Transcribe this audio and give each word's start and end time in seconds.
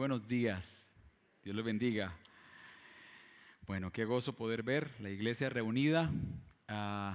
buenos 0.00 0.26
días. 0.26 0.88
Dios 1.44 1.54
les 1.54 1.62
bendiga. 1.62 2.16
Bueno, 3.66 3.92
qué 3.92 4.06
gozo 4.06 4.32
poder 4.32 4.62
ver 4.62 4.90
la 4.98 5.10
iglesia 5.10 5.50
reunida 5.50 6.10
ah, 6.68 7.14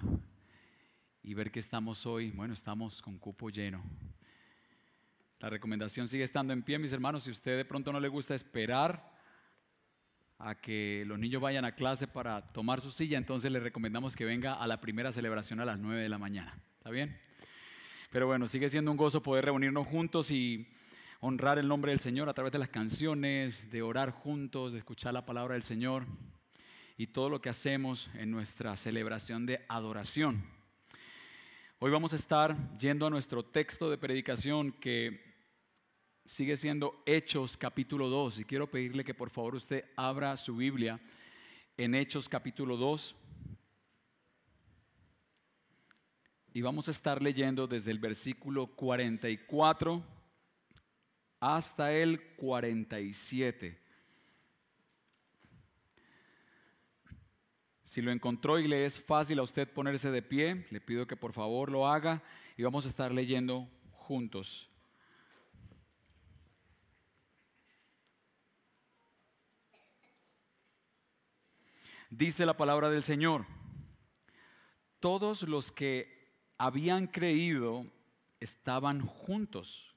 y 1.23 1.33
ver 1.33 1.49
que 1.49 1.59
estamos 1.59 2.05
hoy. 2.05 2.29
Bueno, 2.29 2.53
estamos 2.53 3.01
con 3.01 3.17
cupo 3.17 3.49
lleno. 3.49 3.83
La 5.39 5.49
recomendación 5.49 6.07
sigue 6.07 6.25
estando 6.25 6.53
en 6.53 6.61
pie, 6.61 6.77
mis 6.77 6.93
hermanos. 6.93 7.23
Si 7.23 7.31
usted 7.31 7.57
de 7.57 7.65
pronto 7.65 7.91
no 7.91 7.99
le 7.99 8.07
gusta 8.07 8.35
esperar 8.35 9.11
a 10.37 10.53
que 10.53 11.05
los 11.07 11.17
niños 11.17 11.41
vayan 11.41 11.65
a 11.65 11.73
clase 11.73 12.05
para 12.05 12.53
tomar 12.53 12.81
su 12.81 12.91
silla, 12.91 13.17
entonces 13.17 13.51
le 13.51 13.59
recomendamos 13.59 14.15
que 14.15 14.25
venga 14.25 14.53
a 14.53 14.67
la 14.67 14.79
primera 14.79 15.11
celebración 15.11 15.59
a 15.59 15.65
las 15.65 15.79
9 15.79 16.03
de 16.03 16.09
la 16.09 16.19
mañana. 16.19 16.55
¿Está 16.77 16.91
bien? 16.91 17.19
Pero 18.11 18.27
bueno, 18.27 18.47
sigue 18.47 18.69
siendo 18.69 18.91
un 18.91 18.97
gozo 18.97 19.23
poder 19.23 19.45
reunirnos 19.45 19.87
juntos 19.87 20.29
y 20.29 20.67
honrar 21.19 21.57
el 21.57 21.67
nombre 21.67 21.91
del 21.91 21.99
Señor 21.99 22.29
a 22.29 22.33
través 22.33 22.51
de 22.51 22.59
las 22.59 22.69
canciones, 22.69 23.71
de 23.71 23.81
orar 23.81 24.11
juntos, 24.11 24.73
de 24.73 24.79
escuchar 24.79 25.13
la 25.13 25.25
palabra 25.25 25.53
del 25.53 25.63
Señor 25.63 26.05
y 26.97 27.07
todo 27.07 27.29
lo 27.29 27.41
que 27.41 27.49
hacemos 27.49 28.09
en 28.15 28.31
nuestra 28.31 28.75
celebración 28.77 29.45
de 29.45 29.65
adoración. 29.67 30.43
Hoy 31.79 31.91
vamos 31.91 32.13
a 32.13 32.17
estar 32.17 32.55
yendo 32.77 33.05
a 33.05 33.09
nuestro 33.09 33.43
texto 33.43 33.89
de 33.89 33.97
predicación 33.97 34.71
que 34.73 35.21
sigue 36.25 36.57
siendo 36.57 37.03
Hechos 37.05 37.57
capítulo 37.57 38.09
2 38.09 38.39
y 38.39 38.45
quiero 38.45 38.69
pedirle 38.69 39.03
que 39.03 39.13
por 39.13 39.29
favor 39.29 39.55
usted 39.55 39.85
abra 39.95 40.35
su 40.37 40.55
Biblia 40.55 40.99
en 41.77 41.93
Hechos 41.95 42.27
capítulo 42.29 42.77
2 42.77 43.15
y 46.53 46.61
vamos 46.61 46.87
a 46.87 46.91
estar 46.91 47.21
leyendo 47.21 47.67
desde 47.67 47.91
el 47.91 47.99
versículo 47.99 48.67
44 48.67 50.14
hasta 51.45 51.93
el 51.93 52.19
47. 52.37 53.79
Si 57.83 58.01
lo 58.01 58.11
encontró 58.11 58.57
y 58.57 58.67
le 58.67 58.83
es 58.85 58.99
fácil 58.99 59.37
a 59.37 59.43
usted 59.43 59.71
ponerse 59.71 60.09
de 60.09 60.23
pie, 60.23 60.65
le 60.71 60.81
pido 60.81 61.05
que 61.05 61.15
por 61.15 61.33
favor 61.33 61.69
lo 61.69 61.87
haga 61.87 62.23
y 62.57 62.63
vamos 62.63 62.85
a 62.85 62.87
estar 62.87 63.11
leyendo 63.11 63.69
juntos. 63.91 64.71
Dice 72.09 72.47
la 72.47 72.57
palabra 72.57 72.89
del 72.89 73.03
Señor, 73.03 73.45
todos 74.99 75.43
los 75.43 75.71
que 75.71 76.33
habían 76.57 77.05
creído 77.05 77.85
estaban 78.39 79.01
juntos 79.01 79.94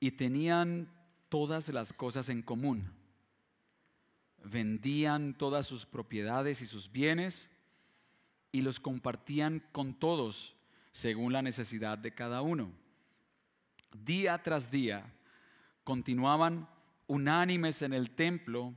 y 0.00 0.12
tenían 0.12 0.88
todas 1.28 1.68
las 1.68 1.92
cosas 1.92 2.28
en 2.28 2.42
común. 2.42 2.92
Vendían 4.44 5.34
todas 5.34 5.66
sus 5.66 5.86
propiedades 5.86 6.60
y 6.60 6.66
sus 6.66 6.90
bienes 6.90 7.48
y 8.52 8.62
los 8.62 8.78
compartían 8.78 9.62
con 9.72 9.94
todos 9.94 10.54
según 10.92 11.32
la 11.32 11.42
necesidad 11.42 11.98
de 11.98 12.14
cada 12.14 12.42
uno. 12.42 12.70
Día 13.92 14.42
tras 14.42 14.70
día 14.70 15.12
continuaban 15.84 16.68
unánimes 17.06 17.82
en 17.82 17.92
el 17.92 18.10
templo 18.10 18.74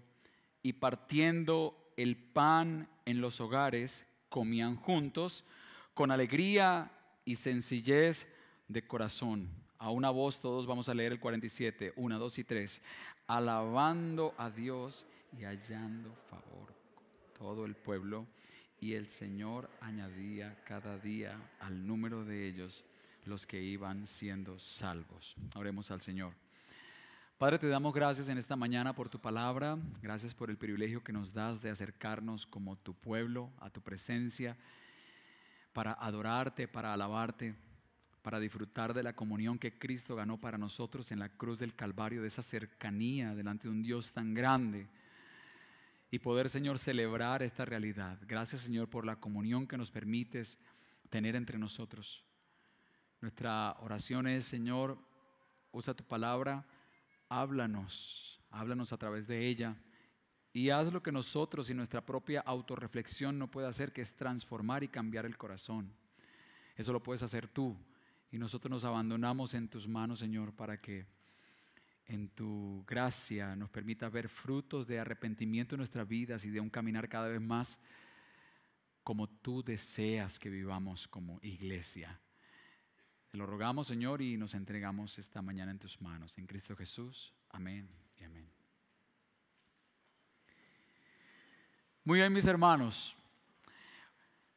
y 0.61 0.73
partiendo 0.73 1.93
el 1.97 2.17
pan 2.17 2.89
en 3.05 3.21
los 3.21 3.41
hogares, 3.41 4.05
comían 4.29 4.75
juntos 4.75 5.43
con 5.93 6.11
alegría 6.11 6.91
y 7.25 7.35
sencillez 7.35 8.31
de 8.67 8.85
corazón 8.87 9.49
a 9.79 9.89
una 9.89 10.09
voz 10.09 10.41
todos 10.41 10.67
vamos 10.67 10.89
a 10.89 10.93
leer 10.93 11.13
el 11.13 11.19
47, 11.19 11.93
1, 11.95 12.19
2 12.19 12.39
y 12.39 12.43
3, 12.43 12.81
alabando 13.27 14.35
a 14.37 14.49
Dios 14.49 15.05
y 15.37 15.43
hallando 15.43 16.13
favor 16.29 16.73
todo 17.37 17.65
el 17.65 17.75
pueblo. 17.75 18.27
Y 18.81 18.93
el 18.93 19.07
Señor 19.07 19.69
añadía 19.81 20.61
cada 20.65 20.97
día 20.97 21.37
al 21.59 21.85
número 21.85 22.23
de 22.23 22.47
ellos 22.47 22.83
los 23.25 23.45
que 23.45 23.61
iban 23.61 24.05
siendo 24.05 24.59
salvos. 24.59 25.35
Oremos 25.55 25.91
al 25.91 26.01
Señor. 26.01 26.33
Padre, 27.37 27.57
te 27.57 27.67
damos 27.67 27.93
gracias 27.93 28.27
en 28.27 28.37
esta 28.37 28.57
mañana 28.57 28.93
por 28.93 29.07
tu 29.07 29.19
palabra, 29.19 29.77
gracias 30.01 30.33
por 30.33 30.49
el 30.49 30.57
privilegio 30.57 31.03
que 31.03 31.13
nos 31.13 31.33
das 31.33 31.61
de 31.61 31.69
acercarnos 31.69 32.45
como 32.45 32.75
tu 32.75 32.93
pueblo 32.93 33.49
a 33.59 33.69
tu 33.69 33.81
presencia, 33.81 34.57
para 35.71 35.93
adorarte, 35.93 36.67
para 36.67 36.93
alabarte 36.93 37.55
para 38.21 38.39
disfrutar 38.39 38.93
de 38.93 39.03
la 39.03 39.13
comunión 39.13 39.57
que 39.57 39.77
Cristo 39.77 40.15
ganó 40.15 40.37
para 40.37 40.57
nosotros 40.57 41.11
en 41.11 41.19
la 41.19 41.29
cruz 41.29 41.59
del 41.59 41.75
Calvario, 41.75 42.21
de 42.21 42.27
esa 42.27 42.41
cercanía 42.41 43.33
delante 43.33 43.67
de 43.67 43.73
un 43.73 43.81
Dios 43.81 44.11
tan 44.11 44.33
grande 44.33 44.87
y 46.11 46.19
poder, 46.19 46.49
Señor, 46.49 46.79
celebrar 46.79 47.43
esta 47.43 47.65
realidad. 47.65 48.17
Gracias, 48.27 48.61
Señor, 48.61 48.89
por 48.89 49.05
la 49.05 49.17
comunión 49.17 49.67
que 49.67 49.77
nos 49.77 49.91
permites 49.91 50.57
tener 51.09 51.35
entre 51.35 51.57
nosotros. 51.57 52.23
Nuestra 53.21 53.77
oración 53.81 54.27
es, 54.27 54.45
Señor, 54.45 54.97
usa 55.71 55.93
tu 55.93 56.03
palabra, 56.03 56.65
háblanos, 57.29 58.41
háblanos 58.49 58.91
a 58.91 58.97
través 58.97 59.27
de 59.27 59.47
ella 59.47 59.75
y 60.51 60.71
haz 60.71 60.91
lo 60.91 61.03
que 61.03 61.11
nosotros 61.11 61.69
y 61.69 61.73
nuestra 61.73 62.05
propia 62.05 62.41
autorreflexión 62.41 63.37
no 63.37 63.51
puede 63.51 63.67
hacer, 63.67 63.93
que 63.93 64.01
es 64.01 64.15
transformar 64.15 64.83
y 64.83 64.87
cambiar 64.87 65.25
el 65.25 65.37
corazón. 65.37 65.93
Eso 66.75 66.91
lo 66.91 67.03
puedes 67.03 67.23
hacer 67.23 67.47
tú 67.47 67.77
y 68.31 68.37
nosotros 68.37 68.69
nos 68.69 68.83
abandonamos 68.83 69.53
en 69.53 69.67
tus 69.67 69.87
manos, 69.87 70.19
Señor, 70.19 70.53
para 70.53 70.79
que 70.79 71.05
en 72.05 72.29
tu 72.29 72.83
gracia 72.87 73.55
nos 73.55 73.69
permita 73.69 74.09
ver 74.09 74.29
frutos 74.29 74.87
de 74.87 74.99
arrepentimiento 74.99 75.75
en 75.75 75.79
nuestras 75.79 76.07
vidas 76.07 76.43
y 76.45 76.49
de 76.49 76.59
un 76.59 76.69
caminar 76.69 77.07
cada 77.07 77.27
vez 77.27 77.41
más 77.41 77.79
como 79.03 79.27
tú 79.27 79.63
deseas 79.63 80.37
que 80.37 80.49
vivamos 80.49 81.07
como 81.07 81.39
iglesia. 81.41 82.19
Te 83.31 83.37
lo 83.37 83.45
rogamos, 83.45 83.87
Señor, 83.87 84.21
y 84.21 84.37
nos 84.37 84.55
entregamos 84.55 85.19
esta 85.19 85.41
mañana 85.41 85.71
en 85.71 85.79
tus 85.79 86.01
manos. 86.01 86.35
En 86.37 86.47
Cristo 86.47 86.75
Jesús. 86.75 87.31
Amén 87.49 87.87
y 88.17 88.23
amén. 88.23 88.49
Muy 92.03 92.19
bien, 92.19 92.33
mis 92.33 92.47
hermanos. 92.47 93.15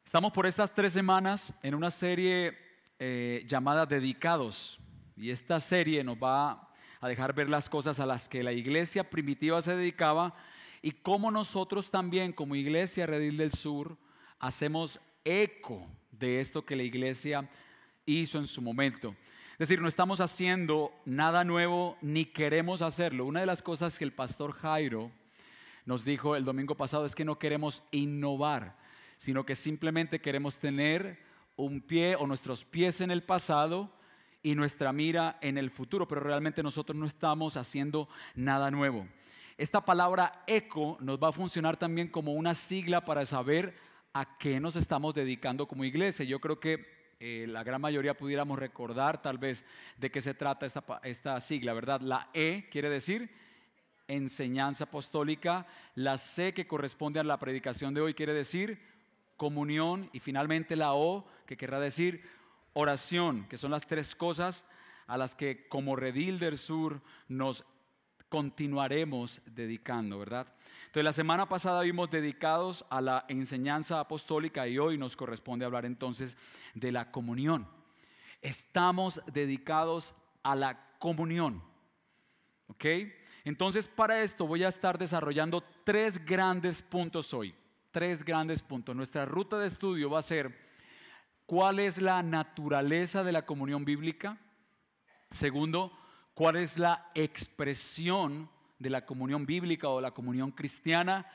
Estamos 0.03 0.33
por 0.33 0.47
estas 0.47 0.73
tres 0.73 0.93
semanas 0.93 1.53
en 1.61 1.75
una 1.75 1.91
serie 1.91 2.62
eh, 3.05 3.43
llamada 3.45 3.85
Dedicados. 3.85 4.79
Y 5.17 5.31
esta 5.31 5.59
serie 5.59 6.05
nos 6.05 6.15
va 6.15 6.69
a 7.01 7.09
dejar 7.09 7.33
ver 7.33 7.49
las 7.49 7.67
cosas 7.67 7.99
a 7.99 8.05
las 8.05 8.29
que 8.29 8.43
la 8.43 8.53
iglesia 8.53 9.09
primitiva 9.09 9.61
se 9.61 9.75
dedicaba 9.75 10.33
y 10.81 10.91
cómo 10.91 11.29
nosotros 11.29 11.91
también 11.91 12.31
como 12.31 12.55
iglesia 12.55 13.05
Redil 13.05 13.35
del 13.35 13.51
Sur 13.51 13.97
hacemos 14.39 15.01
eco 15.25 15.85
de 16.11 16.39
esto 16.39 16.65
que 16.65 16.77
la 16.77 16.83
iglesia 16.83 17.49
hizo 18.05 18.37
en 18.37 18.47
su 18.47 18.61
momento. 18.61 19.13
Es 19.51 19.67
decir, 19.67 19.81
no 19.81 19.89
estamos 19.89 20.21
haciendo 20.21 20.93
nada 21.03 21.43
nuevo 21.43 21.97
ni 22.01 22.23
queremos 22.23 22.81
hacerlo. 22.81 23.25
Una 23.25 23.41
de 23.41 23.47
las 23.47 23.61
cosas 23.61 23.99
que 23.99 24.05
el 24.05 24.13
pastor 24.13 24.53
Jairo 24.53 25.11
nos 25.85 26.05
dijo 26.05 26.37
el 26.37 26.45
domingo 26.45 26.75
pasado 26.75 27.05
es 27.05 27.15
que 27.15 27.25
no 27.25 27.37
queremos 27.37 27.83
innovar, 27.91 28.77
sino 29.17 29.45
que 29.45 29.55
simplemente 29.55 30.21
queremos 30.21 30.57
tener 30.57 31.22
un 31.55 31.81
pie 31.81 32.15
o 32.15 32.27
nuestros 32.27 32.65
pies 32.65 33.01
en 33.01 33.11
el 33.11 33.23
pasado 33.23 33.91
y 34.41 34.55
nuestra 34.55 34.91
mira 34.91 35.37
en 35.41 35.57
el 35.57 35.71
futuro, 35.71 36.07
pero 36.07 36.21
realmente 36.21 36.63
nosotros 36.63 36.97
no 36.97 37.05
estamos 37.05 37.57
haciendo 37.57 38.09
nada 38.35 38.69
nuevo. 38.71 39.07
Esta 39.57 39.85
palabra 39.85 40.43
eco 40.47 40.97
nos 40.99 41.21
va 41.21 41.29
a 41.29 41.33
funcionar 41.33 41.77
también 41.77 42.09
como 42.09 42.33
una 42.33 42.55
sigla 42.55 43.05
para 43.05 43.25
saber 43.25 43.75
a 44.11 44.37
qué 44.37 44.59
nos 44.59 44.75
estamos 44.75 45.13
dedicando 45.13 45.67
como 45.67 45.85
iglesia. 45.85 46.25
Yo 46.25 46.39
creo 46.39 46.59
que 46.59 47.15
eh, 47.19 47.45
la 47.47 47.63
gran 47.63 47.79
mayoría 47.79 48.17
pudiéramos 48.17 48.59
recordar 48.59 49.21
tal 49.21 49.37
vez 49.37 49.63
de 49.97 50.11
qué 50.11 50.21
se 50.21 50.33
trata 50.33 50.65
esta, 50.65 50.83
esta 51.03 51.39
sigla, 51.39 51.73
¿verdad? 51.73 52.01
La 52.01 52.29
E 52.33 52.67
quiere 52.69 52.89
decir 52.89 53.29
enseñanza 54.07 54.83
apostólica, 54.85 55.65
la 55.95 56.17
C 56.17 56.53
que 56.53 56.67
corresponde 56.67 57.19
a 57.19 57.23
la 57.23 57.39
predicación 57.39 57.93
de 57.93 58.01
hoy 58.01 58.13
quiere 58.13 58.33
decir 58.33 58.79
comunión 59.37 60.09
y 60.13 60.19
finalmente 60.19 60.75
la 60.75 60.93
O, 60.93 61.25
que 61.45 61.57
querrá 61.57 61.79
decir 61.79 62.23
oración, 62.73 63.47
que 63.47 63.57
son 63.57 63.71
las 63.71 63.85
tres 63.85 64.15
cosas 64.15 64.65
a 65.07 65.17
las 65.17 65.35
que 65.35 65.67
como 65.67 65.95
Redil 65.95 66.39
del 66.39 66.57
Sur 66.57 67.01
nos 67.27 67.65
continuaremos 68.29 69.41
dedicando, 69.45 70.19
¿verdad? 70.19 70.47
Entonces 70.85 71.03
la 71.03 71.13
semana 71.13 71.49
pasada 71.49 71.81
vimos 71.81 72.09
dedicados 72.09 72.85
a 72.89 73.01
la 73.01 73.25
enseñanza 73.27 73.99
apostólica 73.99 74.67
y 74.67 74.77
hoy 74.77 74.97
nos 74.97 75.15
corresponde 75.15 75.65
hablar 75.65 75.85
entonces 75.85 76.37
de 76.73 76.91
la 76.91 77.11
comunión. 77.11 77.67
Estamos 78.41 79.21
dedicados 79.31 80.13
a 80.41 80.55
la 80.55 80.97
comunión, 80.99 81.63
¿ok? 82.67 82.85
Entonces 83.43 83.87
para 83.87 84.21
esto 84.21 84.47
voy 84.47 84.63
a 84.63 84.69
estar 84.69 84.97
desarrollando 84.97 85.63
tres 85.83 86.23
grandes 86.25 86.81
puntos 86.81 87.33
hoy 87.33 87.53
tres 87.93 88.25
grandes 88.25 88.61
puntos. 88.61 88.95
Nuestra 88.95 89.23
ruta 89.23 89.57
de 89.59 89.67
estudio 89.67 90.09
va 90.09 90.19
a 90.19 90.23
ser 90.23 90.51
cuál 91.45 91.79
es 91.79 92.01
la 92.01 92.23
naturaleza 92.23 93.23
de 93.23 93.31
la 93.31 93.45
comunión 93.45 93.85
bíblica. 93.85 94.37
Segundo, 95.31 95.97
cuál 96.33 96.57
es 96.57 96.79
la 96.79 97.11
expresión 97.13 98.49
de 98.79 98.89
la 98.89 99.05
comunión 99.05 99.45
bíblica 99.45 99.87
o 99.87 100.01
la 100.01 100.11
comunión 100.11 100.51
cristiana. 100.51 101.25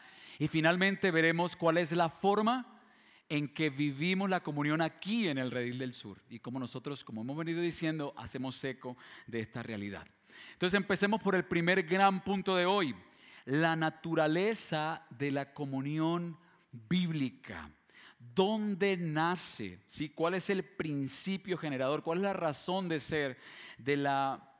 Y 0.40 0.48
finalmente 0.48 1.12
veremos 1.12 1.54
cuál 1.54 1.78
es 1.78 1.92
la 1.92 2.08
forma 2.08 2.80
en 3.28 3.54
que 3.54 3.70
vivimos 3.70 4.28
la 4.28 4.42
comunión 4.42 4.80
aquí 4.80 5.28
en 5.28 5.38
el 5.38 5.52
Redil 5.52 5.78
del 5.78 5.94
Sur 5.94 6.18
y 6.28 6.40
cómo 6.40 6.58
nosotros, 6.58 7.04
como 7.04 7.22
hemos 7.22 7.36
venido 7.36 7.60
diciendo, 7.60 8.14
hacemos 8.16 8.62
eco 8.64 8.96
de 9.28 9.40
esta 9.40 9.62
realidad. 9.62 10.06
Entonces 10.54 10.76
empecemos 10.76 11.22
por 11.22 11.36
el 11.36 11.44
primer 11.44 11.84
gran 11.84 12.24
punto 12.24 12.56
de 12.56 12.66
hoy, 12.66 12.96
la 13.44 13.76
naturaleza 13.76 15.06
de 15.10 15.30
la 15.30 15.54
comunión 15.54 16.36
bíblica. 16.72 17.70
¿Dónde 18.18 18.96
nace? 18.96 19.78
¿Sí? 19.86 20.10
¿Cuál 20.10 20.34
es 20.34 20.50
el 20.50 20.64
principio 20.64 21.56
generador? 21.56 22.02
¿Cuál 22.02 22.18
es 22.18 22.22
la 22.22 22.32
razón 22.32 22.88
de 22.88 23.00
ser 23.00 23.38
de 23.78 23.96
la 23.96 24.52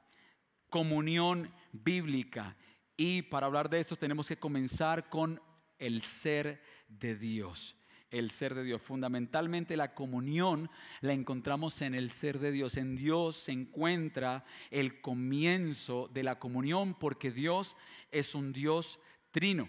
comunión 0.71 1.53
bíblica? 1.73 2.57
Y 2.97 3.23
para 3.23 3.47
hablar 3.47 3.69
de 3.69 3.81
esto 3.81 3.97
tenemos 3.97 4.27
que 4.27 4.39
comenzar 4.39 5.09
con 5.09 5.41
el 5.79 6.03
ser 6.03 6.63
de 6.89 7.17
Dios. 7.17 7.77
El 8.11 8.31
ser 8.31 8.55
de 8.55 8.65
Dios. 8.65 8.81
Fundamentalmente 8.81 9.77
la 9.77 9.95
comunión 9.95 10.71
la 11.01 11.13
encontramos 11.13 11.83
en 11.83 11.95
el 11.95 12.11
ser 12.11 12.39
de 12.39 12.53
Dios. 12.53 12.77
En 12.77 12.97
Dios 12.97 13.37
se 13.37 13.53
encuentra 13.53 14.45
el 14.71 15.01
comienzo 15.01 16.09
de 16.13 16.23
la 16.23 16.39
comunión 16.39 16.95
porque 16.95 17.31
Dios 17.31 17.77
es 18.11 18.35
un 18.35 18.53
Dios 18.53 18.99
trino. 19.31 19.69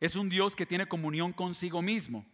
Es 0.00 0.16
un 0.16 0.28
Dios 0.28 0.56
que 0.56 0.66
tiene 0.66 0.86
comunión 0.86 1.32
consigo 1.32 1.82
mismo. 1.82 2.24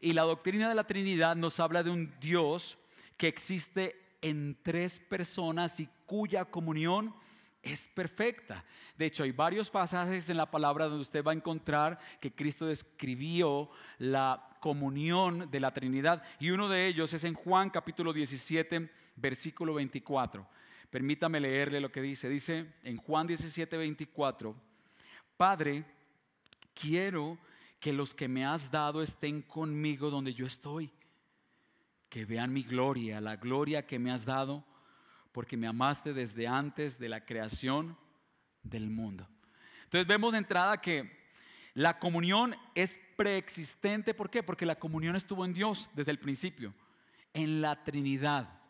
Y 0.00 0.12
la 0.12 0.22
doctrina 0.22 0.68
de 0.68 0.74
la 0.74 0.86
Trinidad 0.86 1.36
nos 1.36 1.60
habla 1.60 1.82
de 1.82 1.90
un 1.90 2.18
Dios 2.18 2.78
que 3.18 3.28
existe 3.28 4.00
en 4.22 4.56
tres 4.62 4.98
personas 4.98 5.78
y 5.78 5.88
cuya 6.06 6.46
comunión 6.46 7.14
es 7.62 7.86
perfecta. 7.88 8.64
De 8.96 9.06
hecho, 9.06 9.22
hay 9.22 9.32
varios 9.32 9.70
pasajes 9.70 10.30
en 10.30 10.38
la 10.38 10.50
palabra 10.50 10.86
donde 10.86 11.02
usted 11.02 11.22
va 11.22 11.32
a 11.32 11.34
encontrar 11.34 11.98
que 12.20 12.32
Cristo 12.32 12.66
describió 12.66 13.70
la 13.98 14.56
comunión 14.60 15.50
de 15.50 15.60
la 15.60 15.72
Trinidad 15.72 16.22
y 16.38 16.50
uno 16.50 16.68
de 16.68 16.86
ellos 16.86 17.12
es 17.12 17.24
en 17.24 17.34
Juan 17.34 17.70
capítulo 17.70 18.12
17, 18.12 18.90
versículo 19.16 19.74
24. 19.74 20.46
Permítame 20.90 21.40
leerle 21.40 21.80
lo 21.80 21.92
que 21.92 22.02
dice. 22.02 22.28
Dice 22.28 22.66
en 22.82 22.96
Juan 22.96 23.26
17, 23.26 23.76
24, 23.76 24.56
Padre, 25.36 25.84
quiero 26.74 27.38
que 27.78 27.92
los 27.92 28.14
que 28.14 28.28
me 28.28 28.44
has 28.44 28.70
dado 28.70 29.02
estén 29.02 29.42
conmigo 29.42 30.10
donde 30.10 30.34
yo 30.34 30.46
estoy, 30.46 30.92
que 32.08 32.24
vean 32.24 32.52
mi 32.52 32.62
gloria, 32.62 33.20
la 33.20 33.36
gloria 33.36 33.86
que 33.86 33.98
me 33.98 34.12
has 34.12 34.24
dado 34.24 34.64
porque 35.32 35.56
me 35.56 35.66
amaste 35.66 36.12
desde 36.12 36.46
antes 36.46 36.98
de 36.98 37.08
la 37.08 37.24
creación 37.24 37.96
del 38.62 38.90
mundo. 38.90 39.28
Entonces 39.84 40.06
vemos 40.06 40.32
de 40.32 40.38
entrada 40.38 40.80
que 40.80 41.20
la 41.74 41.98
comunión 41.98 42.54
es 42.74 42.98
preexistente. 43.16 44.14
¿Por 44.14 44.30
qué? 44.30 44.42
Porque 44.42 44.66
la 44.66 44.78
comunión 44.78 45.16
estuvo 45.16 45.44
en 45.44 45.54
Dios 45.54 45.88
desde 45.94 46.10
el 46.10 46.18
principio, 46.18 46.74
en 47.32 47.60
la 47.60 47.82
Trinidad. 47.84 48.60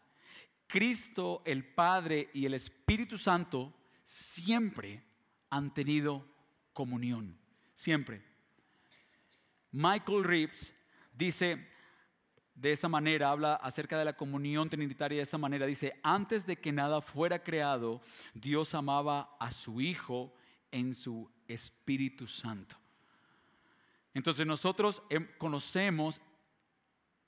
Cristo, 0.67 1.43
el 1.45 1.65
Padre 1.65 2.31
y 2.33 2.47
el 2.47 2.55
Espíritu 2.55 3.19
Santo 3.19 3.75
siempre 4.05 5.03
han 5.51 5.75
tenido 5.75 6.27
comunión, 6.73 7.37
siempre. 7.81 8.23
Michael 9.73 10.25
Reeves 10.25 10.75
dice, 11.13 11.67
de 12.55 12.73
esta 12.73 12.89
manera, 12.89 13.31
habla 13.31 13.55
acerca 13.55 13.99
de 13.99 14.05
la 14.05 14.17
comunión 14.17 14.69
trinitaria 14.69 15.17
de 15.17 15.23
esta 15.23 15.39
manera. 15.39 15.65
Dice, 15.65 15.99
antes 16.03 16.45
de 16.47 16.57
que 16.57 16.73
nada 16.73 17.01
fuera 17.01 17.43
creado, 17.43 18.03
Dios 18.35 18.75
amaba 18.75 19.35
a 19.41 19.51
su 19.51 19.81
Hijo 19.81 20.35
en 20.71 20.95
su 20.95 21.31
Espíritu 21.49 22.27
Santo. 22.27 22.77
Entonces 24.13 24.47
nosotros 24.47 25.03
em, 25.09 25.27
conocemos 25.39 26.21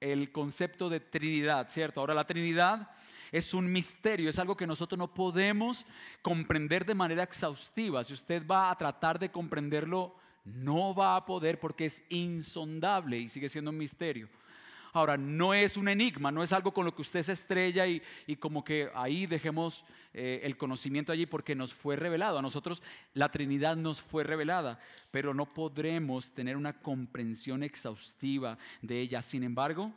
el 0.01 0.33
concepto 0.33 0.91
de 0.91 1.01
Trinidad, 1.01 1.69
¿cierto? 1.71 2.01
Ahora 2.01 2.13
la 2.13 2.27
Trinidad 2.27 2.91
es 3.31 3.55
un 3.55 3.73
misterio, 3.73 4.29
es 4.29 4.39
algo 4.39 4.57
que 4.57 4.67
nosotros 4.67 4.99
no 4.99 5.15
podemos 5.15 5.87
comprender 6.21 6.85
de 6.85 6.95
manera 6.95 7.23
exhaustiva. 7.23 8.05
Si 8.05 8.13
usted 8.13 8.47
va 8.47 8.71
a 8.71 8.77
tratar 8.77 9.19
de 9.19 9.31
comprenderlo, 9.31 10.17
no 10.45 10.95
va 10.95 11.17
a 11.17 11.25
poder 11.25 11.59
porque 11.61 11.87
es 11.87 12.03
insondable 12.09 13.19
y 13.19 13.29
sigue 13.29 13.49
siendo 13.49 13.71
un 13.71 13.79
misterio. 13.79 14.29
Ahora, 14.95 15.17
no 15.17 15.55
es 15.55 15.79
un 15.79 15.89
enigma, 15.89 16.31
no 16.31 16.43
es 16.43 16.53
algo 16.53 16.75
con 16.75 16.85
lo 16.85 16.95
que 16.95 17.01
usted 17.01 17.23
se 17.23 17.33
estrella 17.33 17.87
y, 17.87 18.03
como 18.39 18.63
que 18.63 18.91
ahí 18.95 19.25
dejemos 19.25 19.85
eh, 20.13 20.41
el 20.45 20.59
conocimiento 20.59 21.13
allí 21.13 21.25
porque 21.25 21.55
nos 21.55 21.73
fue 21.73 21.97
revelado. 21.97 22.39
A 22.39 22.43
nosotros 22.43 22.83
la 23.15 23.31
Trinidad 23.31 23.75
nos 23.75 24.03
fue 24.03 24.23
revelada, 24.23 24.79
pero 25.11 25.33
no 25.33 25.47
podremos 25.55 26.35
tener 26.35 26.59
una 26.59 26.75
comprensión 26.75 27.63
exhaustiva 27.63 28.59
de 28.83 29.01
ella. 29.01 29.23
Sin 29.23 29.45
embargo, 29.45 29.95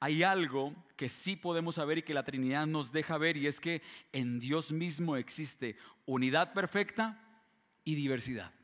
hay 0.00 0.22
algo 0.22 0.74
que 0.96 1.10
sí 1.10 1.36
podemos 1.36 1.74
saber 1.74 1.98
y 1.98 2.02
que 2.02 2.14
la 2.14 2.24
Trinidad 2.24 2.66
nos 2.66 2.90
deja 2.90 3.18
ver 3.18 3.36
y 3.36 3.48
es 3.48 3.60
que 3.60 3.82
en 4.12 4.40
Dios 4.40 4.72
mismo 4.72 5.16
existe 5.16 5.76
unidad 6.06 6.54
perfecta 6.54 7.20
y 7.84 7.96
diversidad. 7.96 8.57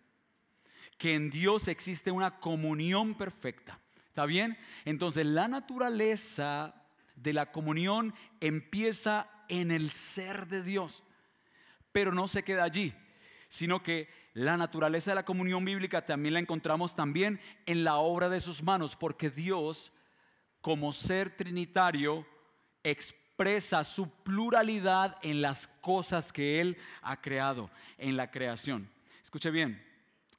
Que 0.99 1.15
en 1.15 1.31
Dios 1.31 1.69
existe 1.69 2.11
una 2.11 2.39
comunión 2.41 3.15
perfecta. 3.15 3.79
¿Está 4.09 4.27
bien? 4.27 4.57
Entonces 4.85 5.27
la 5.27 5.49
naturaleza 5.49 6.75
de 7.17 7.33
la 7.33 7.53
comunión 7.53 8.15
empieza 8.41 9.29
en 9.49 9.71
el 9.71 9.91
ser 9.91 10.47
de 10.47 10.63
Dios, 10.63 11.03
pero 11.93 12.13
no 12.13 12.29
se 12.29 12.43
queda 12.43 12.65
allí, 12.65 12.95
sino 13.49 13.83
que 13.83 14.09
la 14.33 14.57
naturaleza 14.57 15.11
de 15.11 15.17
la 15.17 15.25
comunión 15.25 15.65
bíblica 15.65 16.05
también 16.07 16.35
la 16.35 16.41
encontramos 16.41 16.97
también 16.97 17.41
en 17.67 17.85
la 17.85 17.97
obra 17.97 18.29
de 18.29 18.41
sus 18.41 18.63
manos, 18.63 18.97
porque 18.97 19.31
Dios, 19.31 19.93
como 20.61 20.93
ser 20.93 21.37
trinitario, 21.37 22.27
expresa 22.83 23.85
su 23.85 24.11
pluralidad 24.23 25.19
en 25.23 25.41
las 25.41 25.67
cosas 25.67 26.33
que 26.33 26.61
Él 26.61 26.77
ha 27.03 27.21
creado, 27.21 27.71
en 27.97 28.17
la 28.17 28.31
creación. 28.31 28.89
Escuche 29.23 29.51
bien, 29.51 29.83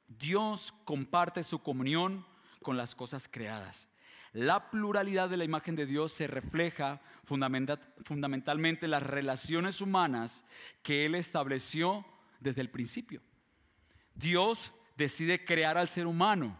Dios 0.08 0.74
comparte 0.84 1.42
su 1.42 1.60
comunión 1.60 2.24
con 2.62 2.76
las 2.76 2.94
cosas 2.94 3.28
creadas. 3.28 3.88
La 4.32 4.70
pluralidad 4.70 5.30
de 5.30 5.36
la 5.36 5.44
imagen 5.44 5.76
de 5.76 5.86
Dios 5.86 6.12
se 6.12 6.26
refleja 6.26 7.00
fundamentalmente 7.24 8.84
en 8.84 8.90
las 8.90 9.02
relaciones 9.02 9.80
humanas 9.80 10.44
que 10.82 11.06
Él 11.06 11.14
estableció 11.14 12.04
desde 12.40 12.60
el 12.60 12.70
principio. 12.70 13.22
Dios 14.14 14.72
decide 14.96 15.44
crear 15.44 15.78
al 15.78 15.88
ser 15.88 16.06
humano. 16.06 16.58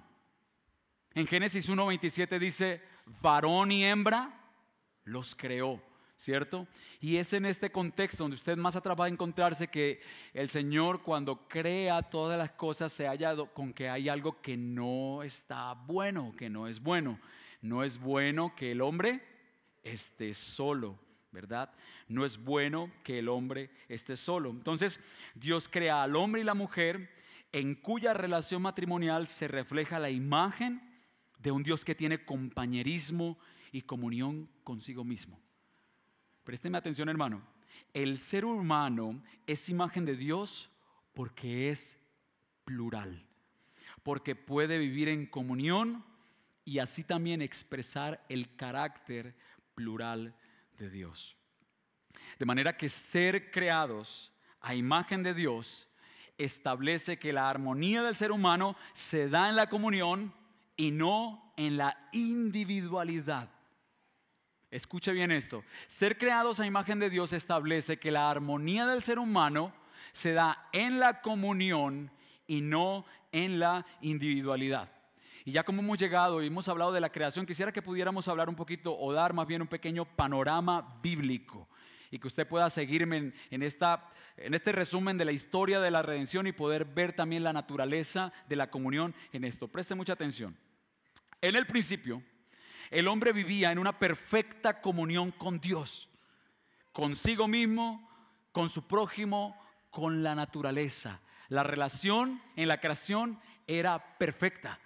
En 1.14 1.26
Génesis 1.26 1.68
1.27 1.68 2.38
dice, 2.38 2.82
varón 3.20 3.72
y 3.72 3.84
hembra 3.84 4.40
los 5.04 5.34
creó. 5.34 5.82
¿Cierto? 6.16 6.66
Y 7.00 7.16
es 7.16 7.32
en 7.32 7.46
este 7.46 7.70
contexto 7.70 8.24
donde 8.24 8.36
usted 8.36 8.56
más 8.56 8.76
atrás 8.76 8.96
va 8.98 9.06
a 9.06 9.08
encontrarse 9.08 9.68
que 9.68 10.00
el 10.32 10.48
Señor 10.48 11.02
cuando 11.02 11.46
crea 11.48 12.02
todas 12.02 12.38
las 12.38 12.52
cosas 12.52 12.92
se 12.92 13.06
halla 13.06 13.36
con 13.54 13.72
que 13.72 13.88
hay 13.88 14.08
algo 14.08 14.40
que 14.40 14.56
no 14.56 15.22
está 15.22 15.74
bueno, 15.74 16.34
que 16.36 16.48
no 16.48 16.66
es 16.66 16.80
bueno. 16.80 17.20
No 17.60 17.82
es 17.84 17.98
bueno 17.98 18.54
que 18.54 18.72
el 18.72 18.80
hombre 18.80 19.20
esté 19.82 20.34
solo, 20.34 20.98
¿verdad? 21.32 21.72
No 22.08 22.24
es 22.24 22.38
bueno 22.38 22.92
que 23.02 23.18
el 23.18 23.28
hombre 23.28 23.70
esté 23.88 24.16
solo. 24.16 24.50
Entonces 24.50 25.02
Dios 25.34 25.68
crea 25.68 26.02
al 26.02 26.16
hombre 26.16 26.42
y 26.42 26.44
la 26.44 26.54
mujer 26.54 27.10
en 27.52 27.74
cuya 27.74 28.14
relación 28.14 28.62
matrimonial 28.62 29.26
se 29.26 29.48
refleja 29.48 29.98
la 29.98 30.10
imagen 30.10 30.82
de 31.38 31.50
un 31.50 31.62
Dios 31.62 31.84
que 31.84 31.94
tiene 31.94 32.24
compañerismo 32.24 33.38
y 33.72 33.82
comunión 33.82 34.48
consigo 34.64 35.04
mismo. 35.04 35.40
Présteme 36.46 36.78
atención, 36.78 37.08
hermano. 37.08 37.42
El 37.92 38.18
ser 38.18 38.44
humano 38.44 39.20
es 39.48 39.68
imagen 39.68 40.04
de 40.04 40.14
Dios 40.14 40.70
porque 41.12 41.70
es 41.70 41.98
plural, 42.64 43.26
porque 44.04 44.36
puede 44.36 44.78
vivir 44.78 45.08
en 45.08 45.26
comunión 45.26 46.04
y 46.64 46.78
así 46.78 47.02
también 47.02 47.42
expresar 47.42 48.24
el 48.28 48.54
carácter 48.54 49.34
plural 49.74 50.36
de 50.78 50.88
Dios. 50.88 51.36
De 52.38 52.46
manera 52.46 52.76
que 52.76 52.88
ser 52.88 53.50
creados 53.50 54.32
a 54.60 54.76
imagen 54.76 55.24
de 55.24 55.34
Dios 55.34 55.88
establece 56.38 57.18
que 57.18 57.32
la 57.32 57.50
armonía 57.50 58.04
del 58.04 58.14
ser 58.14 58.30
humano 58.30 58.76
se 58.92 59.28
da 59.28 59.48
en 59.48 59.56
la 59.56 59.68
comunión 59.68 60.32
y 60.76 60.92
no 60.92 61.52
en 61.56 61.76
la 61.76 62.08
individualidad. 62.12 63.55
Escuche 64.70 65.12
bien 65.12 65.30
esto. 65.30 65.64
Ser 65.86 66.18
creados 66.18 66.58
a 66.58 66.66
imagen 66.66 66.98
de 66.98 67.10
Dios 67.10 67.32
establece 67.32 67.98
que 67.98 68.10
la 68.10 68.30
armonía 68.30 68.86
del 68.86 69.02
ser 69.02 69.18
humano 69.18 69.72
se 70.12 70.32
da 70.32 70.68
en 70.72 70.98
la 70.98 71.20
comunión 71.20 72.10
y 72.46 72.60
no 72.60 73.04
en 73.32 73.60
la 73.60 73.86
individualidad. 74.00 74.90
Y 75.44 75.52
ya 75.52 75.62
como 75.62 75.80
hemos 75.80 75.98
llegado 75.98 76.42
y 76.42 76.48
hemos 76.48 76.68
hablado 76.68 76.92
de 76.92 77.00
la 77.00 77.10
creación, 77.10 77.46
quisiera 77.46 77.70
que 77.70 77.82
pudiéramos 77.82 78.26
hablar 78.26 78.48
un 78.48 78.56
poquito 78.56 78.98
o 78.98 79.12
dar 79.12 79.32
más 79.32 79.46
bien 79.46 79.62
un 79.62 79.68
pequeño 79.68 80.04
panorama 80.04 80.98
bíblico. 81.02 81.68
y 82.08 82.20
que 82.20 82.28
usted 82.28 82.46
pueda 82.46 82.70
seguirme 82.70 83.32
en, 83.50 83.62
esta, 83.64 84.10
en 84.36 84.54
este 84.54 84.70
resumen 84.70 85.18
de 85.18 85.24
la 85.24 85.32
historia 85.32 85.80
de 85.80 85.90
la 85.90 86.02
redención 86.02 86.46
y 86.46 86.52
poder 86.52 86.84
ver 86.84 87.12
también 87.12 87.42
la 87.42 87.52
naturaleza 87.52 88.32
de 88.48 88.54
la 88.54 88.70
comunión 88.70 89.12
en 89.32 89.42
esto. 89.42 89.66
Preste 89.66 89.96
mucha 89.96 90.12
atención. 90.12 90.56
En 91.42 91.56
el 91.56 91.66
principio, 91.66 92.22
el 92.90 93.08
hombre 93.08 93.32
vivía 93.32 93.72
en 93.72 93.78
una 93.78 93.98
perfecta 93.98 94.80
comunión 94.80 95.32
con 95.32 95.60
Dios, 95.60 96.08
consigo 96.92 97.48
mismo, 97.48 98.08
con 98.52 98.70
su 98.70 98.86
prójimo, 98.86 99.60
con 99.90 100.22
la 100.22 100.34
naturaleza. 100.34 101.20
La 101.48 101.62
relación 101.62 102.42
en 102.56 102.68
la 102.68 102.80
creación 102.80 103.40
era 103.66 104.18
perfecta. 104.18 104.78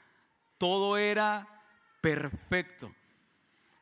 Todo 0.59 0.97
era 0.97 1.63
perfecto. 2.01 2.93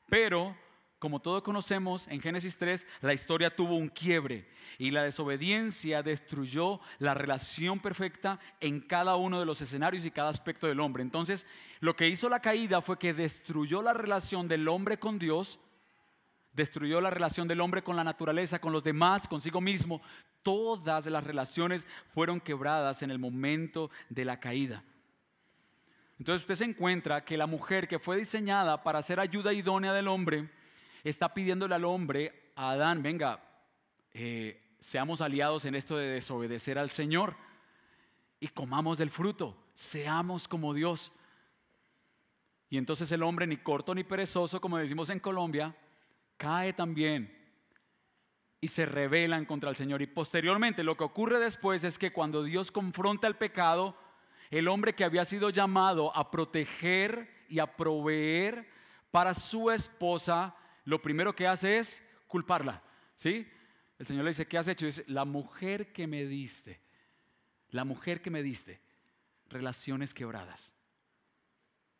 Pero, 0.09 0.57
como 0.99 1.21
todos 1.21 1.43
conocemos, 1.43 2.09
en 2.09 2.21
Génesis 2.21 2.57
3 2.57 2.87
la 3.03 3.15
historia 3.15 3.55
tuvo 3.55 3.77
un 3.77 3.89
quiebre 3.89 4.49
y 4.79 4.91
la 4.91 5.03
desobediencia 5.03 6.03
destruyó 6.03 6.81
la 6.99 7.15
relación 7.15 7.81
perfecta 7.81 8.41
en 8.61 8.81
cada 8.81 9.17
uno 9.17 9.39
de 9.39 9.47
los 9.47 9.61
escenarios 9.61 10.05
y 10.05 10.11
cada 10.11 10.31
aspecto 10.31 10.67
del 10.67 10.81
hombre. 10.81 11.03
Entonces, 11.03 11.47
lo 11.81 11.95
que 11.95 12.09
hizo 12.09 12.29
la 12.29 12.41
caída 12.41 12.81
fue 12.81 12.99
que 12.99 13.15
destruyó 13.15 13.83
la 13.83 13.93
relación 13.93 14.49
del 14.49 14.67
hombre 14.69 14.99
con 14.99 15.19
Dios, 15.19 15.59
destruyó 16.53 17.01
la 17.01 17.11
relación 17.11 17.47
del 17.47 17.61
hombre 17.61 17.83
con 17.83 17.97
la 17.97 18.05
naturaleza, 18.05 18.61
con 18.61 18.73
los 18.73 18.83
demás, 18.83 19.29
consigo 19.29 19.61
mismo. 19.61 20.03
Todas 20.43 21.07
las 21.07 21.23
relaciones 21.23 21.87
fueron 22.13 22.41
quebradas 22.41 23.03
en 23.03 23.11
el 23.11 23.19
momento 23.19 23.91
de 24.09 24.25
la 24.25 24.41
caída. 24.41 24.83
Entonces 26.19 26.43
usted 26.43 26.57
se 26.57 26.65
encuentra 26.65 27.25
que 27.25 27.37
la 27.37 27.47
mujer 27.47 27.87
que 27.87 28.01
fue 28.01 28.17
diseñada 28.17 28.83
para 28.83 29.03
ser 29.03 29.21
ayuda 29.21 29.53
idónea 29.53 29.93
del 29.93 30.09
hombre, 30.09 30.51
está 31.09 31.35
pidiéndole 31.35 31.75
al 31.75 31.85
hombre, 31.85 32.53
a 32.55 32.71
Adán, 32.71 33.03
venga, 33.03 33.43
eh, 34.13 34.77
seamos 34.81 35.21
aliados 35.21 35.65
en 35.65 35.75
esto 35.75 35.97
de 35.97 36.09
desobedecer 36.09 36.79
al 36.79 36.91
Señor 36.91 37.37
y 38.41 38.49
comamos 38.49 38.99
del 38.99 39.11
fruto, 39.11 39.57
seamos 39.75 40.49
como 40.49 40.75
Dios. 40.75 41.13
Y 42.71 42.77
entonces 42.77 43.11
el 43.13 43.23
hombre, 43.23 43.47
ni 43.47 43.57
corto 43.57 43.95
ni 43.95 44.05
perezoso, 44.05 44.61
como 44.61 44.79
decimos 44.79 45.11
en 45.11 45.21
Colombia, 45.21 45.75
cae 46.37 46.73
también 46.73 47.35
y 48.61 48.69
se 48.69 48.87
rebelan 48.87 49.47
contra 49.47 49.71
el 49.71 49.77
Señor. 49.77 50.03
Y 50.03 50.07
posteriormente 50.07 50.83
lo 50.83 50.97
que 50.97 51.05
ocurre 51.05 51.39
después 51.39 51.85
es 51.85 51.99
que 51.99 52.13
cuando 52.13 52.43
Dios 52.43 52.71
confronta 52.71 53.27
el 53.27 53.37
pecado, 53.37 53.97
el 54.51 54.69
hombre 54.69 54.95
que 54.95 55.05
había 55.05 55.25
sido 55.25 55.51
llamado 55.51 56.15
a 56.17 56.31
proteger 56.31 57.47
y 57.49 57.59
a 57.59 57.77
proveer 57.77 58.69
para 59.11 59.35
su 59.35 59.71
esposa, 59.71 60.55
lo 60.89 61.03
primero 61.03 61.37
que 61.37 61.47
hace 61.47 61.77
es 61.77 62.03
culparla. 62.27 62.83
¿Sí? 63.19 63.47
El 63.99 64.07
Señor 64.07 64.25
le 64.25 64.31
dice, 64.31 64.47
¿qué 64.47 64.57
has 64.57 64.69
hecho? 64.69 64.87
dice, 64.87 65.05
la 65.07 65.27
mujer 65.27 65.93
que 65.93 66.07
me 66.07 66.25
diste, 66.25 66.81
la 67.69 67.85
mujer 67.85 68.23
que 68.23 68.31
me 68.31 68.43
diste, 68.43 68.81
relaciones 69.51 70.15
quebradas. 70.15 70.73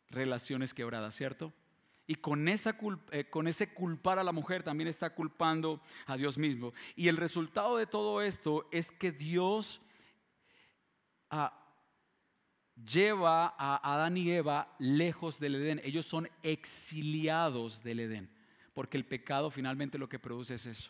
Relaciones 0.09 0.73
quebradas, 0.73 1.13
¿cierto? 1.13 1.53
Y 2.07 2.15
con, 2.15 2.47
esa 2.47 2.75
eh, 3.11 3.25
con 3.29 3.47
ese 3.47 3.71
culpar 3.71 4.17
a 4.17 4.23
la 4.23 4.31
mujer 4.31 4.63
también 4.63 4.87
está 4.87 5.11
culpando 5.11 5.83
a 6.07 6.17
Dios 6.17 6.39
mismo. 6.39 6.73
Y 6.95 7.09
el 7.09 7.17
resultado 7.17 7.77
de 7.77 7.85
todo 7.85 8.23
esto 8.23 8.67
es 8.71 8.91
que 8.91 9.11
Dios 9.11 9.81
ah, 11.29 11.53
lleva 12.75 13.53
a 13.55 13.93
Adán 13.93 14.17
y 14.17 14.31
Eva 14.31 14.73
lejos 14.79 15.39
del 15.39 15.55
Edén. 15.55 15.79
Ellos 15.83 16.07
son 16.07 16.27
exiliados 16.41 17.83
del 17.83 17.99
Edén, 17.99 18.38
porque 18.79 18.95
el 18.95 19.03
pecado 19.03 19.51
finalmente 19.51 19.97
lo 19.97 20.07
que 20.07 20.19
produce 20.19 20.53
es 20.53 20.65
eso, 20.65 20.89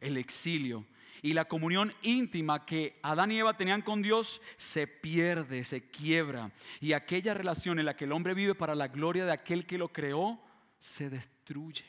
el 0.00 0.16
exilio. 0.16 0.84
Y 1.22 1.34
la 1.34 1.44
comunión 1.44 1.94
íntima 2.02 2.66
que 2.66 2.98
Adán 3.00 3.30
y 3.30 3.38
Eva 3.38 3.56
tenían 3.56 3.80
con 3.80 4.02
Dios 4.02 4.42
se 4.56 4.88
pierde, 4.88 5.62
se 5.62 5.88
quiebra. 5.88 6.50
Y 6.80 6.94
aquella 6.94 7.32
relación 7.32 7.78
en 7.78 7.86
la 7.86 7.96
que 7.96 8.06
el 8.06 8.12
hombre 8.12 8.34
vive 8.34 8.56
para 8.56 8.74
la 8.74 8.88
gloria 8.88 9.24
de 9.24 9.30
aquel 9.30 9.66
que 9.66 9.78
lo 9.78 9.92
creó, 9.92 10.40
se 10.80 11.08
destruye. 11.08 11.84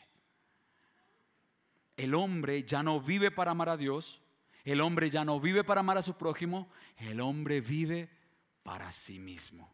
El 1.95 2.13
hombre 2.13 2.61
ya 2.61 2.83
no 2.83 3.01
vive 3.01 3.31
para 3.31 3.49
amar 3.49 3.69
a 3.69 3.77
Dios, 3.77 4.21
el 4.65 4.81
hombre 4.81 5.09
ya 5.09 5.25
no 5.25 5.39
vive 5.39 5.63
para 5.63 5.79
amar 5.79 5.97
a 5.97 6.03
su 6.03 6.15
prójimo, 6.15 6.71
el 6.97 7.21
hombre 7.21 7.59
vive 7.59 8.07
para 8.61 8.91
sí 8.91 9.17
mismo, 9.17 9.73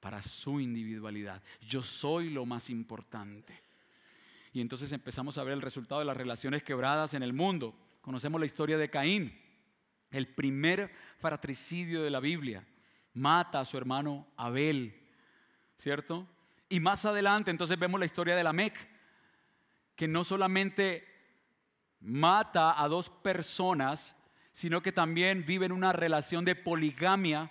para 0.00 0.22
su 0.22 0.58
individualidad. 0.58 1.42
Yo 1.60 1.82
soy 1.82 2.30
lo 2.30 2.46
más 2.46 2.70
importante. 2.70 3.65
Y 4.56 4.62
entonces 4.62 4.90
empezamos 4.92 5.36
a 5.36 5.44
ver 5.44 5.52
el 5.52 5.60
resultado 5.60 5.98
de 5.98 6.06
las 6.06 6.16
relaciones 6.16 6.62
quebradas 6.62 7.12
en 7.12 7.22
el 7.22 7.34
mundo. 7.34 7.74
Conocemos 8.00 8.40
la 8.40 8.46
historia 8.46 8.78
de 8.78 8.88
Caín, 8.88 9.38
el 10.10 10.28
primer 10.28 10.90
fratricidio 11.18 12.02
de 12.02 12.08
la 12.08 12.20
Biblia. 12.20 12.66
Mata 13.12 13.60
a 13.60 13.66
su 13.66 13.76
hermano 13.76 14.26
Abel, 14.34 14.98
¿cierto? 15.76 16.26
Y 16.70 16.80
más 16.80 17.04
adelante 17.04 17.50
entonces 17.50 17.78
vemos 17.78 18.00
la 18.00 18.06
historia 18.06 18.34
de 18.34 18.42
la 18.42 18.54
Mec, 18.54 18.74
que 19.94 20.08
no 20.08 20.24
solamente 20.24 21.06
mata 22.00 22.82
a 22.82 22.88
dos 22.88 23.10
personas, 23.10 24.16
sino 24.52 24.80
que 24.80 24.90
también 24.90 25.44
vive 25.44 25.66
en 25.66 25.72
una 25.72 25.92
relación 25.92 26.46
de 26.46 26.54
poligamia 26.54 27.50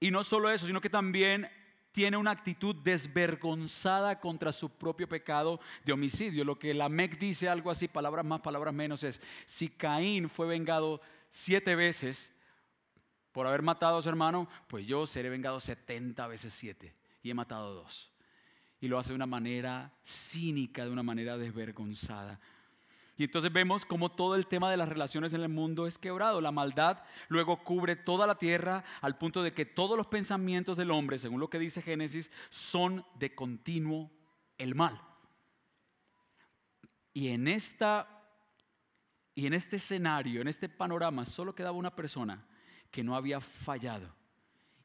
y 0.00 0.10
no 0.10 0.22
solo 0.22 0.50
eso, 0.50 0.66
sino 0.66 0.82
que 0.82 0.90
también 0.90 1.48
tiene 1.96 2.18
una 2.18 2.32
actitud 2.32 2.76
desvergonzada 2.84 4.20
contra 4.20 4.52
su 4.52 4.68
propio 4.68 5.08
pecado 5.08 5.58
de 5.82 5.94
homicidio. 5.94 6.44
Lo 6.44 6.58
que 6.58 6.74
la 6.74 6.90
MEC 6.90 7.18
dice 7.18 7.48
algo 7.48 7.70
así, 7.70 7.88
palabras 7.88 8.22
más, 8.22 8.42
palabras 8.42 8.74
menos, 8.74 9.02
es, 9.02 9.18
si 9.46 9.70
Caín 9.70 10.28
fue 10.28 10.46
vengado 10.46 11.00
siete 11.30 11.74
veces 11.74 12.30
por 13.32 13.46
haber 13.46 13.62
matado 13.62 13.96
a 13.96 14.02
su 14.02 14.10
hermano, 14.10 14.46
pues 14.68 14.86
yo 14.86 15.06
seré 15.06 15.30
vengado 15.30 15.58
setenta 15.58 16.26
veces 16.26 16.52
siete 16.52 16.92
y 17.22 17.30
he 17.30 17.34
matado 17.34 17.72
dos. 17.72 18.12
Y 18.78 18.88
lo 18.88 18.98
hace 18.98 19.12
de 19.12 19.16
una 19.16 19.24
manera 19.24 19.90
cínica, 20.02 20.84
de 20.84 20.90
una 20.90 21.02
manera 21.02 21.38
desvergonzada. 21.38 22.38
Y 23.18 23.24
entonces 23.24 23.50
vemos 23.50 23.86
cómo 23.86 24.10
todo 24.10 24.34
el 24.34 24.46
tema 24.46 24.70
de 24.70 24.76
las 24.76 24.90
relaciones 24.90 25.32
en 25.32 25.40
el 25.40 25.48
mundo 25.48 25.86
es 25.86 25.96
quebrado. 25.96 26.42
La 26.42 26.52
maldad 26.52 27.02
luego 27.28 27.64
cubre 27.64 27.96
toda 27.96 28.26
la 28.26 28.36
tierra 28.36 28.84
al 29.00 29.16
punto 29.16 29.42
de 29.42 29.54
que 29.54 29.64
todos 29.64 29.96
los 29.96 30.06
pensamientos 30.06 30.76
del 30.76 30.90
hombre, 30.90 31.18
según 31.18 31.40
lo 31.40 31.48
que 31.48 31.58
dice 31.58 31.80
Génesis, 31.80 32.30
son 32.50 33.06
de 33.18 33.34
continuo 33.34 34.10
el 34.58 34.74
mal. 34.74 35.00
Y 37.14 37.28
en 37.28 37.48
esta 37.48 38.12
y 39.34 39.46
en 39.46 39.52
este 39.52 39.76
escenario, 39.76 40.40
en 40.40 40.48
este 40.48 40.68
panorama, 40.68 41.26
solo 41.26 41.54
quedaba 41.54 41.76
una 41.76 41.94
persona 41.94 42.46
que 42.90 43.04
no 43.04 43.16
había 43.16 43.40
fallado 43.40 44.14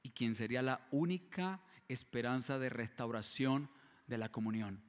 y 0.03 0.11
quien 0.11 0.35
sería 0.35 0.61
la 0.61 0.87
única 0.91 1.61
esperanza 1.87 2.59
de 2.59 2.69
restauración 2.69 3.69
de 4.07 4.17
la 4.17 4.29
comunión. 4.29 4.81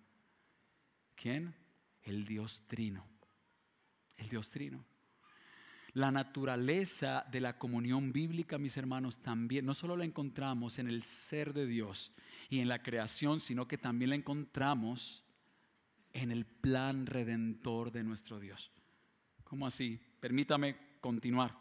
¿Quién? 1.15 1.55
El 2.03 2.25
Dios 2.25 2.63
Trino 2.67 3.12
el 4.23 4.29
Dios 4.29 4.51
Trino. 4.51 4.85
La 5.95 6.11
naturaleza 6.11 7.27
de 7.31 7.41
la 7.41 7.59
comunión 7.59 8.13
bíblica, 8.13 8.57
mis 8.57 8.77
hermanos, 8.79 9.19
también 9.19 9.67
no 9.67 9.75
solo 9.75 9.97
la 9.97 10.07
encontramos 10.07 10.79
en 10.79 10.89
el 10.89 11.03
ser 11.03 11.53
de 11.53 11.67
Dios 11.67 12.13
y 12.49 12.61
en 12.61 12.69
la 12.69 12.83
creación, 12.83 13.41
sino 13.41 13.69
que 13.69 13.77
también 13.77 14.11
la 14.11 14.17
encontramos 14.17 15.23
en 16.15 16.31
el 16.31 16.47
plan 16.47 17.07
redentor 17.07 17.93
de 17.93 18.05
nuestro 18.05 18.41
Dios. 18.41 18.71
¿Cómo 19.45 19.67
así? 19.67 20.01
Permítame 20.19 20.77
continuar. 21.01 21.59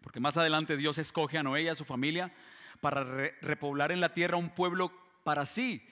Porque 0.00 0.20
más 0.20 0.36
adelante 0.36 0.76
Dios 0.76 0.98
escoge 0.98 1.38
a 1.38 1.42
Noé 1.42 1.62
y 1.62 1.68
a 1.68 1.74
su 1.74 1.84
familia 1.84 2.32
para 2.80 3.04
repoblar 3.42 3.92
en 3.92 4.00
la 4.00 4.12
tierra 4.12 4.36
un 4.36 4.50
pueblo 4.50 4.92
para 5.22 5.46
sí. 5.46 5.82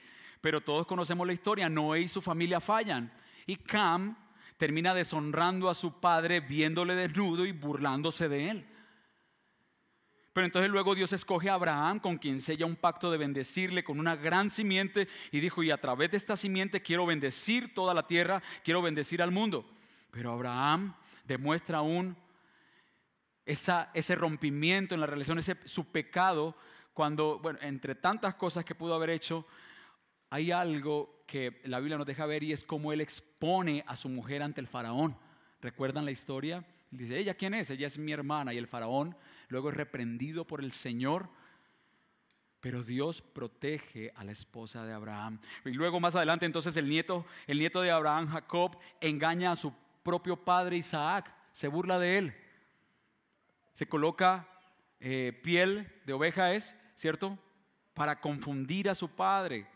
Pero 0.41 0.61
todos 0.61 0.87
conocemos 0.87 1.27
la 1.27 1.33
historia. 1.33 1.69
Noé 1.69 2.03
y 2.03 2.09
su 2.09 2.21
familia 2.21 2.61
fallan. 2.61 3.13
Y 3.47 3.57
Cam 3.57 4.17
termina 4.57 4.95
deshonrando 4.95 5.69
a 5.69 5.75
su 5.75 6.01
padre 6.01 6.41
viéndole 6.41 6.95
desnudo 6.95 7.47
y 7.47 7.53
burlándose 7.53 8.29
de 8.29 8.51
él. 8.51 8.67
Pero 10.35 10.47
entonces 10.47 10.71
luego 10.71 10.97
Dios 10.97 11.13
escoge 11.13 11.49
a 11.49 11.55
Abraham 11.55 12.01
con 12.01 12.19
quien 12.19 12.41
sella 12.41 12.67
un 12.67 12.75
pacto 12.75 13.11
de 13.11 13.19
bendecirle 13.19 13.85
con 13.85 14.01
una 14.01 14.17
gran 14.17 14.51
simiente 14.51 15.07
y 15.31 15.39
dijo, 15.39 15.63
y 15.63 15.71
a 15.71 15.81
través 15.81 16.11
de 16.11 16.17
esta 16.17 16.35
simiente 16.35 16.83
quiero 16.83 17.07
bendecir 17.07 17.73
toda 17.73 17.95
la 17.95 18.09
tierra, 18.09 18.43
quiero 18.65 18.83
bendecir 18.83 19.23
al 19.23 19.31
mundo. 19.31 19.65
Pero 20.11 20.33
Abraham 20.33 20.95
demuestra 21.25 21.79
aún 21.79 22.17
esa, 23.47 23.91
ese 23.95 24.17
rompimiento 24.17 24.95
en 24.95 25.01
la 25.01 25.07
relación, 25.07 25.39
ese, 25.39 25.57
su 25.67 25.93
pecado, 25.93 26.57
cuando, 26.93 27.39
bueno, 27.39 27.59
entre 27.63 27.95
tantas 27.95 28.35
cosas 28.35 28.65
que 28.65 28.75
pudo 28.75 28.95
haber 28.95 29.11
hecho, 29.11 29.47
hay 30.35 30.51
algo 30.51 31.23
que 31.29 31.61
la 31.63 31.79
Biblia 31.79 31.97
nos 31.97 32.09
deja 32.09 32.27
ver 32.27 32.43
y 32.43 32.51
es 32.51 32.65
cómo 32.65 32.93
él 32.93 33.01
expone 33.01 33.85
a 33.87 33.95
su 33.95 34.09
mujer 34.09 34.43
ante 34.43 34.61
el 34.61 34.67
faraón. 34.67 35.17
¿Recuerdan 35.63 36.05
la 36.05 36.11
historia? 36.11 36.65
dice, 36.91 37.17
¿ella 37.21 37.35
quién 37.35 37.55
es? 37.55 37.71
Ella 37.71 37.87
es 37.87 37.99
mi 37.99 38.11
hermana. 38.11 38.53
Y 38.53 38.59
el 38.59 38.67
faraón 38.67 39.17
luego 39.47 39.69
es 39.69 39.77
reprendido 39.77 40.45
por 40.45 40.61
el 40.61 40.73
Señor. 40.73 41.29
pero 42.59 42.83
Dios 42.83 43.23
protege 43.23 44.11
a 44.17 44.25
la 44.25 44.33
esposa 44.33 44.85
de 44.85 44.93
Abraham. 44.93 45.39
Y 45.65 45.71
luego 45.71 46.01
más 46.01 46.17
adelante 46.17 46.47
entonces 46.47 46.77
el 46.77 46.89
nieto, 46.89 47.25
el 47.47 47.61
nieto 47.61 47.81
de 47.81 47.93
Abraham, 47.93 48.27
Jacob, 48.27 48.77
engaña 49.01 49.53
a 49.53 49.57
su 49.57 49.73
propio 50.03 50.35
padre 50.35 50.79
Isaac, 50.79 51.33
se 51.53 51.69
burla 51.69 52.01
de 52.01 52.19
él. 52.19 52.35
Se 53.73 53.87
coloca 53.87 54.49
eh, 54.99 55.39
piel 55.45 55.93
de 56.07 56.13
oveja 56.13 56.55
es, 56.55 56.75
¿cierto? 56.97 57.39
Para 57.93 58.21
confundir 58.21 58.91
a 58.91 58.97
su 58.97 59.11
padre. 59.11 59.69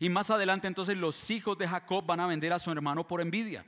Y 0.00 0.08
más 0.08 0.30
adelante 0.30 0.68
entonces 0.68 0.96
los 0.96 1.30
hijos 1.30 1.58
de 1.58 1.68
Jacob 1.68 2.04
van 2.06 2.20
a 2.20 2.26
vender 2.26 2.52
a 2.52 2.58
su 2.58 2.70
hermano 2.70 3.06
por 3.06 3.20
envidia. 3.20 3.64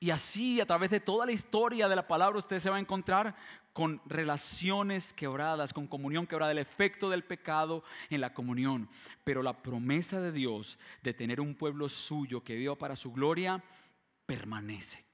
Y 0.00 0.10
así 0.10 0.60
a 0.60 0.66
través 0.66 0.90
de 0.90 1.00
toda 1.00 1.24
la 1.24 1.32
historia 1.32 1.88
de 1.88 1.96
la 1.96 2.06
palabra 2.06 2.38
usted 2.38 2.58
se 2.58 2.68
va 2.68 2.76
a 2.76 2.80
encontrar 2.80 3.34
con 3.72 4.00
relaciones 4.06 5.12
quebradas, 5.12 5.72
con 5.72 5.86
comunión 5.86 6.26
quebrada, 6.26 6.52
el 6.52 6.58
efecto 6.58 7.10
del 7.10 7.24
pecado 7.24 7.82
en 8.10 8.20
la 8.20 8.34
comunión. 8.34 8.88
Pero 9.24 9.42
la 9.42 9.62
promesa 9.62 10.20
de 10.20 10.30
Dios 10.30 10.78
de 11.02 11.14
tener 11.14 11.40
un 11.40 11.54
pueblo 11.54 11.88
suyo 11.88 12.44
que 12.44 12.54
viva 12.54 12.76
para 12.76 12.96
su 12.96 13.12
gloria 13.12 13.62
permanece. 14.26 15.04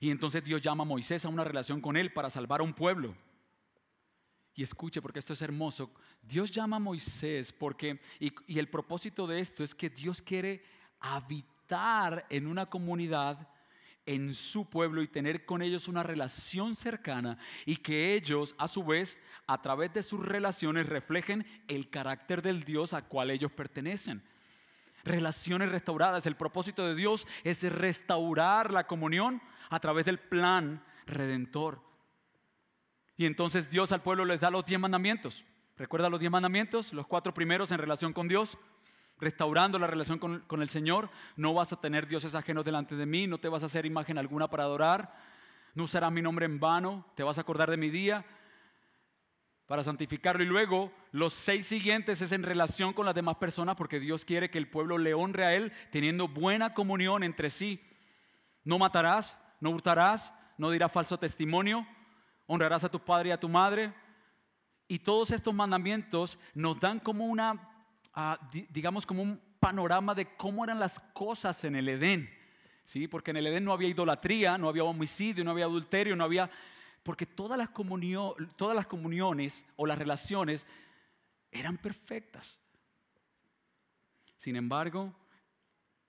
Y 0.00 0.10
entonces 0.10 0.44
Dios 0.44 0.60
llama 0.60 0.82
a 0.82 0.86
Moisés 0.86 1.24
a 1.24 1.28
una 1.28 1.44
relación 1.44 1.80
con 1.80 1.96
él 1.96 2.12
para 2.12 2.30
salvar 2.30 2.60
a 2.60 2.64
un 2.64 2.74
pueblo. 2.74 3.14
Y 4.54 4.62
escuche, 4.62 5.02
porque 5.02 5.18
esto 5.18 5.34
es 5.34 5.42
hermoso. 5.42 5.90
Dios 6.28 6.50
llama 6.50 6.76
a 6.76 6.80
Moisés 6.80 7.52
porque, 7.52 8.00
y, 8.18 8.32
el 8.58 8.68
propósito 8.68 9.26
de 9.26 9.40
esto 9.40 9.62
es 9.62 9.74
que 9.74 9.90
Dios 9.90 10.20
quiere 10.20 10.62
habitar 11.00 12.26
en 12.30 12.46
una 12.46 12.66
comunidad 12.66 13.48
en 14.04 14.34
su 14.34 14.68
pueblo 14.68 15.02
y 15.02 15.08
tener 15.08 15.44
con 15.44 15.62
ellos 15.62 15.88
una 15.88 16.02
relación 16.02 16.76
cercana 16.76 17.38
y 17.64 17.76
que 17.76 18.14
ellos 18.14 18.54
a 18.56 18.68
su 18.68 18.84
vez 18.84 19.20
a 19.46 19.60
través 19.60 19.92
de 19.94 20.02
sus 20.02 20.24
relaciones 20.24 20.88
reflejen 20.88 21.46
el 21.66 21.90
carácter 21.90 22.40
del 22.40 22.62
Dios 22.62 22.92
a 22.92 23.02
cual 23.02 23.30
ellos 23.30 23.50
pertenecen. 23.52 24.22
Relaciones 25.04 25.70
restauradas. 25.70 26.26
El 26.26 26.36
propósito 26.36 26.86
de 26.86 26.94
Dios 26.94 27.26
es 27.44 27.62
restaurar 27.62 28.72
la 28.72 28.86
comunión 28.86 29.40
a 29.70 29.80
través 29.80 30.04
del 30.04 30.18
plan 30.18 30.84
redentor. 31.06 31.80
Y 33.16 33.26
entonces 33.26 33.70
Dios 33.70 33.92
al 33.92 34.02
pueblo 34.02 34.24
les 34.24 34.40
da 34.40 34.50
los 34.50 34.66
diez 34.66 34.78
mandamientos. 34.78 35.44
¿Recuerda 35.76 36.08
los 36.08 36.20
diez 36.20 36.32
mandamientos? 36.32 36.92
Los 36.92 37.06
cuatro 37.06 37.34
primeros 37.34 37.70
en 37.70 37.78
relación 37.78 38.12
con 38.12 38.28
Dios 38.28 38.58
restaurando 39.18 39.78
la 39.78 39.86
relación 39.86 40.18
con, 40.18 40.62
el 40.62 40.68
Señor. 40.68 41.10
No 41.36 41.54
vas 41.54 41.72
a 41.72 41.80
tener 41.80 42.06
dioses 42.06 42.34
ajenos 42.34 42.64
delante 42.64 42.96
de 42.96 43.06
mí, 43.06 43.26
no 43.26 43.38
te 43.38 43.48
vas 43.48 43.62
a 43.62 43.66
hacer 43.66 43.86
imagen 43.86 44.18
alguna 44.18 44.48
para 44.48 44.64
adorar, 44.64 45.14
no 45.74 45.84
usarás 45.84 46.12
mi 46.12 46.22
nombre 46.22 46.46
en 46.46 46.60
vano, 46.60 47.06
te 47.14 47.22
vas 47.22 47.38
a 47.38 47.42
acordar 47.42 47.70
de 47.70 47.76
mi 47.76 47.90
día 47.90 48.24
para 49.66 49.82
santificarlo. 49.82 50.42
Y 50.42 50.46
luego 50.46 50.92
los 51.12 51.34
seis 51.34 51.66
siguientes 51.66 52.22
es 52.22 52.32
en 52.32 52.42
relación 52.42 52.92
con 52.92 53.06
las 53.06 53.14
demás 53.14 53.36
personas 53.36 53.76
porque 53.76 54.00
Dios 54.00 54.24
quiere 54.24 54.50
que 54.50 54.58
el 54.58 54.68
pueblo 54.68 54.98
le 54.98 55.14
honre 55.14 55.44
a 55.44 55.54
Él 55.54 55.72
teniendo 55.90 56.28
buena 56.28 56.74
comunión 56.74 57.22
entre 57.22 57.50
sí. 57.50 57.82
No 58.64 58.78
matarás, 58.78 59.38
no 59.60 59.70
hurtarás, 59.70 60.32
no 60.58 60.70
dirás 60.70 60.92
falso 60.92 61.18
testimonio, 61.18 61.86
honrarás 62.46 62.84
a 62.84 62.90
tu 62.90 63.00
padre 63.00 63.30
y 63.30 63.32
a 63.32 63.40
tu 63.40 63.48
madre. 63.48 63.92
Y 64.88 65.00
todos 65.00 65.30
estos 65.32 65.54
mandamientos 65.54 66.38
nos 66.54 66.78
dan 66.80 67.00
como 67.00 67.26
una 67.26 67.72
digamos, 68.70 69.04
como 69.04 69.22
un 69.22 69.40
panorama 69.60 70.14
de 70.14 70.36
cómo 70.36 70.64
eran 70.64 70.78
las 70.78 70.98
cosas 70.98 71.64
en 71.64 71.76
el 71.76 71.88
Edén. 71.88 72.30
¿sí? 72.84 73.08
Porque 73.08 73.30
en 73.30 73.36
el 73.36 73.46
Edén 73.46 73.64
no 73.64 73.72
había 73.72 73.88
idolatría, 73.88 74.56
no 74.56 74.68
había 74.68 74.84
homicidio, 74.84 75.44
no 75.44 75.50
había 75.50 75.66
adulterio, 75.66 76.16
no 76.16 76.24
había... 76.24 76.50
Porque 77.02 77.26
todas 77.26 77.58
las, 77.58 77.70
todas 78.56 78.74
las 78.74 78.86
comuniones 78.86 79.66
o 79.76 79.86
las 79.86 79.98
relaciones 79.98 80.66
eran 81.52 81.76
perfectas. 81.76 82.58
Sin 84.36 84.56
embargo, 84.56 85.14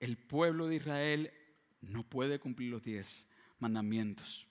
el 0.00 0.16
pueblo 0.16 0.66
de 0.66 0.76
Israel 0.76 1.32
no 1.80 2.02
puede 2.02 2.40
cumplir 2.40 2.70
los 2.70 2.82
diez 2.82 3.26
mandamientos. 3.58 4.48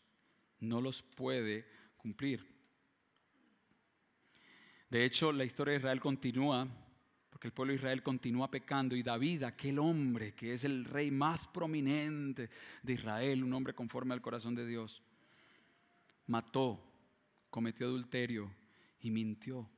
No 0.60 0.79
los 0.79 1.01
puede 1.01 1.67
cumplir. 1.98 2.56
De 4.89 5.03
hecho, 5.03 5.31
la 5.31 5.43
historia 5.43 5.73
de 5.73 5.79
Israel 5.79 6.00
continúa 6.00 6.67
porque 7.29 7.50
el 7.50 7.53
pueblo 7.53 7.71
de 7.73 7.77
Israel 7.77 8.01
continúa 8.01 8.50
pecando 8.50 8.95
y 8.95 9.03
David, 9.03 9.43
aquel 9.43 9.77
hombre 9.77 10.33
que 10.33 10.53
es 10.53 10.63
el 10.63 10.85
rey 10.85 11.11
más 11.11 11.47
prominente 11.47 12.50
de 12.81 12.93
Israel, 12.93 13.43
un 13.43 13.53
hombre 13.53 13.75
conforme 13.75 14.15
al 14.15 14.21
corazón 14.21 14.55
de 14.55 14.65
Dios, 14.65 15.03
mató, 16.25 16.79
cometió 17.51 17.85
adulterio 17.85 18.51
y 19.01 19.11
mintió. 19.11 19.69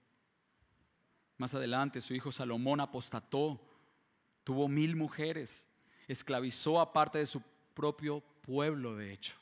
Más 1.37 1.53
adelante 1.53 1.99
su 2.01 2.13
hijo 2.13 2.31
Salomón 2.31 2.79
apostató, 2.79 3.59
tuvo 4.43 4.69
mil 4.69 4.95
mujeres, 4.95 5.61
esclavizó 6.07 6.79
a 6.79 6.93
parte 6.93 7.17
de 7.17 7.25
su 7.25 7.41
propio 7.73 8.21
pueblo, 8.41 8.95
de 8.95 9.11
hecho 9.13 9.38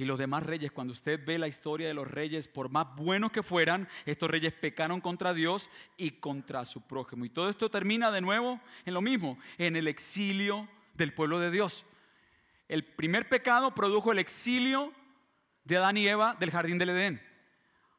y 0.00 0.06
los 0.06 0.18
demás 0.18 0.44
reyes, 0.44 0.72
cuando 0.72 0.94
usted 0.94 1.20
ve 1.26 1.38
la 1.38 1.46
historia 1.46 1.86
de 1.86 1.92
los 1.92 2.10
reyes, 2.10 2.48
por 2.48 2.70
más 2.70 2.86
buenos 2.96 3.32
que 3.32 3.42
fueran, 3.42 3.86
estos 4.06 4.30
reyes 4.30 4.54
pecaron 4.54 5.02
contra 5.02 5.34
Dios 5.34 5.68
y 5.98 6.12
contra 6.12 6.64
su 6.64 6.80
prójimo. 6.80 7.26
Y 7.26 7.28
todo 7.28 7.50
esto 7.50 7.70
termina 7.70 8.10
de 8.10 8.22
nuevo 8.22 8.58
en 8.86 8.94
lo 8.94 9.02
mismo, 9.02 9.38
en 9.58 9.76
el 9.76 9.86
exilio 9.88 10.66
del 10.94 11.12
pueblo 11.12 11.38
de 11.38 11.50
Dios. 11.50 11.84
El 12.66 12.82
primer 12.82 13.28
pecado 13.28 13.74
produjo 13.74 14.10
el 14.10 14.18
exilio 14.18 14.90
de 15.64 15.76
Adán 15.76 15.98
y 15.98 16.08
Eva 16.08 16.34
del 16.40 16.50
jardín 16.50 16.78
del 16.78 16.90
Edén. 16.90 17.22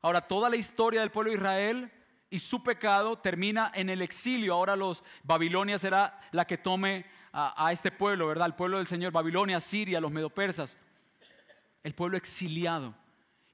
Ahora, 0.02 0.22
toda 0.22 0.50
la 0.50 0.56
historia 0.56 1.02
del 1.02 1.12
pueblo 1.12 1.30
de 1.30 1.38
Israel 1.38 1.92
y 2.32 2.40
su 2.40 2.64
pecado 2.64 3.20
termina 3.20 3.72
en 3.76 3.92
el 3.92 4.02
exilio. 4.02 4.56
Ahora 4.56 4.76
los 4.76 5.04
Babilonia 5.22 5.78
será 5.78 6.20
la 6.32 6.46
que 6.46 6.58
tome 6.58 7.06
a, 7.32 7.72
este 7.72 7.92
pueblo, 7.92 8.26
¿verdad? 8.26 8.48
El 8.48 8.56
pueblo 8.56 8.80
del 8.80 8.88
Señor, 8.88 9.12
Babilonia, 9.12 9.60
Siria, 9.60 10.02
los 10.02 10.12
medopersas 10.12 10.80
el 11.84 11.94
pueblo 11.94 12.18
exiliado. 12.18 12.96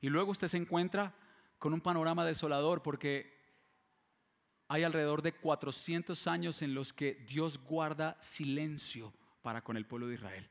Y 0.02 0.10
luego 0.10 0.32
usted 0.32 0.48
se 0.48 0.58
encuentra 0.58 1.16
con 1.60 1.74
un 1.74 1.82
panorama 1.82 2.26
desolador 2.26 2.82
porque 2.84 3.36
hay 4.68 4.84
alrededor 4.84 5.22
de 5.22 5.34
400 5.34 6.28
años 6.28 6.62
en 6.62 6.74
los 6.74 6.94
que 6.94 7.14
Dios 7.28 7.58
guarda 7.64 8.18
silencio 8.20 9.14
para 9.42 9.64
con 9.64 9.78
el 9.78 9.86
pueblo 9.86 10.08
de 10.08 10.16
Israel. 10.16 10.50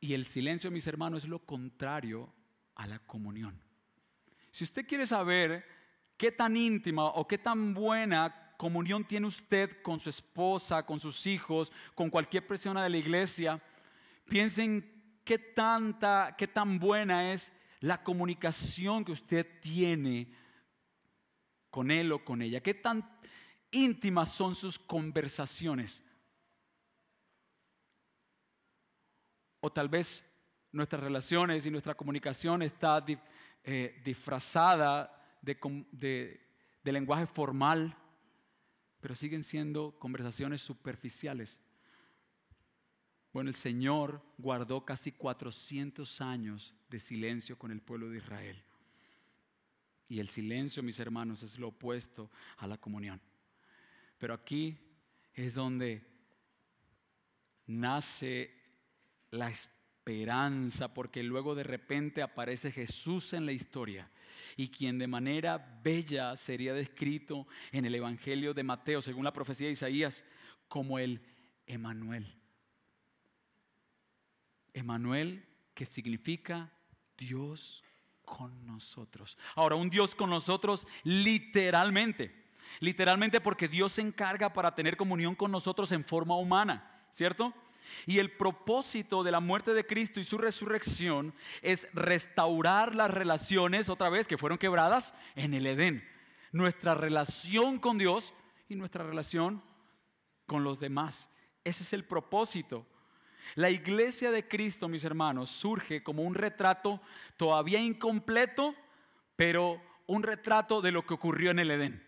Y 0.00 0.14
el 0.14 0.26
silencio, 0.26 0.70
mis 0.70 0.86
hermanos, 0.86 1.24
es 1.24 1.28
lo 1.28 1.38
contrario 1.38 2.32
a 2.74 2.86
la 2.86 2.98
comunión. 2.98 3.60
Si 4.50 4.64
usted 4.64 4.86
quiere 4.86 5.06
saber 5.06 5.64
qué 6.16 6.32
tan 6.32 6.56
íntima 6.56 7.06
o 7.06 7.26
qué 7.26 7.38
tan 7.38 7.72
buena 7.72 8.54
comunión 8.56 9.04
tiene 9.04 9.26
usted 9.26 9.82
con 9.82 10.00
su 10.00 10.10
esposa, 10.10 10.84
con 10.84 10.98
sus 10.98 11.26
hijos, 11.26 11.70
con 11.94 12.10
cualquier 12.10 12.46
persona 12.46 12.82
de 12.82 12.90
la 12.90 12.96
iglesia, 12.96 13.62
piensen 14.28 14.95
qué 15.26 15.38
tanta, 15.38 16.36
qué 16.38 16.46
tan 16.46 16.78
buena 16.78 17.32
es 17.32 17.52
la 17.80 18.02
comunicación 18.02 19.04
que 19.04 19.10
usted 19.10 19.60
tiene 19.60 20.32
con 21.68 21.90
él 21.90 22.12
o 22.12 22.24
con 22.24 22.40
ella, 22.40 22.62
qué 22.62 22.72
tan 22.72 23.04
íntimas 23.72 24.32
son 24.32 24.54
sus 24.54 24.78
conversaciones. 24.78 26.02
O 29.60 29.70
tal 29.72 29.88
vez 29.88 30.32
nuestras 30.70 31.02
relaciones 31.02 31.66
y 31.66 31.70
nuestra 31.72 31.96
comunicación 31.96 32.62
está 32.62 33.04
eh, 33.64 34.00
disfrazada 34.04 35.38
de 35.42 36.38
lenguaje 36.84 37.26
formal, 37.26 37.96
pero 39.00 39.16
siguen 39.16 39.42
siendo 39.42 39.98
conversaciones 39.98 40.60
superficiales. 40.60 41.58
Bueno, 43.36 43.50
el 43.50 43.56
Señor 43.56 44.22
guardó 44.38 44.86
casi 44.86 45.12
400 45.12 46.22
años 46.22 46.72
de 46.88 46.98
silencio 46.98 47.58
con 47.58 47.70
el 47.70 47.82
pueblo 47.82 48.08
de 48.08 48.16
Israel. 48.16 48.64
Y 50.08 50.20
el 50.20 50.30
silencio, 50.30 50.82
mis 50.82 50.98
hermanos, 51.00 51.42
es 51.42 51.58
lo 51.58 51.68
opuesto 51.68 52.30
a 52.56 52.66
la 52.66 52.78
comunión. 52.78 53.20
Pero 54.16 54.32
aquí 54.32 54.78
es 55.34 55.52
donde 55.52 56.02
nace 57.66 58.54
la 59.30 59.50
esperanza, 59.50 60.94
porque 60.94 61.22
luego 61.22 61.54
de 61.54 61.64
repente 61.64 62.22
aparece 62.22 62.72
Jesús 62.72 63.34
en 63.34 63.44
la 63.44 63.52
historia 63.52 64.10
y 64.56 64.70
quien 64.70 64.98
de 64.98 65.08
manera 65.08 65.78
bella 65.84 66.34
sería 66.36 66.72
descrito 66.72 67.46
en 67.70 67.84
el 67.84 67.96
Evangelio 67.96 68.54
de 68.54 68.62
Mateo, 68.62 69.02
según 69.02 69.24
la 69.24 69.34
profecía 69.34 69.66
de 69.66 69.74
Isaías, 69.74 70.24
como 70.68 70.98
el 70.98 71.20
Emanuel. 71.66 72.34
Emanuel, 74.76 75.44
que 75.74 75.86
significa 75.86 76.70
Dios 77.16 77.82
con 78.24 78.66
nosotros. 78.66 79.38
Ahora, 79.54 79.76
un 79.76 79.88
Dios 79.88 80.14
con 80.14 80.30
nosotros 80.30 80.86
literalmente. 81.02 82.44
Literalmente 82.80 83.40
porque 83.40 83.68
Dios 83.68 83.92
se 83.92 84.02
encarga 84.02 84.52
para 84.52 84.74
tener 84.74 84.96
comunión 84.96 85.34
con 85.34 85.50
nosotros 85.50 85.92
en 85.92 86.04
forma 86.04 86.36
humana, 86.36 87.06
¿cierto? 87.10 87.54
Y 88.04 88.18
el 88.18 88.32
propósito 88.32 89.22
de 89.22 89.30
la 89.30 89.40
muerte 89.40 89.72
de 89.72 89.86
Cristo 89.86 90.20
y 90.20 90.24
su 90.24 90.36
resurrección 90.36 91.32
es 91.62 91.88
restaurar 91.94 92.94
las 92.94 93.10
relaciones, 93.10 93.88
otra 93.88 94.10
vez, 94.10 94.26
que 94.26 94.36
fueron 94.36 94.58
quebradas 94.58 95.14
en 95.36 95.54
el 95.54 95.66
Edén. 95.66 96.06
Nuestra 96.52 96.94
relación 96.94 97.78
con 97.78 97.96
Dios 97.96 98.34
y 98.68 98.74
nuestra 98.74 99.04
relación 99.04 99.62
con 100.46 100.64
los 100.64 100.78
demás. 100.78 101.30
Ese 101.64 101.84
es 101.84 101.92
el 101.92 102.04
propósito. 102.04 102.86
La 103.54 103.70
iglesia 103.70 104.30
de 104.30 104.46
Cristo, 104.46 104.88
mis 104.88 105.04
hermanos, 105.04 105.50
surge 105.50 106.02
como 106.02 106.22
un 106.22 106.34
retrato 106.34 107.00
todavía 107.36 107.80
incompleto, 107.80 108.74
pero 109.36 109.80
un 110.06 110.22
retrato 110.22 110.80
de 110.80 110.92
lo 110.92 111.06
que 111.06 111.14
ocurrió 111.14 111.50
en 111.50 111.58
el 111.58 111.70
Edén. 111.70 112.06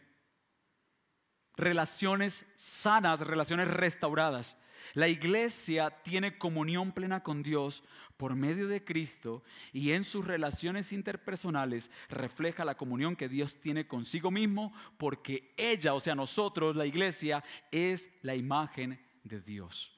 Relaciones 1.57 2.47
sanas, 2.57 3.21
relaciones 3.21 3.69
restauradas. 3.69 4.57
La 4.95 5.09
iglesia 5.09 5.91
tiene 6.03 6.39
comunión 6.39 6.93
plena 6.93 7.23
con 7.23 7.43
Dios 7.43 7.83
por 8.17 8.35
medio 8.35 8.69
de 8.69 8.85
Cristo 8.85 9.43
y 9.73 9.93
en 9.93 10.05
sus 10.05 10.27
relaciones 10.27 10.93
interpersonales 10.93 11.91
refleja 12.09 12.65
la 12.65 12.77
comunión 12.77 13.17
que 13.17 13.29
Dios 13.29 13.61
tiene 13.61 13.87
consigo 13.87 14.31
mismo 14.31 14.73
porque 14.97 15.53
ella, 15.57 15.95
o 15.95 16.01
sea, 16.01 16.15
nosotros, 16.15 16.75
la 16.77 16.87
iglesia, 16.87 17.45
es 17.71 18.11
la 18.23 18.35
imagen 18.35 19.01
de 19.25 19.41
Dios. 19.41 19.98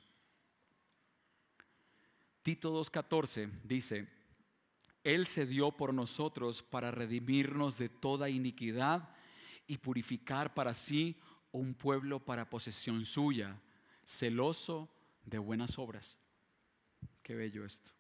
Tito 2.42 2.72
2.14 2.72 3.50
dice, 3.64 4.08
Él 5.04 5.26
se 5.26 5.46
dio 5.46 5.72
por 5.72 5.92
nosotros 5.92 6.62
para 6.62 6.90
redimirnos 6.90 7.76
de 7.76 7.88
toda 7.88 8.30
iniquidad 8.30 9.14
y 9.66 9.78
purificar 9.78 10.54
para 10.54 10.72
sí 10.72 11.20
un 11.52 11.74
pueblo 11.74 12.24
para 12.24 12.48
posesión 12.48 13.04
suya, 13.04 13.60
celoso 14.04 14.88
de 15.24 15.38
buenas 15.38 15.78
obras. 15.78 16.16
Qué 17.22 17.34
bello 17.34 17.64
esto. 17.64 17.90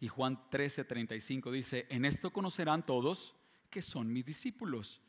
Y 0.00 0.08
Juan 0.08 0.38
13:35 0.50 1.52
dice, 1.52 1.86
en 1.90 2.04
esto 2.04 2.32
conocerán 2.32 2.84
todos 2.84 3.34
que 3.70 3.82
son 3.82 4.12
mis 4.12 4.24
discípulos, 4.24 5.00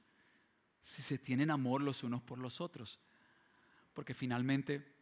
si 0.83 1.01
se 1.01 1.17
tienen 1.17 1.49
amor 1.49 1.81
los 1.81 2.03
unos 2.03 2.21
por 2.21 2.37
los 2.37 2.61
otros. 2.61 2.99
Porque 3.93 4.13
finalmente 4.13 4.95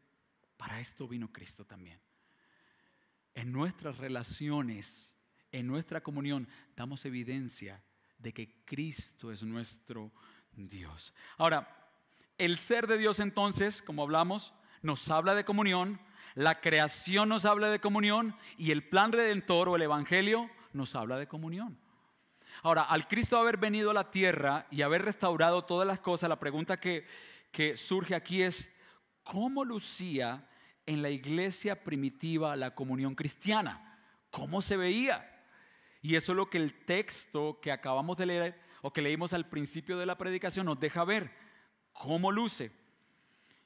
para 0.56 0.80
esto 0.80 1.08
vino 1.08 1.32
Cristo 1.32 1.66
también 1.66 2.07
en 3.38 3.52
nuestras 3.52 3.98
relaciones, 4.00 5.14
en 5.52 5.68
nuestra 5.68 6.02
comunión, 6.02 6.50
damos 6.76 7.06
evidencia 7.06 7.84
de 8.18 8.34
que 8.34 8.64
Cristo 8.66 9.32
es 9.32 9.44
nuestro 9.44 10.12
Dios. 10.54 11.14
Ahora, 11.38 11.92
el 12.40 12.58
ser 12.58 12.88
de 12.88 12.98
Dios 12.98 13.20
entonces, 13.20 13.84
como 13.84 14.02
hablamos, 14.02 14.56
nos 14.82 15.08
habla 15.12 15.36
de 15.36 15.46
comunión, 15.46 16.02
la 16.34 16.62
creación 16.62 17.30
nos 17.30 17.46
habla 17.46 17.70
de 17.70 17.80
comunión 17.80 18.36
y 18.58 18.72
el 18.72 18.90
plan 18.90 19.12
redentor 19.12 19.70
o 19.70 19.76
el 19.76 19.84
Evangelio 19.84 20.50
nos 20.74 20.96
habla 20.96 21.20
de 21.20 21.28
comunión. 21.28 21.80
Ahora, 22.64 22.82
al 22.82 23.08
Cristo 23.08 23.38
haber 23.38 23.58
venido 23.58 23.92
a 23.92 23.94
la 23.94 24.10
tierra 24.10 24.66
y 24.72 24.82
haber 24.82 25.04
restaurado 25.06 25.64
todas 25.64 25.88
las 25.88 26.00
cosas, 26.00 26.28
la 26.28 26.40
pregunta 26.40 26.80
que, 26.80 27.06
que 27.52 27.78
surge 27.78 28.16
aquí 28.16 28.42
es, 28.42 28.76
¿cómo 29.22 29.64
lucía 29.64 30.50
en 30.88 31.02
la 31.04 31.10
iglesia 31.12 31.84
primitiva 31.84 32.56
la 32.56 32.74
comunión 32.74 33.14
cristiana. 33.14 34.00
¿Cómo 34.32 34.62
se 34.62 34.78
veía? 34.78 35.30
Y 36.02 36.16
eso 36.16 36.32
es 36.32 36.36
lo 36.38 36.50
que 36.50 36.58
el 36.58 36.74
texto 36.86 37.60
que 37.62 37.72
acabamos 37.72 38.18
de 38.18 38.26
leer 38.26 38.60
o 38.82 38.92
que 38.92 39.02
leímos 39.02 39.34
al 39.34 39.48
principio 39.48 39.98
de 39.98 40.06
la 40.06 40.18
predicación 40.18 40.66
nos 40.66 40.80
deja 40.80 41.04
ver. 41.04 41.32
¿Cómo 41.94 42.32
luce? 42.32 42.72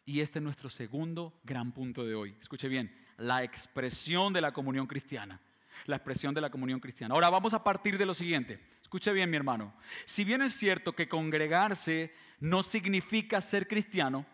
Y 0.06 0.22
este 0.22 0.40
es 0.40 0.44
nuestro 0.44 0.70
segundo 0.70 1.40
gran 1.44 1.72
punto 1.72 2.04
de 2.06 2.16
hoy. 2.16 2.36
Escuche 2.42 2.68
bien, 2.68 2.94
la 3.18 3.44
expresión 3.44 4.34
de 4.34 4.42
la 4.42 4.52
comunión 4.52 4.88
cristiana. 4.88 5.40
La 5.86 5.96
expresión 5.96 6.34
de 6.34 6.42
la 6.42 6.50
comunión 6.50 6.80
cristiana. 6.80 7.14
Ahora 7.14 7.30
vamos 7.30 7.54
a 7.54 7.64
partir 7.64 7.98
de 7.98 8.06
lo 8.06 8.14
siguiente. 8.14 8.60
Escuche 8.82 9.14
bien, 9.14 9.30
mi 9.30 9.38
hermano. 9.38 9.74
Si 10.06 10.24
bien 10.24 10.42
es 10.42 10.54
cierto 10.54 10.94
que 10.94 11.08
congregarse 11.08 12.14
no 12.40 12.64
significa 12.64 13.40
ser 13.42 13.68
cristiano, 13.68 14.26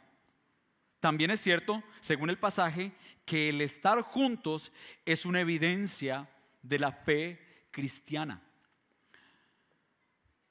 también 0.99 1.31
es 1.31 1.39
cierto, 1.39 1.83
según 1.99 2.29
el 2.29 2.37
pasaje, 2.37 2.91
que 3.25 3.49
el 3.49 3.61
estar 3.61 4.01
juntos 4.01 4.71
es 5.05 5.25
una 5.25 5.41
evidencia 5.41 6.29
de 6.61 6.79
la 6.79 6.91
fe 6.91 7.67
cristiana. 7.71 8.41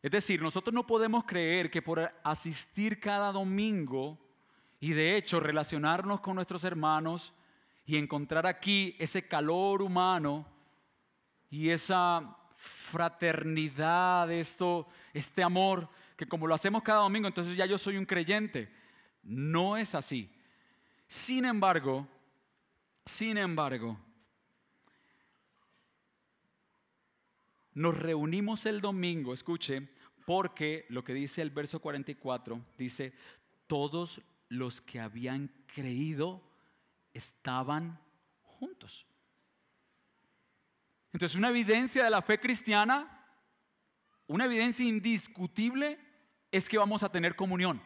Es 0.02 0.10
decir, 0.10 0.40
nosotros 0.40 0.72
no 0.72 0.86
podemos 0.86 1.24
creer 1.24 1.70
que 1.70 1.82
por 1.82 2.12
asistir 2.22 3.00
cada 3.00 3.32
domingo 3.32 4.18
y 4.78 4.92
de 4.92 5.16
hecho 5.16 5.40
relacionarnos 5.40 6.20
con 6.20 6.36
nuestros 6.36 6.62
hermanos 6.64 7.32
y 7.84 7.96
encontrar 7.96 8.46
aquí 8.46 8.94
ese 8.98 9.26
calor 9.26 9.82
humano 9.82 10.46
y 11.50 11.70
esa 11.70 12.36
fraternidad, 12.54 14.30
esto, 14.30 14.86
este 15.12 15.42
amor, 15.42 15.88
que 16.16 16.28
como 16.28 16.46
lo 16.46 16.54
hacemos 16.54 16.82
cada 16.82 17.00
domingo, 17.00 17.26
entonces 17.26 17.56
ya 17.56 17.66
yo 17.66 17.78
soy 17.78 17.96
un 17.96 18.06
creyente. 18.06 18.72
No 19.22 19.76
es 19.76 19.94
así. 19.94 20.30
Sin 21.06 21.44
embargo, 21.44 22.06
sin 23.04 23.38
embargo, 23.38 23.98
nos 27.74 27.96
reunimos 27.96 28.66
el 28.66 28.80
domingo, 28.80 29.34
escuche, 29.34 29.88
porque 30.24 30.86
lo 30.88 31.04
que 31.04 31.14
dice 31.14 31.42
el 31.42 31.50
verso 31.50 31.78
44, 31.80 32.60
dice, 32.76 33.12
todos 33.66 34.20
los 34.48 34.80
que 34.80 34.98
habían 34.98 35.50
creído 35.72 36.42
estaban 37.12 38.00
juntos. 38.42 39.06
Entonces, 41.12 41.36
una 41.36 41.50
evidencia 41.50 42.04
de 42.04 42.10
la 42.10 42.22
fe 42.22 42.40
cristiana, 42.40 43.24
una 44.26 44.46
evidencia 44.46 44.84
indiscutible, 44.84 45.98
es 46.50 46.68
que 46.68 46.78
vamos 46.78 47.02
a 47.02 47.10
tener 47.10 47.36
comunión. 47.36 47.80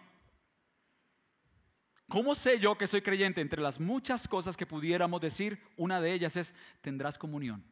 ¿Cómo 2.11 2.35
sé 2.35 2.59
yo 2.59 2.77
que 2.77 2.88
soy 2.88 3.03
creyente? 3.03 3.40
Entre 3.40 3.62
las 3.62 3.79
muchas 3.79 4.27
cosas 4.27 4.57
que 4.57 4.66
pudiéramos 4.66 5.20
decir, 5.20 5.61
una 5.77 6.01
de 6.01 6.12
ellas 6.12 6.37
es, 6.37 6.57
tendrás 6.81 7.16
comunión. 7.16 7.62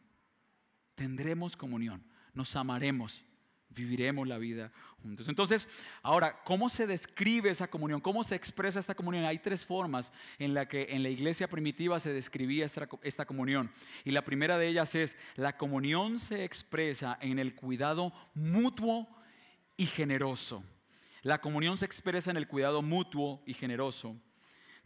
Tendremos 0.94 1.56
comunión. 1.56 2.04
Nos 2.34 2.54
amaremos. 2.54 3.24
Viviremos 3.70 4.28
la 4.28 4.38
vida 4.38 4.70
juntos. 5.02 5.28
Entonces, 5.28 5.68
ahora, 6.02 6.40
¿cómo 6.44 6.68
se 6.68 6.86
describe 6.86 7.50
esa 7.50 7.68
comunión? 7.68 8.00
¿Cómo 8.00 8.22
se 8.22 8.36
expresa 8.36 8.78
esta 8.78 8.94
comunión? 8.94 9.24
Hay 9.24 9.40
tres 9.40 9.64
formas 9.64 10.12
en 10.38 10.54
la 10.54 10.68
que 10.68 10.86
en 10.90 11.02
la 11.02 11.08
iglesia 11.08 11.48
primitiva 11.48 11.98
se 11.98 12.12
describía 12.12 12.64
esta, 12.64 12.88
esta 13.02 13.26
comunión. 13.26 13.72
Y 14.04 14.12
la 14.12 14.24
primera 14.24 14.56
de 14.56 14.68
ellas 14.68 14.94
es, 14.94 15.16
la 15.34 15.56
comunión 15.56 16.20
se 16.20 16.44
expresa 16.44 17.18
en 17.20 17.40
el 17.40 17.56
cuidado 17.56 18.12
mutuo 18.34 19.08
y 19.76 19.86
generoso. 19.86 20.62
La 21.22 21.40
comunión 21.40 21.76
se 21.76 21.86
expresa 21.86 22.30
en 22.30 22.36
el 22.36 22.46
cuidado 22.46 22.82
mutuo 22.82 23.42
y 23.46 23.54
generoso. 23.54 24.16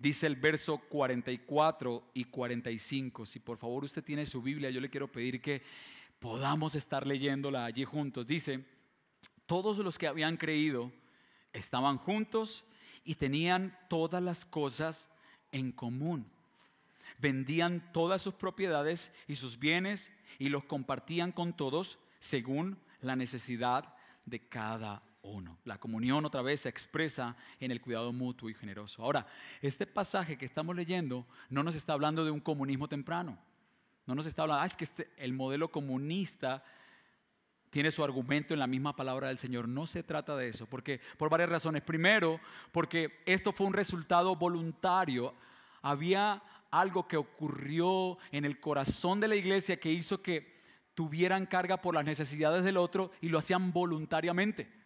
Dice 0.03 0.27
el 0.27 0.35
verso 0.35 0.79
44 0.79 2.11
y 2.15 2.25
45. 2.25 3.25
Si 3.25 3.38
por 3.38 3.57
favor 3.57 3.85
usted 3.85 4.03
tiene 4.03 4.27
su 4.27 4.43
Biblia, 4.43 4.69
yo 4.69 4.81
le 4.81 4.91
quiero 4.91 5.07
pedir 5.07 5.41
que 5.41 5.62
podamos 6.19 6.75
estar 6.75 7.07
leyéndola 7.07 7.65
allí 7.65 7.85
juntos. 7.85 8.27
Dice, 8.27 8.65
todos 9.47 9.79
los 9.79 9.99
que 9.99 10.09
habían 10.09 10.37
creído 10.38 10.91
estaban 11.53 11.99
juntos 11.99 12.65
y 13.05 13.15
tenían 13.15 13.79
todas 13.88 14.21
las 14.21 14.45
cosas 14.45 15.09
en 15.53 15.71
común. 15.71 16.27
Vendían 17.21 17.93
todas 17.93 18.23
sus 18.23 18.35
propiedades 18.35 19.15
y 19.29 19.37
sus 19.37 19.57
bienes 19.57 20.11
y 20.41 20.49
los 20.49 20.65
compartían 20.65 21.31
con 21.31 21.57
todos 21.57 21.97
según 22.19 22.77
la 23.03 23.15
necesidad 23.15 23.95
de 24.27 24.41
cada 24.41 25.01
uno. 25.22 25.58
La 25.64 25.78
comunión 25.78 26.24
otra 26.24 26.42
vez 26.42 26.61
se 26.61 26.68
expresa 26.68 27.37
en 27.61 27.70
el 27.70 27.80
cuidado 27.80 28.12
mutuo 28.12 28.50
y 28.50 28.54
generoso. 28.54 29.02
Ahora, 29.02 29.26
este 29.61 29.87
pasaje 29.87 30.37
que 30.37 30.46
estamos 30.46 30.76
leyendo 30.76 31.26
no 31.48 31.62
nos 31.62 31.74
está 31.74 31.92
hablando 31.92 32.24
de 32.24 32.30
un 32.30 32.40
comunismo 32.40 32.88
temprano. 32.88 33.38
No 34.06 34.14
nos 34.14 34.26
está 34.26 34.42
hablando, 34.42 34.62
ah, 34.62 34.66
es 34.66 34.76
que 34.76 34.85
este, 34.85 35.11
el 35.16 35.32
modelo 35.32 35.70
comunista 35.70 36.64
tiene 37.70 37.90
su 37.90 38.04
argumento 38.04 38.52
en 38.52 38.61
la 38.61 38.66
misma 38.66 38.94
palabra 38.94 39.28
del 39.28 39.38
Señor. 39.38 39.68
No 39.68 39.87
se 39.87 40.02
trata 40.02 40.37
de 40.37 40.48
eso, 40.48 40.66
porque 40.66 41.00
por 41.16 41.30
varias 41.30 41.48
razones. 41.48 41.82
Primero, 41.82 42.40
porque 42.72 43.22
esto 43.24 43.52
fue 43.52 43.66
un 43.66 43.72
resultado 43.72 44.37
voluntario. 44.37 45.35
Había 45.80 46.42
algo 46.70 47.06
que 47.06 47.16
ocurrió 47.16 48.18
en 48.32 48.44
el 48.44 48.61
corazón 48.61 49.20
de 49.20 49.28
la 49.28 49.37
iglesia 49.37 49.78
que 49.78 49.92
hizo 49.92 50.20
que 50.20 50.61
tuvieran 50.94 51.46
carga 51.46 51.80
por 51.80 51.94
las 51.94 52.04
necesidades 52.04 52.64
del 52.64 52.76
otro 52.76 53.12
y 53.20 53.28
lo 53.28 53.38
hacían 53.38 53.72
voluntariamente. 53.72 54.82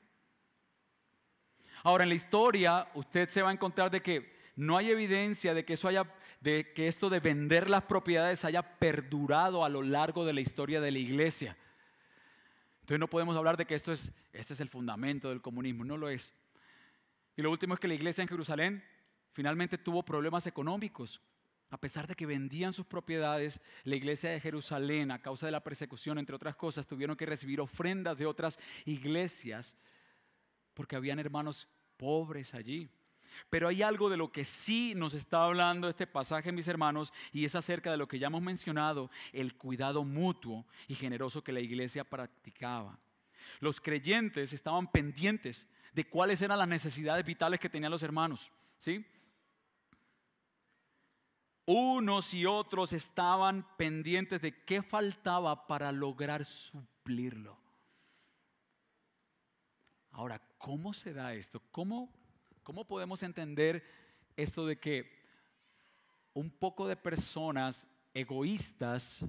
Ahora, 1.83 2.05
en 2.05 2.11
la 2.11 2.15
historia, 2.15 2.89
usted 2.95 3.29
se 3.29 3.43
va 3.43 3.51
a 3.51 3.53
encontrar 3.53 3.91
de 3.91 4.03
que 4.03 4.37
no 4.57 4.77
hay 4.77 4.91
evidencia 4.91 5.55
de 5.55 5.65
que 5.65 5.75
eso 5.75 5.87
haya, 5.87 6.11
de 6.41 6.73
que 6.73 6.89
esto 6.89 7.11
de 7.11 7.21
vender 7.21 7.69
las 7.69 7.85
propiedades 7.85 8.45
haya 8.45 8.63
perdurado 8.79 9.65
a 9.65 9.69
lo 9.69 9.83
largo 9.83 10.25
de 10.25 10.33
la 10.33 10.41
historia 10.41 10.81
de 10.81 10.91
la 10.91 10.99
iglesia. 10.99 11.57
Entonces 12.81 13.01
no 13.01 13.09
podemos 13.09 13.37
hablar 13.37 13.57
de 13.57 13.67
que 13.67 13.75
esto 13.75 13.93
es, 13.93 14.13
este 14.33 14.55
es 14.55 14.61
el 14.61 14.69
fundamento 14.69 15.29
del 15.29 15.43
comunismo, 15.43 15.85
no 15.85 15.97
lo 15.97 16.09
es. 16.09 16.33
Y 17.37 17.43
lo 17.43 17.51
último 17.51 17.75
es 17.75 17.81
que 17.81 17.89
la 17.89 17.95
iglesia 17.95 18.23
en 18.23 18.29
Jerusalén 18.29 18.83
finalmente 19.33 19.77
tuvo 19.77 20.03
problemas 20.03 20.47
económicos. 20.47 21.21
a 21.69 21.79
pesar 21.79 22.07
de 22.07 22.15
que 22.15 22.27
vendían 22.27 22.73
sus 22.73 22.87
propiedades, 22.87 23.61
la 23.83 23.97
iglesia 23.97 24.31
de 24.31 24.41
Jerusalén, 24.41 25.11
a 25.11 25.21
causa 25.21 25.47
de 25.47 25.53
la 25.53 25.65
persecución, 25.65 26.17
entre 26.17 26.37
otras 26.37 26.55
cosas, 26.55 26.87
tuvieron 26.87 27.17
que 27.17 27.27
recibir 27.27 27.61
ofrendas 27.61 28.17
de 28.17 28.25
otras 28.25 28.61
iglesias 28.85 29.75
porque 30.77 30.95
habían 30.95 31.19
hermanos 31.19 31.67
pobres 31.97 32.55
allí. 32.55 32.89
Pero 33.51 33.69
hay 33.69 33.83
algo 33.83 34.09
de 34.11 34.17
lo 34.17 34.31
que 34.31 34.45
sí 34.45 34.95
nos 34.95 35.15
está 35.15 35.45
hablando 35.45 35.89
este 35.89 36.07
pasaje, 36.07 36.53
mis 36.53 36.69
hermanos, 36.69 37.13
y 37.33 37.45
es 37.45 37.55
acerca 37.55 37.91
de 37.91 37.97
lo 37.97 38.07
que 38.07 38.19
ya 38.19 38.29
hemos 38.29 38.43
mencionado, 38.43 39.11
el 39.33 39.55
cuidado 39.55 40.05
mutuo 40.05 40.67
y 40.87 40.95
generoso 40.95 41.43
que 41.43 41.53
la 41.53 41.61
iglesia 41.61 42.05
practicaba. 42.05 42.99
Los 43.61 43.81
creyentes 43.81 44.53
estaban 44.53 44.91
pendientes 44.91 45.67
de 45.95 46.05
cuáles 46.05 46.43
eran 46.43 46.59
las 46.59 46.69
necesidades 46.69 47.25
vitales 47.25 47.59
que 47.59 47.71
tenían 47.71 47.91
los 47.91 48.03
hermanos, 48.03 48.51
¿sí? 48.79 49.05
Unos 51.65 52.33
y 52.35 52.47
otros 52.47 52.93
estaban 52.93 53.67
pendientes 53.77 54.41
de 54.43 54.63
qué 54.65 54.83
faltaba 54.83 55.67
para 55.67 55.91
lograr 55.91 56.45
suplirlo. 56.45 57.66
Ahora, 60.17 60.41
¿cómo 60.57 60.95
se 60.95 61.13
da 61.13 61.35
esto? 61.35 61.61
¿Cómo, 61.71 62.11
cómo 62.63 62.87
podemos 62.87 63.23
entender 63.23 63.85
esto 64.35 64.65
de 64.65 64.79
que 64.79 65.13
un 66.33 66.51
poco 66.51 66.89
de 66.89 66.97
personas 66.97 67.87
egoístas 68.15 69.23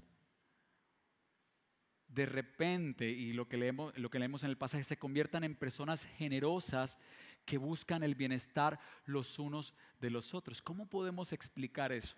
de 2.07 2.25
repente, 2.25 3.09
y 3.09 3.33
lo 3.33 3.49
que, 3.49 3.57
leemos, 3.57 3.97
lo 3.97 4.09
que 4.09 4.17
leemos 4.17 4.45
en 4.45 4.49
el 4.49 4.57
pasaje, 4.57 4.85
se 4.85 4.97
conviertan 4.97 5.43
en 5.43 5.55
personas 5.55 6.05
generosas 6.05 6.97
que 7.43 7.57
buscan 7.57 8.01
el 8.01 8.15
bienestar 8.15 8.79
los 9.03 9.39
unos 9.39 9.73
de 9.99 10.09
los 10.09 10.33
otros. 10.33 10.61
¿Cómo 10.61 10.85
podemos 10.87 11.33
explicar 11.33 11.91
eso? 11.91 12.15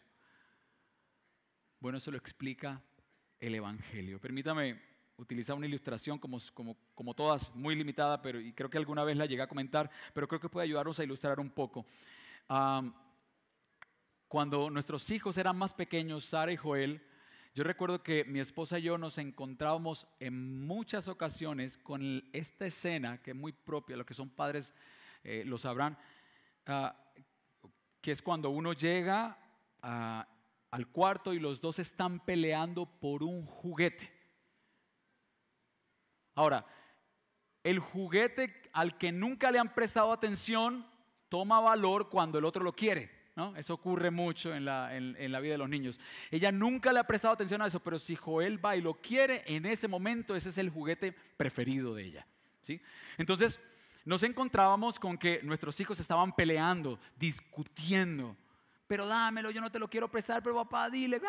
Bueno, 1.80 1.98
eso 1.98 2.12
lo 2.12 2.18
explica 2.18 2.84
el 3.40 3.56
Evangelio. 3.56 4.22
Permítame 4.22 4.80
utilizar 5.20 5.56
una 5.56 5.68
ilustración 5.68 6.18
como, 6.18 6.40
como, 6.54 6.76
como 6.96 7.14
todas, 7.14 7.54
muy 7.54 7.76
limitada, 7.76 8.22
pero 8.22 8.40
y 8.40 8.54
creo 8.54 8.70
que 8.70 8.78
alguna 8.78 9.04
vez 9.04 9.18
la 9.18 9.26
llegué 9.26 9.42
a 9.42 9.48
comentar, 9.48 9.92
pero 10.14 10.28
creo 10.28 10.40
que 10.40 10.50
puede 10.50 10.66
ayudarnos 10.66 11.00
a 11.00 11.04
ilustrar 11.04 11.40
un 11.40 11.50
poco. 11.50 11.86
cuando 14.28 14.70
nuestros 14.70 15.10
hijos 15.12 15.38
eran 15.38 15.58
más 15.58 15.74
pequeños, 15.74 16.26
Sara 16.26 16.52
y 16.52 16.58
Joel, 16.58 17.02
yo 17.54 17.64
recuerdo 17.64 18.04
que 18.04 18.24
mi 18.26 18.40
esposa 18.40 18.80
y 18.80 18.84
yo 18.84 18.98
nos 18.98 19.18
encontrábamos 19.18 20.08
en 20.20 20.66
muchas 20.66 21.08
ocasiones 21.08 21.78
con 21.78 22.24
esta 22.32 22.66
escena 22.66 23.22
que 23.22 23.32
es 23.32 23.38
muy 23.38 23.52
propia, 23.52 23.98
los 23.98 24.06
que 24.06 24.14
son 24.14 24.30
padres 24.30 24.74
eh, 25.24 25.44
lo 25.46 25.58
sabrán, 25.58 25.98
ah, 26.68 26.96
que 28.02 28.12
es 28.12 28.22
cuando 28.22 28.50
uno 28.50 28.74
llega 28.74 29.38
a 29.82 30.28
al 30.72 30.88
cuarto 30.88 31.34
y 31.34 31.40
los 31.40 31.62
dos 31.62 31.80
están 31.80 32.20
peleando 32.20 32.86
por 32.86 33.24
un 33.24 33.46
juguete. 33.46 34.19
Ahora, 36.40 36.66
el 37.66 37.80
juguete 37.80 38.62
al 38.72 38.98
que 38.98 39.12
nunca 39.12 39.52
le 39.52 39.60
han 39.60 39.74
prestado 39.74 40.14
atención 40.14 40.88
toma 41.28 41.60
valor 41.60 42.08
cuando 42.08 42.40
el 42.40 42.46
otro 42.46 42.64
lo 42.64 42.72
quiere. 42.72 43.12
¿no? 43.36 43.54
Eso 43.58 43.74
ocurre 43.74 44.10
mucho 44.10 44.56
en 44.56 44.64
la, 44.64 44.96
en 44.96 45.32
la 45.34 45.42
vida 45.42 45.52
de 45.52 45.58
los 45.58 45.68
niños. 45.68 46.00
Ella 46.32 46.50
nunca 46.54 46.94
le 46.94 47.00
ha 47.02 47.04
prestado 47.04 47.34
atención 47.34 47.62
a 47.62 47.68
eso, 47.68 47.82
pero 47.82 48.00
si 48.00 48.16
Joel 48.16 48.64
va 48.64 48.78
y 48.78 48.82
lo 48.82 49.02
quiere, 49.02 49.44
en 49.48 49.66
ese 49.66 49.90
momento 49.90 50.34
ese 50.34 50.48
es 50.48 50.58
el 50.58 50.70
juguete 50.70 51.12
preferido 51.12 51.94
de 51.94 52.06
ella. 52.06 52.28
¿sí? 52.62 52.82
Entonces, 53.18 53.60
nos 54.06 54.24
encontrábamos 54.24 54.98
con 54.98 55.18
que 55.18 55.42
nuestros 55.44 55.78
hijos 55.82 56.00
estaban 56.00 56.34
peleando, 56.34 57.02
discutiendo 57.18 58.38
pero 58.90 59.06
dámelo, 59.06 59.52
yo 59.52 59.62
no 59.62 59.72
te 59.72 59.78
lo 59.78 59.88
quiero 59.88 60.10
prestar, 60.10 60.42
pero 60.42 60.56
papá, 60.56 60.90
dile, 60.90 61.22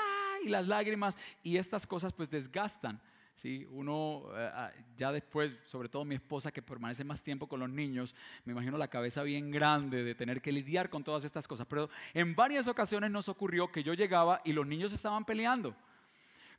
y 0.42 0.48
las 0.48 0.66
lágrimas, 0.66 1.18
y 1.42 1.58
estas 1.58 1.86
cosas 1.86 2.10
pues 2.10 2.30
desgastan. 2.30 2.98
¿Sí? 3.40 3.66
Uno, 3.70 4.24
eh, 4.34 4.50
ah, 4.52 4.70
ya 4.96 5.10
después, 5.12 5.52
sobre 5.64 5.88
todo 5.88 6.04
mi 6.04 6.14
esposa 6.14 6.52
que 6.52 6.60
permanece 6.60 7.04
más 7.04 7.22
tiempo 7.22 7.48
con 7.48 7.60
los 7.60 7.70
niños, 7.70 8.14
me 8.44 8.52
imagino 8.52 8.76
la 8.76 8.88
cabeza 8.88 9.22
bien 9.22 9.50
grande 9.50 10.04
de 10.04 10.14
tener 10.14 10.42
que 10.42 10.52
lidiar 10.52 10.90
con 10.90 11.02
todas 11.02 11.24
estas 11.24 11.48
cosas. 11.48 11.66
Pero 11.66 11.88
en 12.12 12.34
varias 12.34 12.68
ocasiones 12.68 13.10
nos 13.10 13.28
ocurrió 13.28 13.72
que 13.72 13.82
yo 13.82 13.94
llegaba 13.94 14.42
y 14.44 14.52
los 14.52 14.66
niños 14.66 14.92
estaban 14.92 15.24
peleando, 15.24 15.74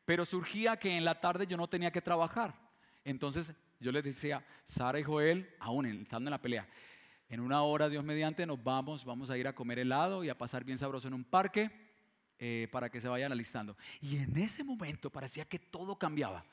pero 0.06 0.26
surgía 0.26 0.78
que 0.78 0.98
en 0.98 1.06
la 1.06 1.22
tarde 1.22 1.46
yo 1.46 1.56
no 1.56 1.67
tenía 1.67 1.91
que 1.91 2.02
trabajar. 2.02 2.56
Entonces 3.04 3.54
yo 3.80 3.91
les 3.91 4.04
decía, 4.04 4.44
Sara 4.65 5.00
y 5.00 5.04
Joel, 5.04 5.50
aún 5.60 5.86
estando 5.86 6.30
en 6.30 6.32
la 6.32 6.41
pelea, 6.41 6.67
en 7.30 7.39
una 7.39 7.62
hora, 7.62 7.89
Dios 7.89 8.04
mediante, 8.04 8.46
nos 8.46 8.62
vamos, 8.62 9.06
vamos 9.06 9.30
a 9.30 9.38
ir 9.38 9.48
a 9.48 9.54
comer 9.54 9.80
helado 9.80 10.24
y 10.24 10.30
a 10.30 10.38
pasar 10.38 10.63
bien 10.63 10.78
sabroso 10.78 11.08
en 11.08 11.13
un 11.13 11.24
parque 11.24 11.72
eh, 12.39 12.67
para 12.72 12.89
que 12.89 13.00
se 13.00 13.08
vayan 13.08 13.32
alistando. 13.32 13.78
Y 14.02 14.17
en 14.17 14.36
ese 14.36 14.63
momento 14.63 15.12
parecía 15.12 15.46
que 15.46 15.60
todo 15.60 15.96
cambiaba. 15.96 16.44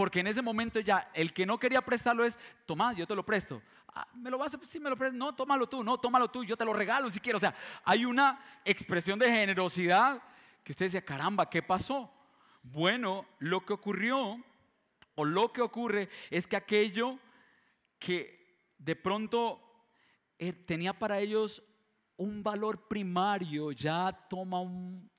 Porque 0.00 0.20
en 0.20 0.28
ese 0.28 0.40
momento 0.40 0.80
ya 0.80 1.10
el 1.12 1.34
que 1.34 1.44
no 1.44 1.58
quería 1.58 1.82
prestarlo 1.82 2.24
es, 2.24 2.38
toma, 2.64 2.94
yo 2.94 3.06
te 3.06 3.14
lo 3.14 3.22
presto. 3.22 3.60
Ah, 3.88 4.08
¿Me 4.14 4.30
lo 4.30 4.38
vas 4.38 4.54
a 4.54 4.60
sí, 4.64 4.80
me 4.80 4.88
lo 4.88 4.96
presto? 4.96 5.14
No, 5.14 5.34
tómalo 5.34 5.68
tú, 5.68 5.84
no, 5.84 5.98
tómalo 5.98 6.30
tú, 6.30 6.42
yo 6.42 6.56
te 6.56 6.64
lo 6.64 6.72
regalo 6.72 7.10
si 7.10 7.20
quiero. 7.20 7.36
O 7.36 7.40
sea, 7.40 7.54
hay 7.84 8.06
una 8.06 8.42
expresión 8.64 9.18
de 9.18 9.30
generosidad 9.30 10.22
que 10.64 10.72
usted 10.72 10.86
decía, 10.86 11.04
caramba, 11.04 11.50
¿qué 11.50 11.62
pasó? 11.62 12.10
Bueno, 12.62 13.26
lo 13.40 13.66
que 13.66 13.74
ocurrió 13.74 14.42
o 15.16 15.24
lo 15.26 15.52
que 15.52 15.60
ocurre 15.60 16.08
es 16.30 16.46
que 16.46 16.56
aquello 16.56 17.18
que 17.98 18.72
de 18.78 18.96
pronto 18.96 19.60
eh, 20.38 20.54
tenía 20.54 20.98
para 20.98 21.18
ellos 21.18 21.62
un 22.16 22.42
valor 22.42 22.88
primario, 22.88 23.70
ya 23.70 24.10
toma 24.30 24.60
un 24.60 25.10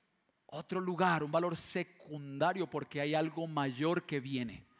otro 0.46 0.80
lugar, 0.80 1.22
un 1.22 1.30
valor 1.30 1.56
secundario, 1.56 2.68
porque 2.68 3.00
hay 3.00 3.14
algo 3.14 3.46
mayor 3.46 4.02
que 4.06 4.18
viene. 4.18 4.71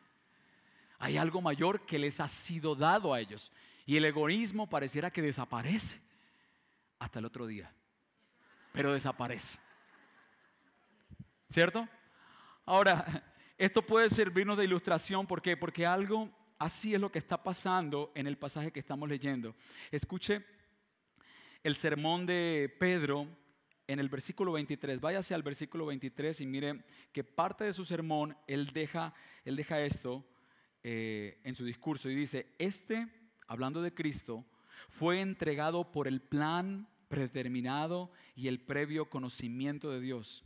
Hay 1.03 1.17
algo 1.17 1.41
mayor 1.41 1.85
que 1.85 1.99
les 1.99 2.21
ha 2.21 2.29
sido 2.29 2.77
dado 2.77 3.13
a 3.13 3.21
ellos. 3.21 3.51
Y 3.85 3.97
el 3.97 4.05
egoísmo 4.05 4.69
pareciera 4.69 5.11
que 5.11 5.21
desaparece 5.21 6.01
hasta 7.01 7.19
el 7.19 7.25
otro 7.25 7.45
día. 7.45 7.73
Pero 8.73 8.93
desaparece. 8.93 9.59
¿Cierto? 11.51 11.89
Ahora, 12.65 13.25
esto 13.59 13.83
puede 13.83 14.09
servirnos 14.11 14.57
de 14.57 14.65
ilustración. 14.65 15.27
¿Por 15.27 15.43
qué? 15.43 15.57
Porque 15.57 15.85
algo 15.85 16.31
Así 16.63 16.95
es 16.95 17.01
lo 17.01 17.11
que 17.11 17.19
está 17.19 17.43
pasando 17.43 18.13
en 18.15 18.29
el 18.29 18.39
pasaje 18.39 18.71
que 18.71 18.79
estamos 18.79 19.09
leyendo. 19.09 19.57
Escuche 19.91 20.45
el 21.65 21.75
sermón 21.75 22.25
de 22.25 22.73
Pedro 22.79 23.27
en 23.89 23.99
el 23.99 24.09
versículo 24.09 24.53
23. 24.53 25.01
Váyase 25.01 25.35
al 25.35 25.43
versículo 25.43 25.87
23 25.87 26.41
y 26.41 26.47
mire 26.47 26.85
que 27.13 27.25
parte 27.25 27.65
de 27.65 27.73
su 27.73 27.85
sermón 27.85 28.37
él 28.47 28.69
deja, 28.69 29.13
él 29.45 29.57
deja 29.57 29.81
esto 29.81 30.25
eh, 30.85 31.41
en 31.45 31.55
su 31.55 31.65
discurso 31.65 32.11
y 32.11 32.15
dice, 32.15 32.55
este, 32.59 33.07
hablando 33.47 33.83
de 33.83 33.95
Cristo, 33.95 34.45
fue 34.91 35.21
entregado 35.21 35.93
por 35.93 36.09
el 36.09 36.21
plan 36.21 36.89
predeterminado 37.09 38.11
y 38.35 38.49
el 38.49 38.61
previo 38.61 39.09
conocimiento 39.09 39.91
de 39.91 40.01
Dios. 40.01 40.45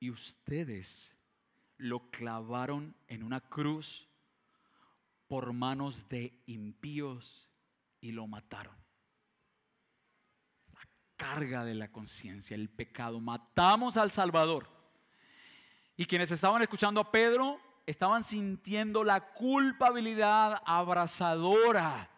Y 0.00 0.10
ustedes 0.10 1.16
lo 1.76 2.10
clavaron 2.10 2.96
en 3.06 3.22
una 3.22 3.40
cruz 3.40 4.08
por 5.28 5.52
manos 5.52 6.08
de 6.08 6.32
impíos 6.46 7.48
y 8.00 8.12
lo 8.12 8.26
mataron. 8.26 8.76
La 10.72 10.88
carga 11.16 11.64
de 11.64 11.74
la 11.74 11.92
conciencia, 11.92 12.54
el 12.54 12.70
pecado. 12.70 13.20
Matamos 13.20 13.96
al 13.96 14.10
Salvador. 14.10 14.68
Y 15.96 16.06
quienes 16.06 16.30
estaban 16.30 16.62
escuchando 16.62 17.00
a 17.00 17.12
Pedro 17.12 17.60
estaban 17.88 18.22
sintiendo 18.22 19.02
la 19.02 19.32
culpabilidad 19.32 20.60
abrazadora 20.66 22.10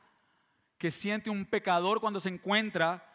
que 0.79 0.91
siente 0.91 1.31
un 1.31 1.47
pecador 1.47 2.01
cuando 2.01 2.19
se 2.19 2.29
encuentra 2.29 3.07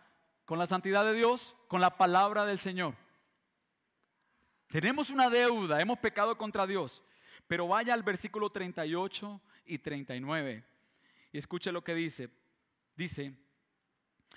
con 0.45 0.57
la 0.57 0.65
santidad 0.65 1.03
de 1.03 1.15
Dios, 1.15 1.57
con 1.67 1.81
la 1.81 1.97
palabra 1.97 2.45
del 2.45 2.59
Señor. 2.59 2.95
Tenemos 4.69 5.09
una 5.09 5.29
deuda, 5.29 5.81
hemos 5.81 5.99
pecado 5.99 6.37
contra 6.37 6.65
Dios. 6.65 7.03
Pero 7.45 7.67
vaya 7.67 7.93
al 7.93 8.03
versículo 8.03 8.49
38 8.49 9.41
y 9.65 9.79
39 9.79 10.63
y 11.33 11.37
escuche 11.37 11.73
lo 11.73 11.83
que 11.83 11.93
dice. 11.93 12.29
Dice, 12.95 13.33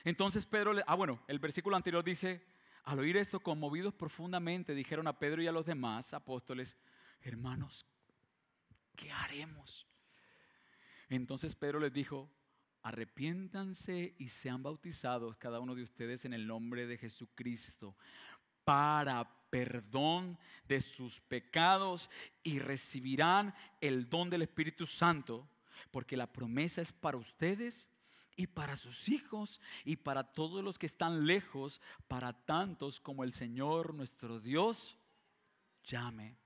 entonces 0.02 0.44
Pedro, 0.44 0.72
le, 0.72 0.83
ah 0.88 0.96
bueno, 0.96 1.22
el 1.28 1.38
versículo 1.38 1.76
anterior 1.76 2.02
dice, 2.02 2.44
al 2.83 2.98
oír 2.98 3.16
esto, 3.16 3.38
conmovidos 3.38 3.94
profundamente, 3.94 4.74
dijeron 4.74 5.07
a 5.07 5.20
Pedro 5.20 5.40
y 5.40 5.46
a 5.46 5.52
los 5.52 5.66
demás 5.66 6.12
apóstoles, 6.12 6.76
hermanos, 7.20 7.87
¿qué 8.98 9.11
haremos? 9.12 9.87
Entonces 11.08 11.54
Pedro 11.54 11.80
les 11.80 11.92
dijo, 11.92 12.28
arrepiéntanse 12.82 14.14
y 14.18 14.28
sean 14.28 14.62
bautizados 14.62 15.37
cada 15.37 15.61
uno 15.61 15.74
de 15.74 15.84
ustedes 15.84 16.24
en 16.24 16.34
el 16.34 16.46
nombre 16.46 16.87
de 16.87 16.98
Jesucristo 16.98 17.96
para 18.64 19.26
perdón 19.48 20.38
de 20.66 20.82
sus 20.82 21.20
pecados 21.22 22.11
y 22.42 22.58
recibirán 22.58 23.54
el 23.80 24.11
don 24.11 24.28
del 24.28 24.42
Espíritu 24.42 24.87
Santo, 24.87 25.48
porque 25.90 26.16
la 26.16 26.30
promesa 26.30 26.82
es 26.82 26.92
para 26.92 27.16
ustedes 27.16 27.88
y 28.37 28.46
para 28.48 28.76
sus 28.76 29.08
hijos 29.08 29.61
y 29.84 29.96
para 29.96 30.32
todos 30.32 30.62
los 30.62 30.78
que 30.78 30.87
están 30.87 31.24
lejos, 31.26 31.80
para 32.08 32.32
tantos 32.44 33.00
como 33.00 33.24
el 33.24 33.32
Señor 33.32 33.94
nuestro 33.94 34.38
Dios 34.38 34.98
llame. 35.84 36.37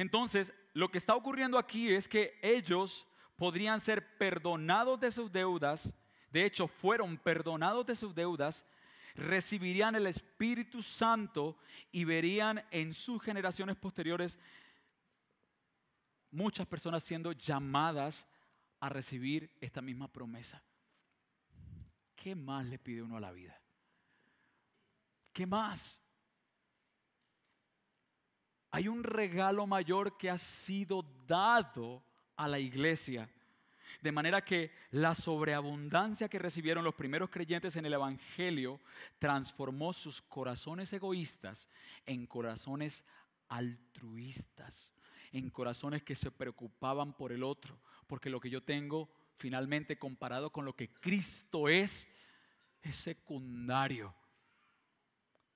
Entonces, 0.00 0.54
lo 0.72 0.90
que 0.90 0.96
está 0.96 1.14
ocurriendo 1.14 1.58
aquí 1.58 1.92
es 1.92 2.08
que 2.08 2.38
ellos 2.40 3.06
podrían 3.36 3.80
ser 3.80 4.16
perdonados 4.16 4.98
de 4.98 5.10
sus 5.10 5.30
deudas, 5.30 5.92
de 6.30 6.46
hecho 6.46 6.66
fueron 6.66 7.18
perdonados 7.18 7.84
de 7.84 7.94
sus 7.94 8.14
deudas, 8.14 8.64
recibirían 9.14 9.94
el 9.94 10.06
Espíritu 10.06 10.82
Santo 10.82 11.58
y 11.92 12.04
verían 12.04 12.64
en 12.70 12.94
sus 12.94 13.22
generaciones 13.22 13.76
posteriores 13.76 14.38
muchas 16.30 16.66
personas 16.66 17.04
siendo 17.04 17.32
llamadas 17.32 18.26
a 18.80 18.88
recibir 18.88 19.54
esta 19.60 19.82
misma 19.82 20.08
promesa. 20.08 20.62
¿Qué 22.16 22.34
más 22.34 22.64
le 22.64 22.78
pide 22.78 23.02
uno 23.02 23.18
a 23.18 23.20
la 23.20 23.32
vida? 23.32 23.60
¿Qué 25.34 25.44
más? 25.44 25.99
Hay 28.70 28.88
un 28.88 29.02
regalo 29.02 29.66
mayor 29.66 30.16
que 30.16 30.30
ha 30.30 30.38
sido 30.38 31.04
dado 31.26 32.02
a 32.36 32.46
la 32.46 32.58
iglesia. 32.58 33.28
De 34.00 34.12
manera 34.12 34.44
que 34.44 34.70
la 34.92 35.14
sobreabundancia 35.14 36.28
que 36.28 36.38
recibieron 36.38 36.84
los 36.84 36.94
primeros 36.94 37.30
creyentes 37.30 37.76
en 37.76 37.84
el 37.84 37.92
Evangelio 37.92 38.80
transformó 39.18 39.92
sus 39.92 40.22
corazones 40.22 40.92
egoístas 40.92 41.68
en 42.06 42.26
corazones 42.26 43.04
altruistas, 43.48 44.90
en 45.32 45.50
corazones 45.50 46.02
que 46.02 46.14
se 46.14 46.30
preocupaban 46.30 47.12
por 47.12 47.32
el 47.32 47.42
otro, 47.42 47.78
porque 48.06 48.30
lo 48.30 48.40
que 48.40 48.50
yo 48.50 48.62
tengo 48.62 49.10
finalmente 49.36 49.98
comparado 49.98 50.50
con 50.50 50.64
lo 50.64 50.74
que 50.74 50.88
Cristo 50.88 51.68
es, 51.68 52.08
es 52.82 52.96
secundario. 52.96 54.14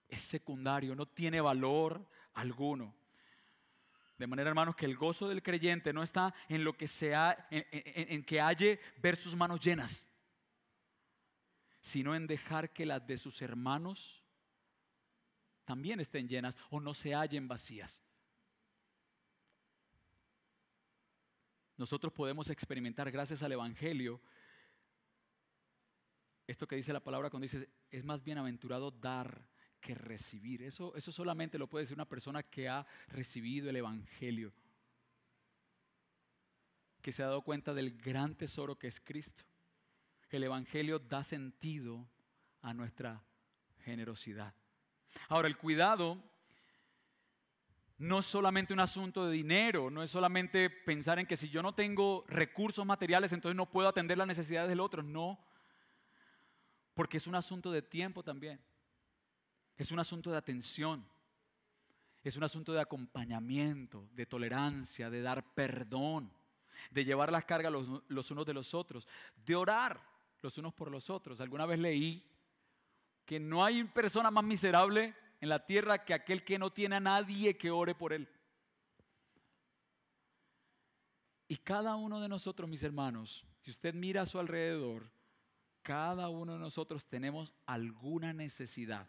Es 0.09 0.23
secundario, 0.23 0.95
no 0.95 1.07
tiene 1.07 1.41
valor 1.41 2.05
alguno. 2.35 2.95
De 4.19 4.27
manera, 4.27 4.49
hermanos, 4.49 4.77
que 4.77 4.87
el 4.87 4.97
gozo 4.97 5.29
del 5.29 5.43
creyente 5.43 5.93
no 5.93 6.03
está 6.03 6.35
en 6.49 6.63
lo 6.63 6.77
que 6.77 6.87
sea, 6.87 7.49
en, 7.51 8.25
que 8.25 8.41
halle 8.41 8.81
ver 8.99 9.17
sus 9.17 9.35
manos 9.35 9.61
llenas, 9.61 10.07
sino 11.81 12.15
en 12.15 12.27
dejar 12.27 12.73
que 12.73 12.87
las 12.87 13.05
de 13.07 13.19
sus 13.19 13.43
hermanos 13.43 14.23
también 15.65 15.99
estén 15.99 16.29
llenas 16.29 16.57
o 16.71 16.81
no 16.81 16.95
se 16.95 17.15
hallen 17.15 17.49
vacías. 17.49 18.01
Nosotros 21.77 22.13
podemos 22.13 22.51
experimentar 22.51 23.11
gracias 23.11 23.43
al 23.43 23.53
Evangelio 23.53 24.21
esto 26.47 26.69
que 26.69 26.77
dice 26.77 26.93
la 26.93 27.01
palabra 27.01 27.31
cuando 27.31 27.45
dice, 27.45 27.69
es 27.91 28.05
más 28.05 28.23
bienaventurado 28.23 28.91
dar 28.91 29.49
que 29.85 29.95
recibir. 29.95 30.63
Eso, 30.63 30.97
eso 30.97 31.13
solamente 31.13 31.59
lo 31.59 31.69
puede 31.69 31.83
decir 31.83 31.95
una 31.95 32.09
persona 32.09 32.43
que 32.43 32.71
ha 32.71 32.87
recibido 33.09 33.69
el 33.69 33.77
Evangelio, 33.77 34.51
que 37.03 37.13
se 37.13 37.23
ha 37.23 37.27
dado 37.27 37.43
cuenta 37.43 37.75
del 37.75 37.95
gran 37.99 38.35
tesoro 38.35 38.79
que 38.79 38.89
es 38.89 38.99
Cristo. 38.99 39.45
El 40.31 40.43
Evangelio 40.43 40.99
da 40.99 41.23
sentido 41.23 42.09
a 42.63 42.73
nuestra 42.73 43.23
generosidad. 43.81 44.55
Ahora, 45.29 45.49
el 45.49 45.59
cuidado 45.59 46.19
no 47.99 48.21
es 48.21 48.27
solamente 48.27 48.73
un 48.73 48.81
asunto 48.81 49.27
de 49.27 49.33
dinero, 49.33 49.91
no 49.91 50.03
es 50.03 50.11
solamente 50.11 50.71
pensar 50.71 51.19
en 51.19 51.27
que 51.27 51.37
si 51.37 51.51
yo 51.51 51.63
no 51.63 51.75
tengo 51.75 52.25
recursos 52.27 52.87
materiales, 52.87 53.35
entonces 53.35 53.55
no 53.55 53.71
puedo 53.71 53.87
atender 53.87 54.17
las 54.17 54.27
necesidades 54.27 54.71
del 54.71 54.81
otro. 54.81 55.03
No, 55.03 55.39
porque 56.95 57.19
es 57.19 57.27
un 57.27 57.35
asunto 57.35 57.71
de 57.71 57.83
tiempo 57.83 58.23
también. 58.23 58.59
Es 59.77 59.91
un 59.91 59.99
asunto 59.99 60.31
de 60.31 60.37
atención. 60.37 61.05
Es 62.23 62.37
un 62.37 62.45
asunto 62.45 62.73
de 62.73 62.81
acompañamiento, 62.81 64.09
de 64.13 64.25
tolerancia, 64.25 65.11
de 65.11 65.21
dar 65.21 65.45
perdón, 65.55 66.33
de 66.91 67.05
llevar 67.05 67.31
las 67.31 67.45
cargas 67.45 67.73
los, 67.73 68.31
unos 68.31 68.47
de 68.47 68.55
los 68.55 68.73
otros, 68.73 69.07
de 69.45 69.55
orar 69.55 70.01
los 70.41 70.57
unos 70.57 70.73
por 70.73 70.91
los 70.91 71.11
otros. 71.11 71.41
Alguna 71.41 71.67
vez 71.67 71.79
leí 71.79 72.25
que 73.27 73.39
no 73.39 73.63
hay 73.63 73.85
persona 73.85 74.31
más 74.31 74.45
miserable 74.45 75.15
en 75.41 75.51
la 75.51 75.67
tierra 75.67 76.05
que 76.05 76.15
aquel 76.15 76.45
que 76.45 76.59
no 76.59 76.73
tiene 76.73 76.97
a 76.97 77.01
nadie 77.01 77.59
que 77.59 77.71
ore 77.71 77.95
por 77.95 78.15
él. 78.15 78.27
Y 81.47 81.57
cada 81.59 81.95
uno 81.97 82.21
de 82.21 82.29
nosotros, 82.29 82.69
mis 82.71 82.83
hermanos, 82.83 83.45
si 83.61 83.71
usted 83.71 83.93
mira 83.93 84.23
a 84.23 84.27
su 84.27 84.39
alrededor, 84.39 85.11
cada 85.83 86.31
uno 86.31 86.55
de 86.55 86.59
nosotros 86.59 87.05
tenemos 87.05 87.53
alguna 87.67 88.33
necesidad. 88.33 89.07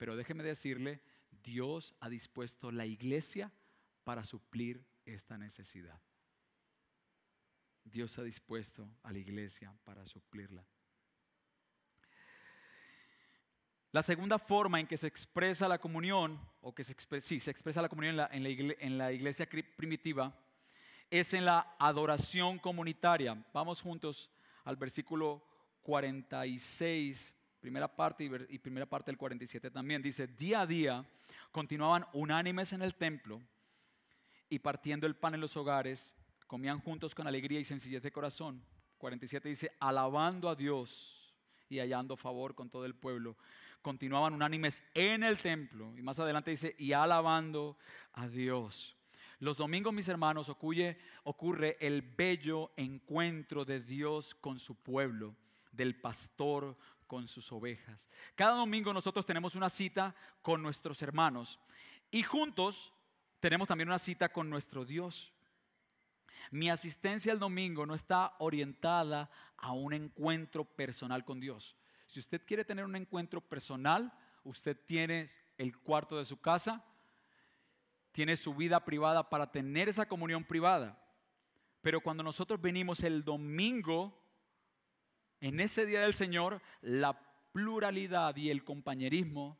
Pero 0.00 0.16
déjeme 0.16 0.42
decirle, 0.42 1.02
Dios 1.42 1.94
ha 2.00 2.08
dispuesto 2.08 2.72
la 2.72 2.86
iglesia 2.86 3.52
para 4.02 4.24
suplir 4.24 4.82
esta 5.04 5.36
necesidad. 5.36 6.00
Dios 7.84 8.18
ha 8.18 8.22
dispuesto 8.22 8.88
a 9.02 9.12
la 9.12 9.18
iglesia 9.18 9.76
para 9.84 10.06
suplirla. 10.06 10.64
La 13.92 14.00
segunda 14.00 14.38
forma 14.38 14.80
en 14.80 14.86
que 14.86 14.96
se 14.96 15.06
expresa 15.06 15.68
la 15.68 15.78
comunión, 15.78 16.40
o 16.62 16.74
que 16.74 16.82
se 16.82 16.92
expresa, 16.92 17.28
sí, 17.28 17.38
se 17.38 17.50
expresa 17.50 17.82
la 17.82 17.90
comunión 17.90 18.12
en 18.32 18.42
la, 18.42 18.56
en, 18.78 18.96
la 18.96 19.12
iglesia, 19.12 19.46
primitiva, 19.76 20.34
es 21.10 21.34
en 21.34 21.44
la 21.44 21.76
adoración 21.78 22.58
comunitaria. 22.58 23.36
Vamos 23.52 23.82
juntos 23.82 24.30
al 24.64 24.76
versículo 24.76 25.46
46 25.82 27.34
primera 27.60 27.94
parte 27.94 28.28
y 28.48 28.58
primera 28.58 28.86
parte 28.86 29.10
del 29.10 29.18
47 29.18 29.70
también, 29.70 30.02
dice, 30.02 30.26
día 30.26 30.62
a 30.62 30.66
día 30.66 31.04
continuaban 31.52 32.06
unánimes 32.12 32.72
en 32.72 32.82
el 32.82 32.94
templo 32.94 33.40
y 34.48 34.58
partiendo 34.58 35.06
el 35.06 35.14
pan 35.14 35.34
en 35.34 35.40
los 35.40 35.56
hogares, 35.56 36.14
comían 36.46 36.80
juntos 36.80 37.14
con 37.14 37.26
alegría 37.26 37.60
y 37.60 37.64
sencillez 37.64 38.02
de 38.02 38.10
corazón. 38.10 38.62
47 38.98 39.48
dice, 39.48 39.72
alabando 39.78 40.48
a 40.48 40.56
Dios 40.56 41.34
y 41.68 41.78
hallando 41.78 42.16
favor 42.16 42.54
con 42.54 42.68
todo 42.68 42.84
el 42.84 42.94
pueblo. 42.94 43.36
Continuaban 43.80 44.34
unánimes 44.34 44.82
en 44.92 45.22
el 45.22 45.38
templo. 45.38 45.96
Y 45.96 46.02
más 46.02 46.18
adelante 46.18 46.50
dice, 46.50 46.74
y 46.78 46.92
alabando 46.92 47.78
a 48.12 48.28
Dios. 48.28 48.96
Los 49.38 49.56
domingos, 49.56 49.94
mis 49.94 50.08
hermanos, 50.08 50.48
ocurre, 50.48 50.98
ocurre 51.24 51.78
el 51.80 52.02
bello 52.02 52.72
encuentro 52.76 53.64
de 53.64 53.80
Dios 53.80 54.34
con 54.34 54.58
su 54.58 54.74
pueblo, 54.74 55.34
del 55.72 55.98
pastor 55.98 56.76
con 57.10 57.26
sus 57.26 57.50
ovejas. 57.50 58.06
Cada 58.36 58.54
domingo 58.54 58.94
nosotros 58.94 59.26
tenemos 59.26 59.56
una 59.56 59.68
cita 59.68 60.14
con 60.42 60.62
nuestros 60.62 61.02
hermanos 61.02 61.58
y 62.08 62.22
juntos 62.22 62.92
tenemos 63.40 63.66
también 63.66 63.88
una 63.88 63.98
cita 63.98 64.28
con 64.28 64.48
nuestro 64.48 64.84
Dios. 64.84 65.32
Mi 66.52 66.70
asistencia 66.70 67.32
el 67.32 67.40
domingo 67.40 67.84
no 67.84 67.96
está 67.96 68.36
orientada 68.38 69.28
a 69.56 69.72
un 69.72 69.92
encuentro 69.92 70.64
personal 70.64 71.24
con 71.24 71.40
Dios. 71.40 71.74
Si 72.06 72.20
usted 72.20 72.46
quiere 72.46 72.64
tener 72.64 72.84
un 72.84 72.94
encuentro 72.94 73.40
personal, 73.40 74.12
usted 74.44 74.76
tiene 74.86 75.32
el 75.58 75.76
cuarto 75.78 76.16
de 76.16 76.24
su 76.24 76.40
casa, 76.40 76.84
tiene 78.12 78.36
su 78.36 78.54
vida 78.54 78.84
privada 78.84 79.28
para 79.28 79.50
tener 79.50 79.88
esa 79.88 80.06
comunión 80.06 80.44
privada. 80.44 80.96
Pero 81.80 82.00
cuando 82.00 82.22
nosotros 82.22 82.60
venimos 82.60 83.02
el 83.02 83.24
domingo 83.24 84.19
en 85.40 85.60
ese 85.60 85.86
día 85.86 86.02
del 86.02 86.14
Señor, 86.14 86.60
la 86.82 87.18
pluralidad 87.52 88.36
y 88.36 88.50
el 88.50 88.64
compañerismo 88.64 89.58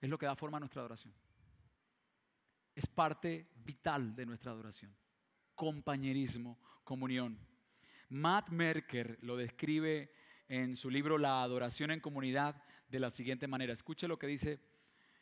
es 0.00 0.08
lo 0.08 0.18
que 0.18 0.26
da 0.26 0.34
forma 0.34 0.56
a 0.56 0.60
nuestra 0.60 0.80
adoración. 0.80 1.12
Es 2.74 2.86
parte 2.86 3.48
vital 3.56 4.14
de 4.14 4.26
nuestra 4.26 4.52
adoración. 4.52 4.94
Compañerismo, 5.54 6.58
comunión. 6.84 7.38
Matt 8.08 8.48
Merker 8.48 9.18
lo 9.22 9.36
describe 9.36 10.12
en 10.48 10.74
su 10.74 10.90
libro 10.90 11.18
La 11.18 11.42
adoración 11.42 11.90
en 11.90 12.00
comunidad 12.00 12.62
de 12.88 12.98
la 12.98 13.10
siguiente 13.10 13.46
manera. 13.46 13.72
Escuche 13.72 14.08
lo 14.08 14.18
que 14.18 14.26
dice 14.26 14.58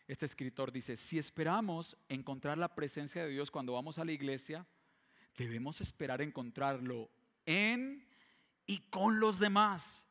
este 0.07 0.27
escritor. 0.27 0.73
Dice, 0.73 0.97
si 0.97 1.19
esperamos 1.19 1.97
encontrar 2.09 2.57
la 2.57 2.75
presencia 2.75 3.25
de 3.25 3.31
Dios 3.31 3.51
cuando 3.51 3.75
vamos 3.75 3.99
a 3.99 4.05
la 4.05 4.13
iglesia, 4.13 4.67
debemos 5.37 5.81
esperar 5.81 6.23
encontrarlo 6.23 7.11
en 7.45 8.08
y 8.69 8.81
con 8.91 9.19
los 9.19 9.39
demás, 9.39 10.05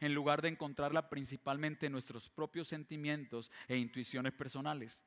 en 0.00 0.14
lugar 0.14 0.40
de 0.40 0.48
encontrarla 0.48 1.10
principalmente 1.10 1.86
en 1.86 1.92
nuestros 1.92 2.30
propios 2.30 2.66
sentimientos 2.66 3.52
e 3.68 3.76
intuiciones 3.76 4.32
personales. 4.32 5.02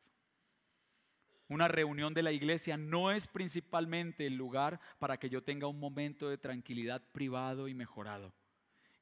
Una 1.49 1.67
reunión 1.67 2.13
de 2.13 2.21
la 2.21 2.31
iglesia 2.31 2.77
no 2.77 3.11
es 3.11 3.25
principalmente 3.25 4.27
el 4.27 4.35
lugar 4.35 4.79
para 4.99 5.17
que 5.17 5.29
yo 5.29 5.43
tenga 5.43 5.67
un 5.67 5.79
momento 5.79 6.29
de 6.29 6.37
tranquilidad 6.37 7.01
privado 7.11 7.67
y 7.67 7.73
mejorado. 7.73 8.31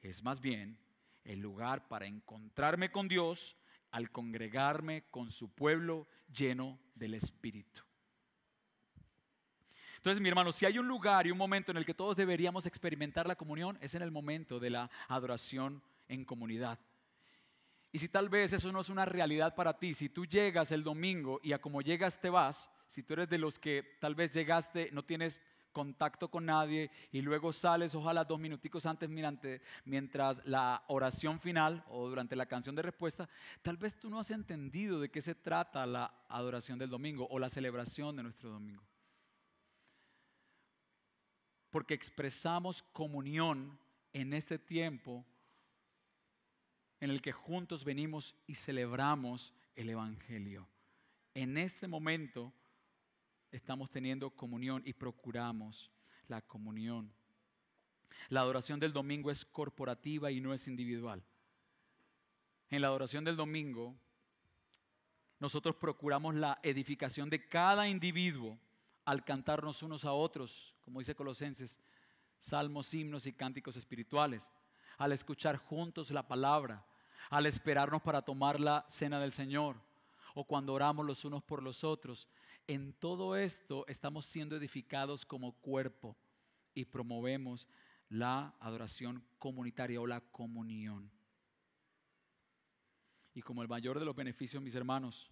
Es 0.01 0.23
más 0.23 0.39
bien 0.39 0.79
el 1.25 1.39
lugar 1.39 1.89
para 1.89 2.07
encontrarme 2.07 2.91
con 2.91 3.09
Dios 3.09 3.57
al 3.91 4.09
congregarme 4.09 5.03
con 5.11 5.31
su 5.31 5.53
pueblo 5.53 6.07
lleno 6.33 6.79
del 6.95 7.13
Espíritu. 7.13 7.83
Entonces, 10.01 10.19
mi 10.19 10.29
hermano, 10.29 10.51
si 10.51 10.65
hay 10.65 10.79
un 10.79 10.87
lugar 10.87 11.27
y 11.27 11.31
un 11.31 11.37
momento 11.37 11.69
en 11.69 11.77
el 11.77 11.85
que 11.85 11.93
todos 11.93 12.15
deberíamos 12.15 12.65
experimentar 12.65 13.27
la 13.27 13.35
comunión, 13.35 13.77
es 13.81 13.93
en 13.93 14.01
el 14.01 14.09
momento 14.09 14.59
de 14.59 14.71
la 14.71 14.89
adoración 15.07 15.83
en 16.07 16.25
comunidad. 16.25 16.79
Y 17.91 17.99
si 17.99 18.09
tal 18.09 18.27
vez 18.27 18.51
eso 18.51 18.71
no 18.71 18.81
es 18.81 18.89
una 18.89 19.05
realidad 19.05 19.53
para 19.53 19.77
ti, 19.77 19.93
si 19.93 20.09
tú 20.09 20.25
llegas 20.25 20.71
el 20.71 20.83
domingo 20.83 21.39
y 21.43 21.53
a 21.53 21.61
como 21.61 21.83
llegas 21.83 22.19
te 22.19 22.31
vas, 22.31 22.67
si 22.87 23.03
tú 23.03 23.13
eres 23.13 23.29
de 23.29 23.37
los 23.37 23.59
que 23.59 23.95
tal 23.99 24.15
vez 24.15 24.33
llegaste, 24.33 24.89
no 24.91 25.03
tienes 25.03 25.39
contacto 25.71 26.31
con 26.31 26.47
nadie 26.47 26.89
y 27.11 27.21
luego 27.21 27.53
sales, 27.53 27.93
ojalá 27.93 28.23
dos 28.23 28.39
minuticos 28.39 28.87
antes 28.87 29.07
mientras 29.85 30.43
la 30.47 30.83
oración 30.87 31.39
final 31.39 31.83
o 31.89 32.09
durante 32.09 32.35
la 32.35 32.47
canción 32.47 32.75
de 32.75 32.81
respuesta, 32.81 33.29
tal 33.61 33.77
vez 33.77 33.95
tú 33.99 34.09
no 34.09 34.19
has 34.19 34.31
entendido 34.31 34.99
de 34.99 35.11
qué 35.11 35.21
se 35.21 35.35
trata 35.35 35.85
la 35.85 36.11
adoración 36.27 36.79
del 36.79 36.89
domingo 36.89 37.27
o 37.29 37.37
la 37.37 37.51
celebración 37.51 38.15
de 38.15 38.23
nuestro 38.23 38.49
domingo. 38.49 38.81
Porque 41.71 41.95
expresamos 41.95 42.83
comunión 42.93 43.79
en 44.13 44.33
este 44.33 44.59
tiempo 44.59 45.25
en 46.99 47.09
el 47.09 47.21
que 47.21 47.31
juntos 47.31 47.83
venimos 47.83 48.35
y 48.45 48.55
celebramos 48.55 49.53
el 49.75 49.89
Evangelio. 49.89 50.67
En 51.33 51.57
este 51.57 51.87
momento 51.87 52.53
estamos 53.51 53.89
teniendo 53.89 54.29
comunión 54.29 54.83
y 54.85 54.93
procuramos 54.93 55.89
la 56.27 56.41
comunión. 56.41 57.11
La 58.29 58.41
adoración 58.41 58.79
del 58.79 58.93
domingo 58.93 59.31
es 59.31 59.43
corporativa 59.43 60.31
y 60.31 60.39
no 60.39 60.53
es 60.53 60.67
individual. 60.67 61.23
En 62.69 62.81
la 62.81 62.87
adoración 62.87 63.23
del 63.25 63.35
domingo, 63.35 63.95
nosotros 65.39 65.75
procuramos 65.75 66.35
la 66.35 66.59
edificación 66.63 67.29
de 67.29 67.47
cada 67.47 67.87
individuo 67.87 68.57
al 69.03 69.25
cantarnos 69.25 69.81
unos 69.81 70.05
a 70.05 70.13
otros, 70.13 70.70
como 70.81 70.99
dice 70.99 71.15
Colosenses, 71.15 71.79
salmos, 72.39 72.93
himnos 72.93 73.25
y 73.25 73.33
cánticos 73.33 73.77
espirituales, 73.77 74.47
al 74.97 75.11
escuchar 75.11 75.57
juntos 75.57 76.11
la 76.11 76.27
palabra, 76.27 76.85
al 77.29 77.45
esperarnos 77.45 78.01
para 78.01 78.21
tomar 78.21 78.59
la 78.59 78.85
cena 78.89 79.19
del 79.19 79.31
Señor 79.31 79.77
o 80.33 80.45
cuando 80.45 80.73
oramos 80.73 81.05
los 81.05 81.25
unos 81.25 81.43
por 81.43 81.61
los 81.63 81.83
otros. 81.83 82.27
En 82.67 82.93
todo 82.93 83.35
esto 83.35 83.85
estamos 83.87 84.25
siendo 84.25 84.55
edificados 84.55 85.25
como 85.25 85.53
cuerpo 85.53 86.15
y 86.73 86.85
promovemos 86.85 87.67
la 88.09 88.55
adoración 88.59 89.23
comunitaria 89.39 89.99
o 90.01 90.07
la 90.07 90.21
comunión. 90.21 91.11
Y 93.33 93.41
como 93.41 93.61
el 93.61 93.69
mayor 93.69 93.99
de 93.99 94.05
los 94.05 94.15
beneficios, 94.15 94.61
mis 94.61 94.75
hermanos, 94.75 95.31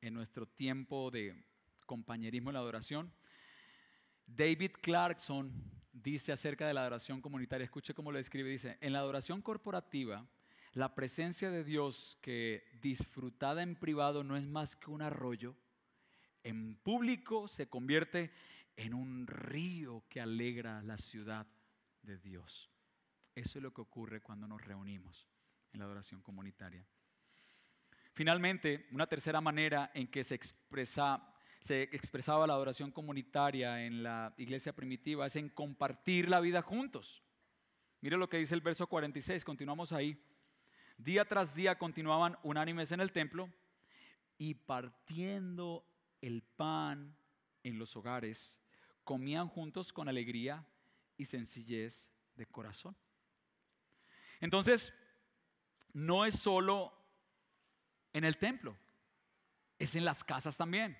en 0.00 0.14
nuestro 0.14 0.46
tiempo 0.46 1.10
de 1.10 1.44
compañerismo 1.86 2.50
en 2.50 2.54
la 2.54 2.60
adoración, 2.60 3.12
David 4.28 4.72
Clarkson 4.80 5.50
dice 5.92 6.32
acerca 6.32 6.66
de 6.66 6.74
la 6.74 6.82
adoración 6.82 7.20
comunitaria, 7.20 7.64
escuche 7.64 7.94
cómo 7.94 8.12
lo 8.12 8.18
describe, 8.18 8.50
dice, 8.50 8.78
en 8.80 8.92
la 8.92 9.00
adoración 9.00 9.42
corporativa, 9.42 10.26
la 10.74 10.94
presencia 10.94 11.50
de 11.50 11.64
Dios 11.64 12.18
que 12.20 12.64
disfrutada 12.80 13.62
en 13.62 13.74
privado 13.74 14.22
no 14.22 14.36
es 14.36 14.44
más 14.44 14.76
que 14.76 14.90
un 14.90 15.02
arroyo, 15.02 15.56
en 16.44 16.76
público 16.76 17.48
se 17.48 17.68
convierte 17.68 18.30
en 18.76 18.94
un 18.94 19.26
río 19.26 20.04
que 20.08 20.20
alegra 20.20 20.82
la 20.82 20.98
ciudad 20.98 21.46
de 22.02 22.18
Dios. 22.18 22.70
Eso 23.34 23.58
es 23.58 23.62
lo 23.62 23.72
que 23.72 23.80
ocurre 23.80 24.20
cuando 24.20 24.46
nos 24.46 24.62
reunimos 24.62 25.26
en 25.72 25.80
la 25.80 25.86
adoración 25.86 26.22
comunitaria. 26.22 26.86
Finalmente, 28.12 28.88
una 28.92 29.06
tercera 29.06 29.40
manera 29.40 29.90
en 29.94 30.08
que 30.08 30.22
se, 30.22 30.34
expresa, 30.34 31.37
se 31.62 31.82
expresaba 31.82 32.46
la 32.46 32.54
adoración 32.54 32.90
comunitaria 32.90 33.84
en 33.84 34.02
la 34.02 34.34
iglesia 34.38 34.72
primitiva 34.72 35.26
es 35.26 35.36
en 35.36 35.48
compartir 35.48 36.28
la 36.28 36.40
vida 36.40 36.62
juntos. 36.62 37.22
Mire 38.00 38.16
lo 38.16 38.28
que 38.28 38.38
dice 38.38 38.54
el 38.54 38.60
verso 38.60 38.86
46, 38.86 39.44
continuamos 39.44 39.92
ahí. 39.92 40.22
Día 40.96 41.24
tras 41.24 41.54
día 41.54 41.78
continuaban 41.78 42.38
unánimes 42.42 42.92
en 42.92 43.00
el 43.00 43.12
templo 43.12 43.50
y 44.38 44.54
partiendo 44.54 45.84
el 46.20 46.42
pan 46.42 47.16
en 47.62 47.78
los 47.78 47.96
hogares, 47.96 48.58
comían 49.04 49.48
juntos 49.48 49.92
con 49.92 50.08
alegría 50.08 50.64
y 51.16 51.24
sencillez 51.24 52.10
de 52.34 52.46
corazón. 52.46 52.96
Entonces, 54.40 54.92
no 55.92 56.24
es 56.24 56.34
solo 56.34 56.92
en 58.12 58.24
el 58.24 58.36
templo, 58.38 58.76
es 59.78 59.96
en 59.96 60.04
las 60.04 60.22
casas 60.22 60.56
también. 60.56 60.96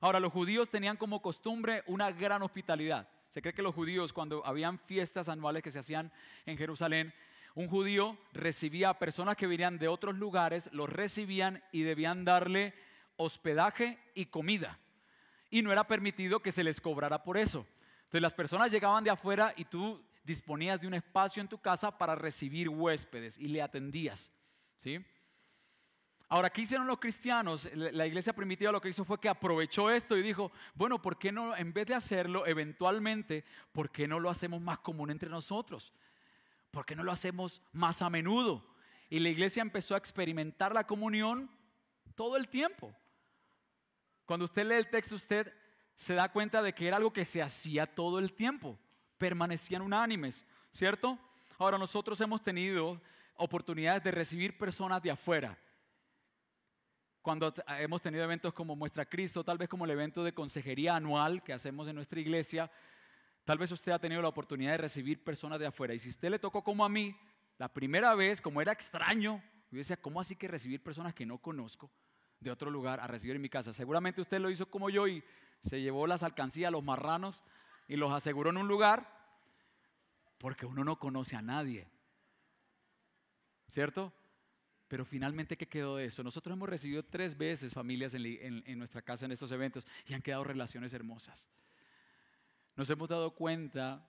Ahora, 0.00 0.20
los 0.20 0.32
judíos 0.32 0.68
tenían 0.68 0.96
como 0.96 1.22
costumbre 1.22 1.82
una 1.86 2.10
gran 2.10 2.42
hospitalidad. 2.42 3.08
Se 3.28 3.42
cree 3.42 3.54
que 3.54 3.62
los 3.62 3.74
judíos, 3.74 4.12
cuando 4.12 4.44
habían 4.46 4.78
fiestas 4.78 5.28
anuales 5.28 5.62
que 5.62 5.70
se 5.70 5.78
hacían 5.78 6.12
en 6.44 6.56
Jerusalén, 6.56 7.12
un 7.54 7.68
judío 7.68 8.18
recibía 8.32 8.90
a 8.90 8.98
personas 8.98 9.36
que 9.36 9.46
venían 9.46 9.78
de 9.78 9.88
otros 9.88 10.14
lugares, 10.14 10.68
los 10.72 10.90
recibían 10.90 11.62
y 11.72 11.82
debían 11.82 12.24
darle 12.24 12.74
hospedaje 13.16 13.98
y 14.14 14.26
comida. 14.26 14.78
Y 15.50 15.62
no 15.62 15.72
era 15.72 15.86
permitido 15.86 16.40
que 16.40 16.52
se 16.52 16.62
les 16.62 16.80
cobrara 16.80 17.22
por 17.22 17.38
eso. 17.38 17.66
Entonces 17.98 18.20
las 18.20 18.34
personas 18.34 18.70
llegaban 18.70 19.04
de 19.04 19.10
afuera 19.10 19.54
y 19.56 19.64
tú 19.64 20.02
disponías 20.22 20.80
de 20.80 20.86
un 20.86 20.94
espacio 20.94 21.40
en 21.40 21.48
tu 21.48 21.58
casa 21.58 21.96
para 21.96 22.14
recibir 22.14 22.68
huéspedes 22.68 23.38
y 23.38 23.48
le 23.48 23.62
atendías. 23.62 24.30
¿sí? 24.78 25.02
Ahora, 26.28 26.50
¿qué 26.50 26.62
hicieron 26.62 26.86
los 26.86 26.98
cristianos? 26.98 27.68
La 27.74 28.06
iglesia 28.06 28.32
primitiva 28.32 28.72
lo 28.72 28.80
que 28.80 28.88
hizo 28.88 29.04
fue 29.04 29.20
que 29.20 29.28
aprovechó 29.28 29.90
esto 29.90 30.16
y 30.16 30.22
dijo, 30.22 30.50
bueno, 30.74 31.00
¿por 31.00 31.18
qué 31.18 31.30
no, 31.30 31.56
en 31.56 31.72
vez 31.72 31.86
de 31.86 31.94
hacerlo 31.94 32.46
eventualmente, 32.46 33.44
¿por 33.72 33.90
qué 33.90 34.08
no 34.08 34.18
lo 34.18 34.28
hacemos 34.28 34.60
más 34.60 34.80
común 34.80 35.10
entre 35.10 35.30
nosotros? 35.30 35.92
¿por 36.76 36.84
qué 36.84 36.94
no 36.94 37.04
lo 37.04 37.10
hacemos 37.10 37.62
más 37.72 38.02
a 38.02 38.10
menudo? 38.10 38.62
Y 39.08 39.18
la 39.20 39.30
iglesia 39.30 39.62
empezó 39.62 39.94
a 39.94 39.98
experimentar 39.98 40.74
la 40.74 40.86
comunión 40.86 41.50
todo 42.14 42.36
el 42.36 42.48
tiempo. 42.48 42.94
Cuando 44.26 44.44
usted 44.44 44.66
lee 44.66 44.74
el 44.74 44.90
texto, 44.90 45.14
usted 45.14 45.54
se 45.94 46.12
da 46.12 46.30
cuenta 46.30 46.60
de 46.60 46.74
que 46.74 46.86
era 46.86 46.98
algo 46.98 47.14
que 47.14 47.24
se 47.24 47.40
hacía 47.40 47.86
todo 47.86 48.18
el 48.18 48.34
tiempo. 48.34 48.78
Permanecían 49.16 49.80
unánimes, 49.80 50.44
¿cierto? 50.70 51.18
Ahora 51.56 51.78
nosotros 51.78 52.20
hemos 52.20 52.42
tenido 52.42 53.00
oportunidades 53.36 54.04
de 54.04 54.10
recibir 54.10 54.58
personas 54.58 55.02
de 55.02 55.12
afuera. 55.12 55.56
Cuando 57.26 57.52
hemos 57.80 58.00
tenido 58.00 58.22
eventos 58.22 58.54
como 58.54 58.76
Muestra 58.76 59.04
Cristo, 59.04 59.42
tal 59.42 59.58
vez 59.58 59.68
como 59.68 59.84
el 59.84 59.90
evento 59.90 60.22
de 60.22 60.32
consejería 60.32 60.94
anual 60.94 61.42
que 61.42 61.52
hacemos 61.52 61.88
en 61.88 61.96
nuestra 61.96 62.20
iglesia, 62.20 62.70
Tal 63.44 63.58
vez 63.58 63.72
usted 63.72 63.90
ha 63.90 63.98
tenido 63.98 64.22
la 64.22 64.28
oportunidad 64.28 64.70
de 64.70 64.78
recibir 64.78 65.24
personas 65.24 65.58
de 65.58 65.66
afuera. 65.66 65.92
Y 65.92 65.98
si 65.98 66.10
usted 66.10 66.30
le 66.30 66.38
tocó 66.38 66.62
como 66.62 66.84
a 66.84 66.88
mí, 66.88 67.16
la 67.58 67.68
primera 67.68 68.14
vez, 68.14 68.40
como 68.40 68.60
era 68.60 68.70
extraño, 68.70 69.42
yo 69.72 69.78
decía, 69.78 69.96
¿cómo 69.96 70.20
así 70.20 70.36
que 70.36 70.46
recibir 70.46 70.80
personas 70.82 71.14
que 71.14 71.26
no 71.26 71.38
conozco 71.38 71.90
de 72.38 72.52
otro 72.52 72.70
lugar 72.70 73.00
a 73.00 73.08
recibir 73.08 73.34
en 73.34 73.42
mi 73.42 73.48
casa? 73.48 73.72
Seguramente 73.72 74.20
usted 74.20 74.38
lo 74.38 74.50
hizo 74.50 74.66
como 74.70 74.88
yo 74.88 75.08
y 75.08 75.22
se 75.64 75.80
llevó 75.80 76.06
las 76.06 76.22
alcancías, 76.22 76.70
los 76.70 76.84
marranos 76.84 77.42
y 77.88 77.96
los 77.96 78.12
aseguró 78.12 78.50
en 78.50 78.56
un 78.56 78.68
lugar 78.68 79.08
porque 80.38 80.66
uno 80.66 80.84
no 80.84 80.98
conoce 80.98 81.34
a 81.34 81.42
nadie. 81.42 81.88
¿Cierto? 83.68 84.12
Pero 84.88 85.04
finalmente, 85.04 85.56
¿qué 85.56 85.66
quedó 85.66 85.96
de 85.96 86.06
eso? 86.06 86.22
Nosotros 86.22 86.56
hemos 86.56 86.68
recibido 86.68 87.02
tres 87.02 87.36
veces 87.36 87.72
familias 87.72 88.14
en, 88.14 88.78
nuestra 88.78 89.02
casa 89.02 89.24
en 89.24 89.32
estos 89.32 89.50
eventos 89.50 89.86
y 90.06 90.14
han 90.14 90.22
quedado 90.22 90.44
relaciones 90.44 90.92
hermosas 90.92 91.46
nos 92.76 92.90
hemos 92.90 93.08
dado 93.08 93.30
cuenta 93.34 94.06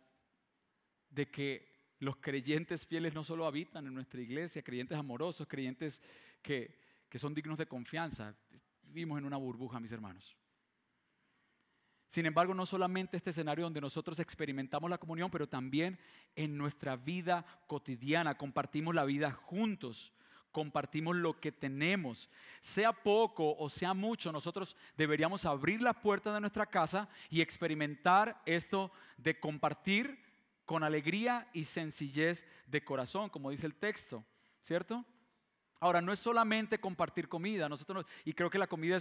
de 1.09 1.31
que 1.31 1.65
los 1.99 2.17
creyentes 2.17 2.85
fieles 2.85 3.13
no 3.13 3.23
solo 3.23 3.47
habitan 3.47 3.87
en 3.87 3.93
nuestra 3.93 4.21
iglesia, 4.21 4.61
creyentes 4.61 4.97
amorosos, 4.97 5.47
creyentes 5.47 6.01
que, 6.41 6.77
son 7.15 7.33
dignos 7.33 7.57
de 7.57 7.65
confianza. 7.65 8.35
Vivimos 8.83 9.17
en 9.17 9.25
una 9.25 9.37
burbuja, 9.37 9.79
mis 9.79 9.91
hermanos. 9.91 10.35
Sin 12.09 12.25
embargo, 12.25 12.53
no 12.53 12.65
solamente 12.65 13.17
este 13.17 13.31
escenario 13.31 13.65
donde 13.65 13.81
nosotros 13.81 14.19
experimentamos 14.19 14.89
la 14.89 14.97
comunión, 14.97 15.31
pero 15.31 15.47
también 15.47 15.97
en 16.35 16.57
nuestra 16.57 16.95
vida 16.95 17.45
cotidiana, 17.67 18.37
compartimos 18.37 18.93
la 18.93 19.05
vida 19.05 19.31
juntos 19.31 20.13
compartimos 20.57 21.15
lo 21.15 21.39
que 21.39 21.51
tenemos. 21.51 22.31
Sea 22.61 22.91
poco 22.91 23.55
o 23.59 23.69
sea 23.69 23.93
mucho, 23.93 24.31
nosotros 24.31 24.75
deberíamos 24.97 25.45
abrir 25.45 25.83
la 25.83 25.93
puerta 25.93 26.33
de 26.33 26.41
nuestra 26.41 26.65
casa 26.65 27.07
y 27.29 27.41
experimentar 27.41 28.41
esto 28.43 28.91
de 29.17 29.39
compartir 29.39 30.19
con 30.65 30.83
alegría 30.83 31.47
y 31.53 31.63
sencillez 31.63 32.43
de 32.65 32.83
corazón, 32.83 33.29
como 33.29 33.51
dice 33.51 33.67
el 33.67 33.75
texto, 33.75 34.25
¿cierto? 34.63 35.05
Ahora, 35.79 36.01
no 36.01 36.11
es 36.11 36.17
solamente 36.17 36.79
compartir 36.79 37.29
comida, 37.29 37.69
nosotros, 37.69 38.07
y 38.25 38.33
creo 38.33 38.49
que 38.49 38.57
la 38.57 38.65
comida 38.65 38.97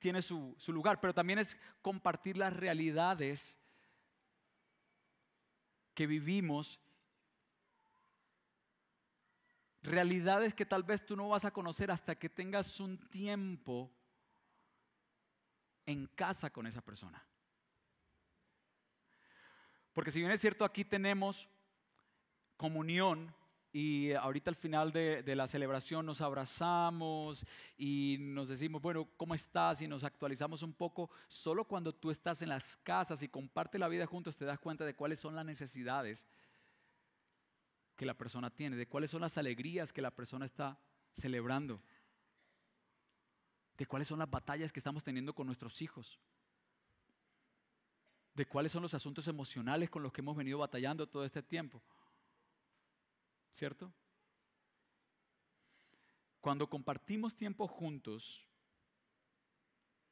tiene 0.00 0.20
su, 0.20 0.56
su 0.58 0.72
lugar, 0.72 1.00
pero 1.00 1.14
también 1.14 1.38
es 1.38 1.56
compartir 1.80 2.36
las 2.36 2.52
realidades 2.52 3.56
que 5.94 6.08
vivimos 6.08 6.80
realidades 9.82 10.54
que 10.54 10.66
tal 10.66 10.82
vez 10.82 11.04
tú 11.04 11.16
no 11.16 11.28
vas 11.28 11.44
a 11.44 11.50
conocer 11.50 11.90
hasta 11.90 12.14
que 12.14 12.28
tengas 12.28 12.78
un 12.80 12.98
tiempo 13.08 13.90
en 15.86 16.06
casa 16.06 16.50
con 16.50 16.66
esa 16.66 16.80
persona. 16.80 17.24
Porque 19.92 20.10
si 20.10 20.20
bien 20.20 20.30
es 20.30 20.40
cierto, 20.40 20.64
aquí 20.64 20.84
tenemos 20.84 21.48
comunión 22.56 23.34
y 23.72 24.12
ahorita 24.12 24.50
al 24.50 24.56
final 24.56 24.92
de, 24.92 25.24
la 25.34 25.46
celebración 25.46 26.04
nos 26.04 26.20
abrazamos 26.20 27.44
y 27.76 28.18
nos 28.20 28.48
decimos, 28.48 28.82
bueno, 28.82 29.08
¿cómo 29.16 29.34
estás? 29.34 29.80
Y 29.80 29.88
nos 29.88 30.04
actualizamos 30.04 30.62
un 30.62 30.74
poco. 30.74 31.10
Solo 31.26 31.64
cuando 31.64 31.94
tú 31.94 32.10
estás 32.10 32.42
en 32.42 32.50
las 32.50 32.76
casas 32.78 33.22
y 33.22 33.28
comparte 33.28 33.78
la 33.78 33.88
vida 33.88 34.06
juntos 34.06 34.36
te 34.36 34.44
das 34.44 34.58
cuenta 34.58 34.84
de 34.84 34.94
cuáles 34.94 35.18
son 35.18 35.34
las 35.34 35.44
necesidades 35.44 36.26
que 38.02 38.06
la 38.06 38.14
persona 38.14 38.50
tiene, 38.50 38.74
de 38.74 38.88
cuáles 38.88 39.12
son 39.12 39.20
las 39.20 39.38
alegrías 39.38 39.92
que 39.92 40.02
la 40.02 40.10
persona 40.10 40.44
está 40.44 40.76
celebrando, 41.12 41.80
de 43.78 43.86
cuáles 43.86 44.08
son 44.08 44.18
las 44.18 44.28
batallas 44.28 44.72
que 44.72 44.80
estamos 44.80 45.04
teniendo 45.04 45.32
con 45.32 45.46
nuestros 45.46 45.80
hijos, 45.80 46.18
de 48.34 48.44
cuáles 48.44 48.72
son 48.72 48.82
los 48.82 48.92
asuntos 48.94 49.28
emocionales 49.28 49.88
con 49.88 50.02
los 50.02 50.12
que 50.12 50.20
hemos 50.20 50.36
venido 50.36 50.58
batallando 50.58 51.06
todo 51.06 51.24
este 51.24 51.44
tiempo. 51.44 51.80
¿Cierto? 53.52 53.92
Cuando 56.40 56.68
compartimos 56.68 57.36
tiempo 57.36 57.68
juntos, 57.68 58.44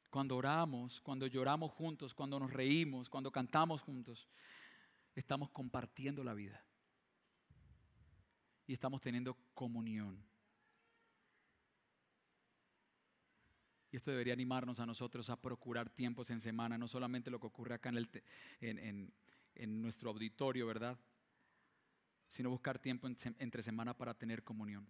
cuando 0.09 0.37
oramos, 0.37 1.01
cuando 1.01 1.27
lloramos 1.27 1.73
juntos, 1.73 2.13
cuando 2.13 2.39
nos 2.39 2.53
reímos, 2.53 3.09
cuando 3.09 3.33
cantamos 3.33 3.81
juntos, 3.81 4.29
estamos 5.13 5.49
compartiendo 5.49 6.23
la 6.23 6.33
vida. 6.33 6.63
Y 8.71 8.75
estamos 8.75 9.01
teniendo 9.01 9.35
comunión. 9.53 10.17
Y 13.91 13.97
esto 13.97 14.11
debería 14.11 14.31
animarnos 14.31 14.79
a 14.79 14.85
nosotros 14.85 15.29
a 15.29 15.41
procurar 15.41 15.89
tiempos 15.89 16.29
en 16.29 16.39
semana, 16.39 16.77
no 16.77 16.87
solamente 16.87 17.29
lo 17.29 17.37
que 17.37 17.47
ocurre 17.47 17.75
acá 17.75 17.89
en, 17.89 17.97
el, 17.97 18.09
en, 18.61 19.13
en 19.55 19.81
nuestro 19.81 20.11
auditorio, 20.11 20.65
¿verdad? 20.67 20.97
sino 22.29 22.49
buscar 22.49 22.79
tiempo 22.79 23.09
entre 23.39 23.61
semana 23.61 23.93
para 23.93 24.13
tener 24.13 24.41
comunión. 24.41 24.87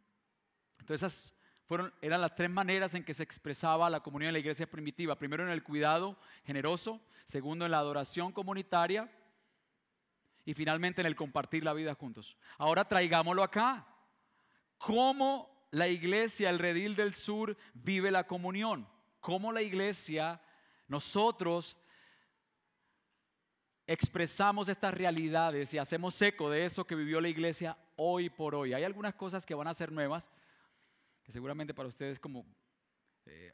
Entonces 0.77 1.11
esas 1.11 1.35
fueron, 1.65 1.91
eran 2.03 2.21
las 2.21 2.35
tres 2.35 2.51
maneras 2.51 2.93
en 2.93 3.03
que 3.03 3.15
se 3.15 3.23
expresaba 3.23 3.89
la 3.89 4.01
comunión 4.01 4.27
en 4.27 4.33
la 4.33 4.39
iglesia 4.41 4.69
primitiva. 4.69 5.17
Primero 5.17 5.41
en 5.41 5.49
el 5.49 5.63
cuidado 5.63 6.19
generoso, 6.43 7.01
segundo 7.25 7.65
en 7.65 7.71
la 7.71 7.79
adoración 7.79 8.31
comunitaria 8.31 9.09
y 10.45 10.53
finalmente 10.53 11.01
en 11.01 11.07
el 11.07 11.15
compartir 11.15 11.63
la 11.63 11.73
vida 11.73 11.95
juntos. 11.95 12.37
Ahora 12.57 12.85
traigámoslo 12.85 13.43
acá. 13.43 13.87
¿Cómo 14.77 15.67
la 15.71 15.87
iglesia, 15.87 16.49
el 16.49 16.59
redil 16.59 16.95
del 16.95 17.13
sur, 17.13 17.57
vive 17.73 18.11
la 18.11 18.25
comunión? 18.25 18.87
¿Cómo 19.19 19.51
la 19.51 19.61
iglesia, 19.61 20.41
nosotros 20.87 21.77
expresamos 23.85 24.69
estas 24.69 24.93
realidades 24.93 25.73
y 25.73 25.77
hacemos 25.77 26.19
eco 26.21 26.49
de 26.49 26.65
eso 26.65 26.85
que 26.85 26.95
vivió 26.95 27.19
la 27.19 27.29
iglesia 27.29 27.77
hoy 27.97 28.29
por 28.29 28.55
hoy. 28.55 28.73
Hay 28.73 28.83
algunas 28.83 29.13
cosas 29.15 29.45
que 29.45 29.53
van 29.53 29.67
a 29.67 29.73
ser 29.73 29.91
nuevas, 29.91 30.27
que 31.23 31.31
seguramente 31.31 31.73
para 31.73 31.89
ustedes 31.89 32.19
como 32.19 32.45
eh, 33.25 33.51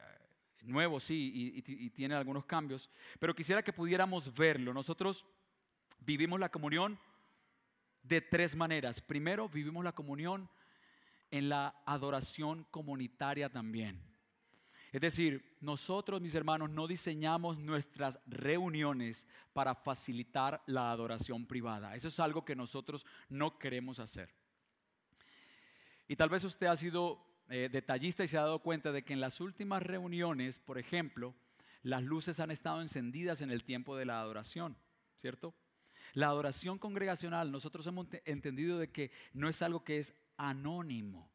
nuevos, 0.62 1.04
sí, 1.04 1.32
y, 1.34 1.86
y 1.86 1.90
tienen 1.90 2.16
algunos 2.16 2.44
cambios, 2.44 2.88
pero 3.18 3.34
quisiera 3.34 3.62
que 3.62 3.72
pudiéramos 3.72 4.32
verlo. 4.34 4.72
Nosotros 4.72 5.26
vivimos 6.00 6.40
la 6.40 6.50
comunión 6.50 6.98
de 8.02 8.20
tres 8.20 8.56
maneras. 8.56 9.00
Primero, 9.00 9.48
vivimos 9.48 9.84
la 9.84 9.92
comunión 9.92 10.48
en 11.30 11.48
la 11.48 11.74
adoración 11.84 12.64
comunitaria 12.70 13.50
también. 13.50 14.02
Es 14.90 15.02
decir, 15.02 15.56
nosotros, 15.60 16.20
mis 16.22 16.34
hermanos, 16.34 16.70
no 16.70 16.86
diseñamos 16.86 17.58
nuestras 17.58 18.18
reuniones 18.26 19.26
para 19.52 19.74
facilitar 19.74 20.62
la 20.66 20.90
adoración 20.90 21.46
privada. 21.46 21.94
Eso 21.94 22.08
es 22.08 22.18
algo 22.20 22.44
que 22.44 22.56
nosotros 22.56 23.04
no 23.28 23.58
queremos 23.58 23.98
hacer. 23.98 24.34
Y 26.06 26.16
tal 26.16 26.30
vez 26.30 26.42
usted 26.44 26.68
ha 26.68 26.76
sido 26.76 27.22
eh, 27.50 27.68
detallista 27.70 28.24
y 28.24 28.28
se 28.28 28.38
ha 28.38 28.42
dado 28.42 28.60
cuenta 28.60 28.90
de 28.90 29.02
que 29.02 29.12
en 29.12 29.20
las 29.20 29.40
últimas 29.40 29.82
reuniones, 29.82 30.58
por 30.58 30.78
ejemplo, 30.78 31.34
las 31.82 32.02
luces 32.02 32.40
han 32.40 32.50
estado 32.50 32.80
encendidas 32.80 33.42
en 33.42 33.50
el 33.50 33.64
tiempo 33.64 33.94
de 33.94 34.06
la 34.06 34.20
adoración, 34.20 34.76
¿cierto? 35.16 35.54
La 36.14 36.26
adoración 36.26 36.78
congregacional, 36.78 37.52
nosotros 37.52 37.86
hemos 37.86 38.06
entendido 38.24 38.78
de 38.78 38.90
que 38.90 39.10
no 39.32 39.48
es 39.48 39.62
algo 39.62 39.84
que 39.84 39.98
es 39.98 40.14
anónimo, 40.36 41.30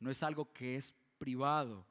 no 0.00 0.10
es 0.10 0.22
algo 0.22 0.52
que 0.52 0.76
es 0.76 0.94
privado 1.18 1.86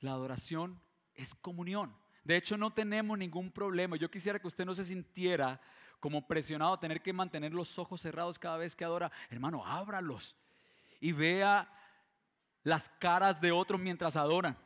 la 0.00 0.12
adoración 0.12 0.80
es 1.14 1.34
comunión. 1.34 1.94
De 2.24 2.36
hecho, 2.36 2.56
no 2.56 2.72
tenemos 2.72 3.16
ningún 3.18 3.50
problema. 3.50 3.96
Yo 3.96 4.10
quisiera 4.10 4.38
que 4.38 4.48
usted 4.48 4.64
no 4.64 4.74
se 4.74 4.84
sintiera 4.84 5.60
como 6.00 6.26
presionado 6.26 6.74
a 6.74 6.80
tener 6.80 7.02
que 7.02 7.12
mantener 7.12 7.52
los 7.54 7.78
ojos 7.78 8.00
cerrados 8.00 8.38
cada 8.38 8.56
vez 8.56 8.76
que 8.76 8.84
adora. 8.84 9.10
Hermano, 9.30 9.64
ábralos 9.64 10.36
y 11.00 11.12
vea 11.12 11.72
las 12.62 12.88
caras 12.88 13.40
de 13.40 13.52
otros 13.52 13.80
mientras 13.80 14.16
adoran. 14.16 14.58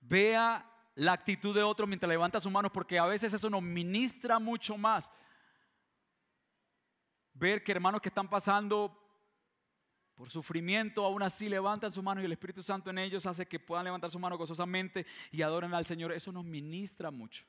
Vea 0.00 0.70
la 0.96 1.12
actitud 1.12 1.54
de 1.54 1.62
otros 1.62 1.88
mientras 1.88 2.08
levanta 2.08 2.40
sus 2.40 2.50
manos, 2.50 2.72
porque 2.72 2.98
a 2.98 3.04
veces 3.04 3.32
eso 3.32 3.50
nos 3.50 3.62
ministra 3.62 4.38
mucho 4.38 4.76
más. 4.76 5.10
Ver 7.34 7.62
que 7.62 7.72
hermanos 7.72 8.00
que 8.00 8.08
están 8.08 8.28
pasando 8.28 8.98
por 10.14 10.30
sufrimiento, 10.30 11.04
aún 11.04 11.22
así 11.22 11.50
levantan 11.50 11.92
su 11.92 12.02
mano 12.02 12.22
y 12.22 12.24
el 12.24 12.32
Espíritu 12.32 12.62
Santo 12.62 12.88
en 12.88 12.96
ellos 12.96 13.26
hace 13.26 13.46
que 13.46 13.60
puedan 13.60 13.84
levantar 13.84 14.10
su 14.10 14.18
mano 14.18 14.38
gozosamente 14.38 15.06
y 15.30 15.42
adoren 15.42 15.74
al 15.74 15.84
Señor. 15.84 16.12
Eso 16.12 16.32
nos 16.32 16.46
ministra 16.46 17.10
mucho. 17.10 17.44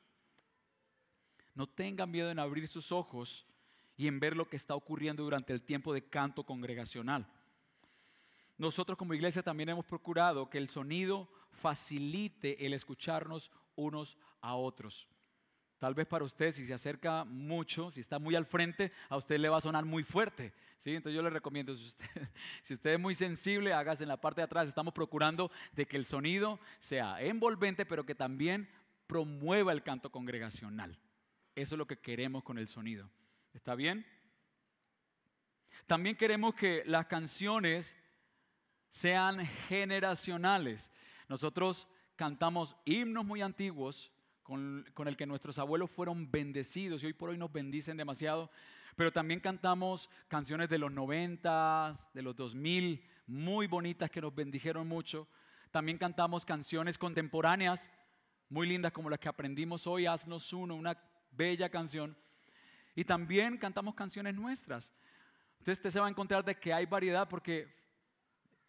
No 1.55 1.67
tengan 1.67 2.11
miedo 2.11 2.29
en 2.29 2.39
abrir 2.39 2.67
sus 2.67 2.91
ojos 2.91 3.45
y 3.95 4.07
en 4.07 4.19
ver 4.19 4.35
lo 4.35 4.49
que 4.49 4.57
está 4.57 4.75
ocurriendo 4.75 5.23
durante 5.23 5.53
el 5.53 5.61
tiempo 5.61 5.93
de 5.93 6.03
canto 6.03 6.43
congregacional. 6.43 7.25
Nosotros 8.57 8.97
como 8.97 9.13
iglesia 9.13 9.41
también 9.41 9.69
hemos 9.69 9.85
procurado 9.85 10.49
que 10.49 10.57
el 10.57 10.67
sonido 10.67 11.29
facilite 11.57 12.65
el 12.65 12.73
escucharnos 12.73 13.51
unos 13.75 14.17
a 14.41 14.55
otros. 14.55 15.07
Tal 15.79 15.93
vez 15.93 16.07
para 16.07 16.25
usted, 16.25 16.53
si 16.53 16.65
se 16.65 16.73
acerca 16.73 17.23
mucho, 17.23 17.91
si 17.91 17.99
está 17.99 18.17
muy 18.17 18.35
al 18.35 18.45
frente, 18.45 18.91
a 19.09 19.17
usted 19.17 19.37
le 19.37 19.49
va 19.49 19.57
a 19.57 19.61
sonar 19.61 19.85
muy 19.85 20.03
fuerte. 20.03 20.51
¿sí? 20.79 20.95
Entonces 20.95 21.15
yo 21.15 21.21
le 21.21 21.29
recomiendo, 21.29 21.75
si 22.63 22.73
usted, 22.73 22.93
es 22.93 22.99
muy 22.99 23.13
sensible, 23.13 23.73
hágase 23.73 24.03
en 24.03 24.09
la 24.09 24.19
parte 24.19 24.41
de 24.41 24.45
atrás. 24.45 24.67
Estamos 24.67 24.93
procurando 24.93 25.51
de 25.73 25.85
que 25.85 25.97
el 25.97 26.05
sonido 26.05 26.59
sea 26.79 27.21
envolvente, 27.21 27.85
pero 27.85 28.05
que 28.05 28.15
también 28.15 28.67
promueva 29.05 29.71
el 29.71 29.83
canto 29.83 30.11
congregacional. 30.11 30.97
Eso 31.55 31.75
es 31.75 31.79
lo 31.79 31.85
que 31.85 31.99
queremos 31.99 32.43
con 32.43 32.57
el 32.57 32.67
sonido. 32.67 33.09
¿Está 33.53 33.75
bien? 33.75 34.05
También 35.85 36.15
queremos 36.15 36.55
que 36.55 36.83
las 36.85 37.05
canciones 37.05 37.95
sean 38.89 39.45
generacionales. 39.67 40.91
Nosotros 41.27 41.87
cantamos 42.15 42.75
himnos 42.85 43.25
muy 43.25 43.41
antiguos 43.41 44.11
con, 44.43 44.85
el 45.05 45.17
que 45.17 45.25
nuestros 45.25 45.57
abuelos 45.59 45.91
fueron 45.91 46.31
bendecidos 46.31 47.03
y 47.03 47.07
hoy 47.07 47.13
por 47.13 47.29
hoy 47.29 47.37
nos 47.37 47.51
bendicen 47.51 47.97
demasiado. 47.97 48.49
Pero 48.95 49.11
también 49.11 49.39
cantamos 49.39 50.09
canciones 50.27 50.69
de 50.69 50.77
los 50.77 50.91
90, 50.91 52.09
de 52.13 52.21
los 52.21 52.35
2000, 52.35 53.05
muy 53.27 53.67
bonitas 53.67 54.09
que 54.09 54.21
nos 54.21 54.33
bendijeron 54.33 54.87
mucho. 54.87 55.27
También 55.69 55.97
cantamos 55.97 56.45
canciones 56.45 56.97
contemporáneas, 56.97 57.89
muy 58.49 58.67
lindas 58.67 58.93
como 58.93 59.09
las 59.09 59.19
que 59.19 59.27
aprendimos 59.27 59.85
hoy, 59.85 60.05
Haznos 60.05 60.53
Uno, 60.53 60.75
una 60.75 60.97
bella 61.31 61.69
canción. 61.69 62.17
Y 62.95 63.03
también 63.03 63.57
cantamos 63.57 63.93
canciones 63.93 64.33
nuestras. 64.33 64.91
Entonces 65.59 65.79
usted 65.79 65.89
se 65.91 65.99
va 65.99 66.07
a 66.07 66.09
encontrar 66.09 66.43
de 66.45 66.55
que 66.55 66.73
hay 66.73 66.85
variedad 66.85 67.27
porque 67.27 67.67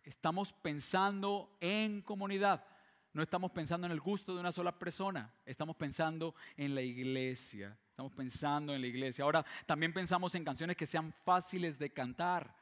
estamos 0.08 0.54
pensando 0.54 1.54
en 1.60 2.00
comunidad. 2.00 2.64
No 3.12 3.22
estamos 3.22 3.50
pensando 3.50 3.86
en 3.86 3.92
el 3.92 4.00
gusto 4.00 4.34
de 4.34 4.40
una 4.40 4.52
sola 4.52 4.78
persona, 4.78 5.32
estamos 5.44 5.76
pensando 5.76 6.34
en 6.56 6.74
la 6.74 6.82
iglesia. 6.82 7.76
Estamos 7.90 8.12
pensando 8.12 8.74
en 8.74 8.80
la 8.80 8.86
iglesia. 8.86 9.24
Ahora 9.24 9.44
también 9.66 9.92
pensamos 9.92 10.34
en 10.34 10.44
canciones 10.44 10.76
que 10.76 10.86
sean 10.86 11.12
fáciles 11.24 11.78
de 11.78 11.90
cantar. 11.90 12.54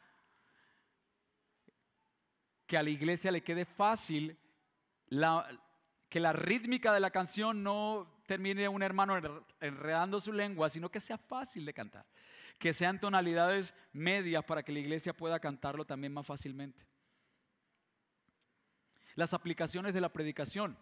Que 2.67 2.79
a 2.79 2.83
la 2.83 2.91
iglesia 2.91 3.31
le 3.31 3.43
quede 3.43 3.65
fácil 3.65 4.37
que 6.09 6.21
la 6.21 6.33
rítmica 6.33 6.93
de 6.93 7.01
la 7.01 7.11
canción 7.11 7.63
no 7.63 8.23
termine 8.27 8.67
un 8.67 8.83
hermano 8.83 9.45
enredando 9.61 10.21
su 10.21 10.33
lengua, 10.33 10.71
sino 10.71 10.89
que 10.89 11.01
sea 11.01 11.19
fácil 11.19 11.65
de 11.65 11.75
cantar. 11.75 12.07
Que 12.59 12.73
sean 12.73 12.99
tonalidades 12.99 13.75
medias 13.93 14.43
para 14.45 14.63
que 14.63 14.73
la 14.73 14.81
iglesia 14.81 15.13
pueda 15.13 15.39
cantarlo 15.39 15.85
también 15.85 16.15
más 16.15 16.27
fácilmente. 16.27 16.96
Las 19.17 19.35
aplicaciones 19.35 19.93
de 19.93 20.01
la 20.01 20.13
predicación. 20.13 20.79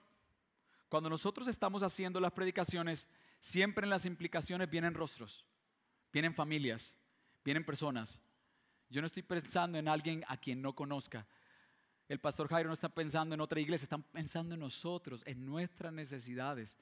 Cuando 0.91 1.09
nosotros 1.09 1.49
estamos 1.49 1.83
haciendo 1.83 2.21
las 2.21 2.33
predicaciones, 2.33 3.09
siempre 3.41 3.85
en 3.85 3.91
las 3.91 4.05
implicaciones 4.05 4.69
vienen 4.69 4.95
rostros, 4.95 5.47
vienen 6.13 6.35
familias, 6.35 6.93
vienen 7.45 7.65
personas. 7.65 8.21
Yo 8.91 9.01
no 9.01 9.07
estoy 9.07 9.23
pensando 9.23 9.79
en 9.79 9.89
alguien 9.89 10.25
a 10.29 10.37
quien 10.37 10.61
no 10.61 10.75
conozca. 10.75 11.27
El 12.09 12.21
pastor 12.21 12.49
Jairo 12.49 12.69
no 12.69 12.75
está 12.75 12.89
pensando 12.89 13.35
en 13.35 13.41
otra 13.41 13.61
iglesia, 13.61 13.85
están 13.85 14.03
pensando 14.03 14.55
en 14.55 14.61
nosotros, 14.61 15.23
en 15.25 15.45
nuestras 15.45 15.93
necesidades. 15.93 16.77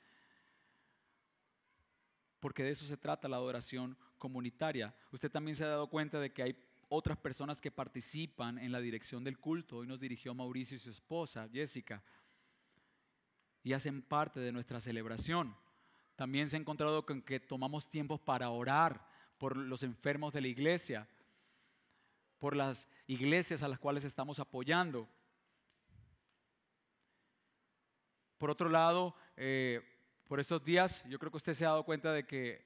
porque 2.40 2.64
de 2.64 2.70
eso 2.70 2.84
se 2.84 2.96
trata 2.96 3.28
la 3.28 3.36
adoración 3.36 3.96
comunitaria. 4.18 4.92
Usted 5.12 5.30
también 5.30 5.56
se 5.56 5.62
ha 5.62 5.68
dado 5.68 5.86
cuenta 5.86 6.18
de 6.18 6.32
que 6.32 6.42
hay 6.42 6.56
otras 6.94 7.16
personas 7.16 7.58
que 7.58 7.70
participan 7.70 8.58
en 8.58 8.70
la 8.70 8.78
dirección 8.78 9.24
del 9.24 9.38
culto. 9.38 9.78
Hoy 9.78 9.86
nos 9.86 9.98
dirigió 9.98 10.34
Mauricio 10.34 10.76
y 10.76 10.80
su 10.80 10.90
esposa, 10.90 11.48
Jessica, 11.50 12.02
y 13.62 13.72
hacen 13.72 14.02
parte 14.02 14.40
de 14.40 14.52
nuestra 14.52 14.78
celebración. 14.78 15.56
También 16.16 16.50
se 16.50 16.56
ha 16.56 16.60
encontrado 16.60 17.06
con 17.06 17.22
que 17.22 17.40
tomamos 17.40 17.88
tiempo 17.88 18.18
para 18.18 18.50
orar 18.50 19.08
por 19.38 19.56
los 19.56 19.82
enfermos 19.82 20.34
de 20.34 20.42
la 20.42 20.48
iglesia, 20.48 21.08
por 22.38 22.54
las 22.54 22.86
iglesias 23.06 23.62
a 23.62 23.68
las 23.68 23.78
cuales 23.78 24.04
estamos 24.04 24.38
apoyando. 24.38 25.08
Por 28.36 28.50
otro 28.50 28.68
lado, 28.68 29.16
eh, 29.38 29.80
por 30.28 30.40
estos 30.40 30.62
días, 30.62 31.02
yo 31.08 31.18
creo 31.18 31.30
que 31.30 31.38
usted 31.38 31.54
se 31.54 31.64
ha 31.64 31.70
dado 31.70 31.84
cuenta 31.84 32.12
de 32.12 32.26
que 32.26 32.62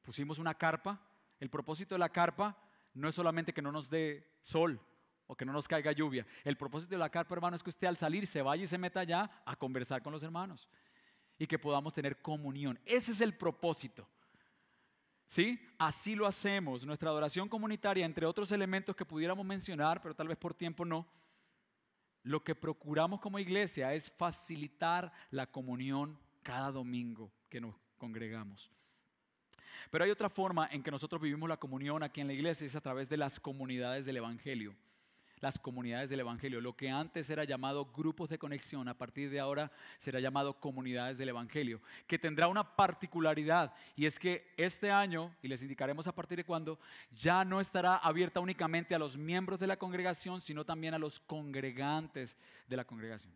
pusimos 0.00 0.38
una 0.38 0.54
carpa. 0.54 0.98
El 1.38 1.50
propósito 1.50 1.94
de 1.94 1.98
la 1.98 2.08
carpa 2.08 2.56
no 2.96 3.08
es 3.08 3.14
solamente 3.14 3.52
que 3.52 3.62
no 3.62 3.70
nos 3.70 3.90
dé 3.90 4.26
sol 4.42 4.80
o 5.26 5.36
que 5.36 5.44
no 5.44 5.52
nos 5.52 5.68
caiga 5.68 5.92
lluvia. 5.92 6.26
El 6.44 6.56
propósito 6.56 6.90
de 6.90 6.98
la 6.98 7.10
carpa, 7.10 7.34
hermano, 7.34 7.56
es 7.56 7.62
que 7.62 7.70
usted 7.70 7.86
al 7.86 7.96
salir 7.96 8.26
se 8.26 8.42
vaya 8.42 8.62
y 8.62 8.66
se 8.66 8.78
meta 8.78 9.00
allá 9.00 9.30
a 9.44 9.56
conversar 9.56 10.02
con 10.02 10.12
los 10.12 10.22
hermanos 10.22 10.68
y 11.38 11.46
que 11.46 11.58
podamos 11.58 11.92
tener 11.92 12.20
comunión. 12.22 12.78
Ese 12.84 13.12
es 13.12 13.20
el 13.20 13.34
propósito. 13.34 14.08
¿Sí? 15.26 15.60
Así 15.78 16.14
lo 16.14 16.26
hacemos. 16.26 16.86
Nuestra 16.86 17.10
adoración 17.10 17.48
comunitaria, 17.48 18.06
entre 18.06 18.26
otros 18.26 18.50
elementos 18.52 18.94
que 18.96 19.04
pudiéramos 19.04 19.44
mencionar, 19.44 20.00
pero 20.00 20.14
tal 20.14 20.28
vez 20.28 20.38
por 20.38 20.54
tiempo 20.54 20.84
no, 20.84 21.06
lo 22.22 22.42
que 22.42 22.54
procuramos 22.54 23.20
como 23.20 23.38
iglesia 23.38 23.92
es 23.92 24.10
facilitar 24.10 25.12
la 25.30 25.46
comunión 25.46 26.18
cada 26.42 26.70
domingo 26.70 27.32
que 27.48 27.60
nos 27.60 27.74
congregamos. 27.98 28.70
Pero 29.90 30.04
hay 30.04 30.10
otra 30.10 30.28
forma 30.28 30.68
en 30.70 30.82
que 30.82 30.90
nosotros 30.90 31.20
vivimos 31.20 31.48
la 31.48 31.56
comunión 31.56 32.02
aquí 32.02 32.20
en 32.20 32.26
la 32.26 32.32
iglesia, 32.32 32.66
es 32.66 32.76
a 32.76 32.80
través 32.80 33.08
de 33.08 33.16
las 33.16 33.40
comunidades 33.40 34.04
del 34.06 34.18
Evangelio 34.18 34.74
las 35.40 35.58
comunidades 35.58 36.10
del 36.10 36.20
Evangelio. 36.20 36.60
Lo 36.60 36.76
que 36.76 36.90
antes 36.90 37.28
era 37.30 37.44
llamado 37.44 37.86
grupos 37.86 38.28
de 38.28 38.38
conexión, 38.38 38.88
a 38.88 38.96
partir 38.96 39.30
de 39.30 39.40
ahora 39.40 39.70
será 39.98 40.20
llamado 40.20 40.54
comunidades 40.54 41.18
del 41.18 41.28
Evangelio, 41.28 41.80
que 42.06 42.18
tendrá 42.18 42.48
una 42.48 42.76
particularidad 42.76 43.74
y 43.94 44.06
es 44.06 44.18
que 44.18 44.52
este 44.56 44.90
año, 44.90 45.34
y 45.42 45.48
les 45.48 45.62
indicaremos 45.62 46.06
a 46.06 46.14
partir 46.14 46.38
de 46.38 46.44
cuándo, 46.44 46.78
ya 47.12 47.44
no 47.44 47.60
estará 47.60 47.96
abierta 47.96 48.40
únicamente 48.40 48.94
a 48.94 48.98
los 48.98 49.16
miembros 49.16 49.60
de 49.60 49.66
la 49.66 49.76
congregación, 49.76 50.40
sino 50.40 50.64
también 50.64 50.94
a 50.94 50.98
los 50.98 51.20
congregantes 51.20 52.36
de 52.66 52.76
la 52.76 52.84
congregación, 52.84 53.32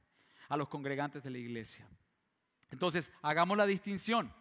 a 0.48 0.56
los 0.56 0.68
congregantes 0.68 1.22
de 1.22 1.30
la 1.30 1.38
iglesia. 1.38 1.86
Entonces, 2.70 3.12
hagamos 3.20 3.56
la 3.56 3.66
distinción, 3.66 4.32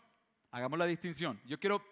hagamos 0.52 0.80
la 0.80 0.86
distinción. 0.86 1.39
Yo 1.45 1.60
quiero 1.60 1.84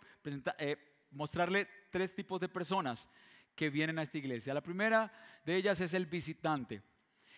eh, 0.57 0.77
mostrarle 1.11 1.67
tres 1.91 2.13
tipos 2.15 2.39
de 2.39 2.49
personas 2.49 3.07
que 3.55 3.69
vienen 3.69 3.99
a 3.99 4.03
esta 4.03 4.17
iglesia. 4.17 4.53
La 4.53 4.61
primera 4.61 5.11
de 5.45 5.55
ellas 5.55 5.81
es 5.81 5.93
el 5.93 6.05
visitante. 6.05 6.81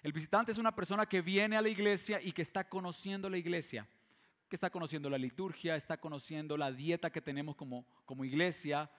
El 0.01 0.13
visitante 0.13 0.51
es 0.51 0.57
una 0.57 0.75
persona 0.75 1.05
que 1.05 1.21
viene 1.21 1.57
a 1.57 1.61
la 1.61 1.69
iglesia 1.69 2.21
y 2.21 2.31
que 2.31 2.41
está 2.41 2.67
conociendo 2.67 3.29
la 3.29 3.37
iglesia, 3.37 3.87
que 4.47 4.55
está 4.55 4.69
conociendo 4.69 5.09
la 5.09 5.17
liturgia, 5.17 5.75
está 5.75 5.97
conociendo 5.97 6.57
la 6.57 6.71
dieta 6.71 7.09
que 7.09 7.21
tenemos 7.21 7.55
como, 7.55 7.85
como 8.05 8.25
iglesia, 8.25 8.89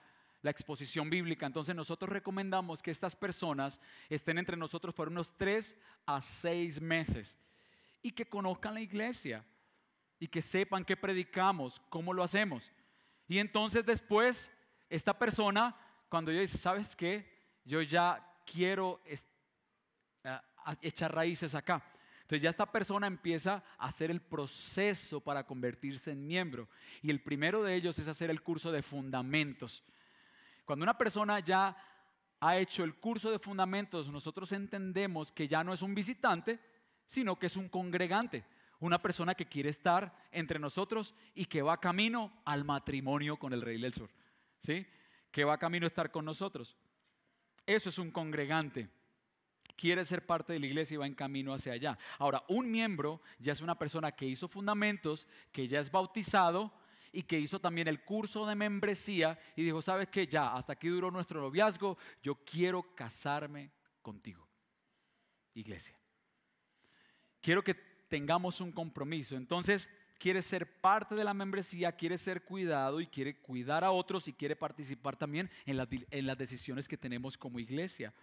la 0.41 0.51
exposición 0.51 1.09
bíblica. 1.09 1.45
Entonces 1.45 1.75
nosotros 1.75 2.09
recomendamos 2.09 2.81
que 2.81 2.91
estas 2.91 3.15
personas 3.15 3.79
estén 4.09 4.37
entre 4.37 4.57
nosotros 4.57 4.93
por 4.93 5.07
unos 5.07 5.35
tres 5.37 5.75
a 6.05 6.21
seis 6.21 6.81
meses 6.81 7.37
y 8.01 8.11
que 8.11 8.25
conozcan 8.25 8.73
la 8.73 8.81
iglesia 8.81 9.45
y 10.21 10.27
que 10.27 10.43
sepan 10.43 10.85
qué 10.85 10.95
predicamos, 10.95 11.81
cómo 11.89 12.13
lo 12.13 12.21
hacemos. 12.21 12.71
Y 13.27 13.39
entonces 13.39 13.83
después 13.83 14.51
esta 14.87 15.17
persona 15.17 15.75
cuando 16.09 16.31
yo 16.31 16.39
dice, 16.39 16.59
¿sabes 16.59 16.95
qué? 16.95 17.27
Yo 17.65 17.81
ya 17.81 18.23
quiero 18.45 19.01
echar 20.81 21.15
raíces 21.15 21.55
acá. 21.55 21.83
Entonces 22.21 22.43
ya 22.43 22.51
esta 22.51 22.71
persona 22.71 23.07
empieza 23.07 23.63
a 23.79 23.87
hacer 23.87 24.11
el 24.11 24.21
proceso 24.21 25.21
para 25.21 25.47
convertirse 25.47 26.11
en 26.11 26.27
miembro. 26.27 26.69
Y 27.01 27.09
el 27.09 27.23
primero 27.23 27.63
de 27.63 27.73
ellos 27.73 27.97
es 27.97 28.07
hacer 28.07 28.29
el 28.29 28.43
curso 28.43 28.71
de 28.71 28.83
fundamentos. 28.83 29.83
Cuando 30.65 30.83
una 30.83 30.99
persona 30.99 31.39
ya 31.39 31.75
ha 32.39 32.57
hecho 32.57 32.83
el 32.83 32.93
curso 32.93 33.31
de 33.31 33.39
fundamentos, 33.39 34.07
nosotros 34.07 34.51
entendemos 34.51 35.31
que 35.31 35.47
ya 35.47 35.63
no 35.63 35.73
es 35.73 35.81
un 35.81 35.95
visitante, 35.95 36.59
sino 37.07 37.39
que 37.39 37.47
es 37.47 37.57
un 37.57 37.69
congregante, 37.69 38.45
una 38.81 39.01
persona 39.01 39.35
que 39.35 39.45
quiere 39.45 39.69
estar 39.69 40.13
entre 40.31 40.59
nosotros 40.59 41.15
y 41.33 41.45
que 41.45 41.61
va 41.61 41.79
camino 41.79 42.41
al 42.43 42.65
matrimonio 42.65 43.37
con 43.37 43.53
el 43.53 43.61
Rey 43.61 43.79
del 43.79 43.93
Sur. 43.93 44.09
¿Sí? 44.61 44.85
que 45.31 45.45
va 45.45 45.57
camino 45.57 45.85
a 45.85 45.87
estar 45.87 46.11
con 46.11 46.25
nosotros. 46.25 46.75
Eso 47.65 47.89
es 47.89 47.97
un 47.97 48.11
congregante. 48.11 48.89
Quiere 49.75 50.03
ser 50.05 50.25
parte 50.25 50.53
de 50.53 50.59
la 50.59 50.67
iglesia 50.67 50.95
y 50.95 50.97
va 50.97 51.07
en 51.07 51.15
camino 51.15 51.53
hacia 51.53 51.73
allá. 51.73 51.97
Ahora, 52.19 52.43
un 52.49 52.69
miembro 52.69 53.21
ya 53.39 53.53
es 53.53 53.61
una 53.61 53.79
persona 53.79 54.11
que 54.11 54.25
hizo 54.25 54.47
fundamentos, 54.47 55.27
que 55.51 55.67
ya 55.67 55.79
es 55.79 55.89
bautizado 55.89 56.71
y 57.11 57.23
que 57.23 57.39
hizo 57.39 57.59
también 57.59 57.87
el 57.87 58.03
curso 58.03 58.45
de 58.45 58.55
membresía 58.55 59.39
y 59.55 59.63
dijo, 59.63 59.81
¿sabes 59.81 60.09
qué? 60.09 60.27
Ya, 60.27 60.53
hasta 60.53 60.73
aquí 60.73 60.87
duró 60.87 61.09
nuestro 61.09 61.41
noviazgo, 61.41 61.97
yo 62.21 62.35
quiero 62.45 62.93
casarme 62.95 63.71
contigo. 64.01 64.47
Iglesia. 65.53 65.97
Quiero 67.41 67.63
que 67.63 67.90
tengamos 68.11 68.59
un 68.59 68.73
compromiso. 68.73 69.37
Entonces, 69.37 69.89
quiere 70.19 70.41
ser 70.41 70.81
parte 70.81 71.15
de 71.15 71.23
la 71.23 71.33
membresía, 71.33 71.93
quiere 71.93 72.17
ser 72.17 72.43
cuidado 72.43 72.99
y 72.99 73.07
quiere 73.07 73.37
cuidar 73.37 73.85
a 73.85 73.91
otros 73.91 74.27
y 74.27 74.33
quiere 74.33 74.57
participar 74.57 75.15
también 75.15 75.49
en 75.65 75.77
las, 75.77 75.87
en 75.89 76.27
las 76.27 76.37
decisiones 76.37 76.89
que 76.89 76.97
tenemos 76.97 77.37
como 77.37 77.57
iglesia. 77.57 78.13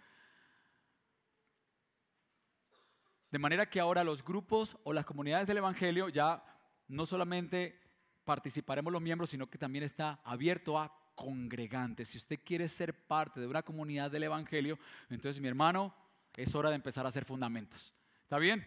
De 3.31 3.39
manera 3.39 3.67
que 3.67 3.79
ahora 3.79 4.03
los 4.03 4.23
grupos 4.23 4.77
o 4.83 4.93
las 4.93 5.05
comunidades 5.05 5.47
del 5.47 5.57
Evangelio 5.57 6.09
ya 6.09 6.43
no 6.87 7.07
solamente 7.07 7.81
participaremos 8.25 8.93
los 8.93 9.01
miembros, 9.01 9.31
sino 9.31 9.49
que 9.49 9.57
también 9.57 9.83
está 9.83 10.21
abierto 10.23 10.77
a 10.77 10.93
congregantes. 11.15 12.09
Si 12.09 12.19
usted 12.19 12.39
quiere 12.45 12.67
ser 12.67 12.93
parte 12.93 13.39
de 13.39 13.47
una 13.47 13.63
comunidad 13.63 14.11
del 14.11 14.23
Evangelio, 14.23 14.77
entonces 15.09 15.41
mi 15.41 15.47
hermano, 15.47 15.95
es 16.37 16.53
hora 16.53 16.69
de 16.69 16.75
empezar 16.75 17.07
a 17.07 17.09
hacer 17.09 17.25
fundamentos. 17.25 17.91
¿Está 18.21 18.37
bien? 18.37 18.63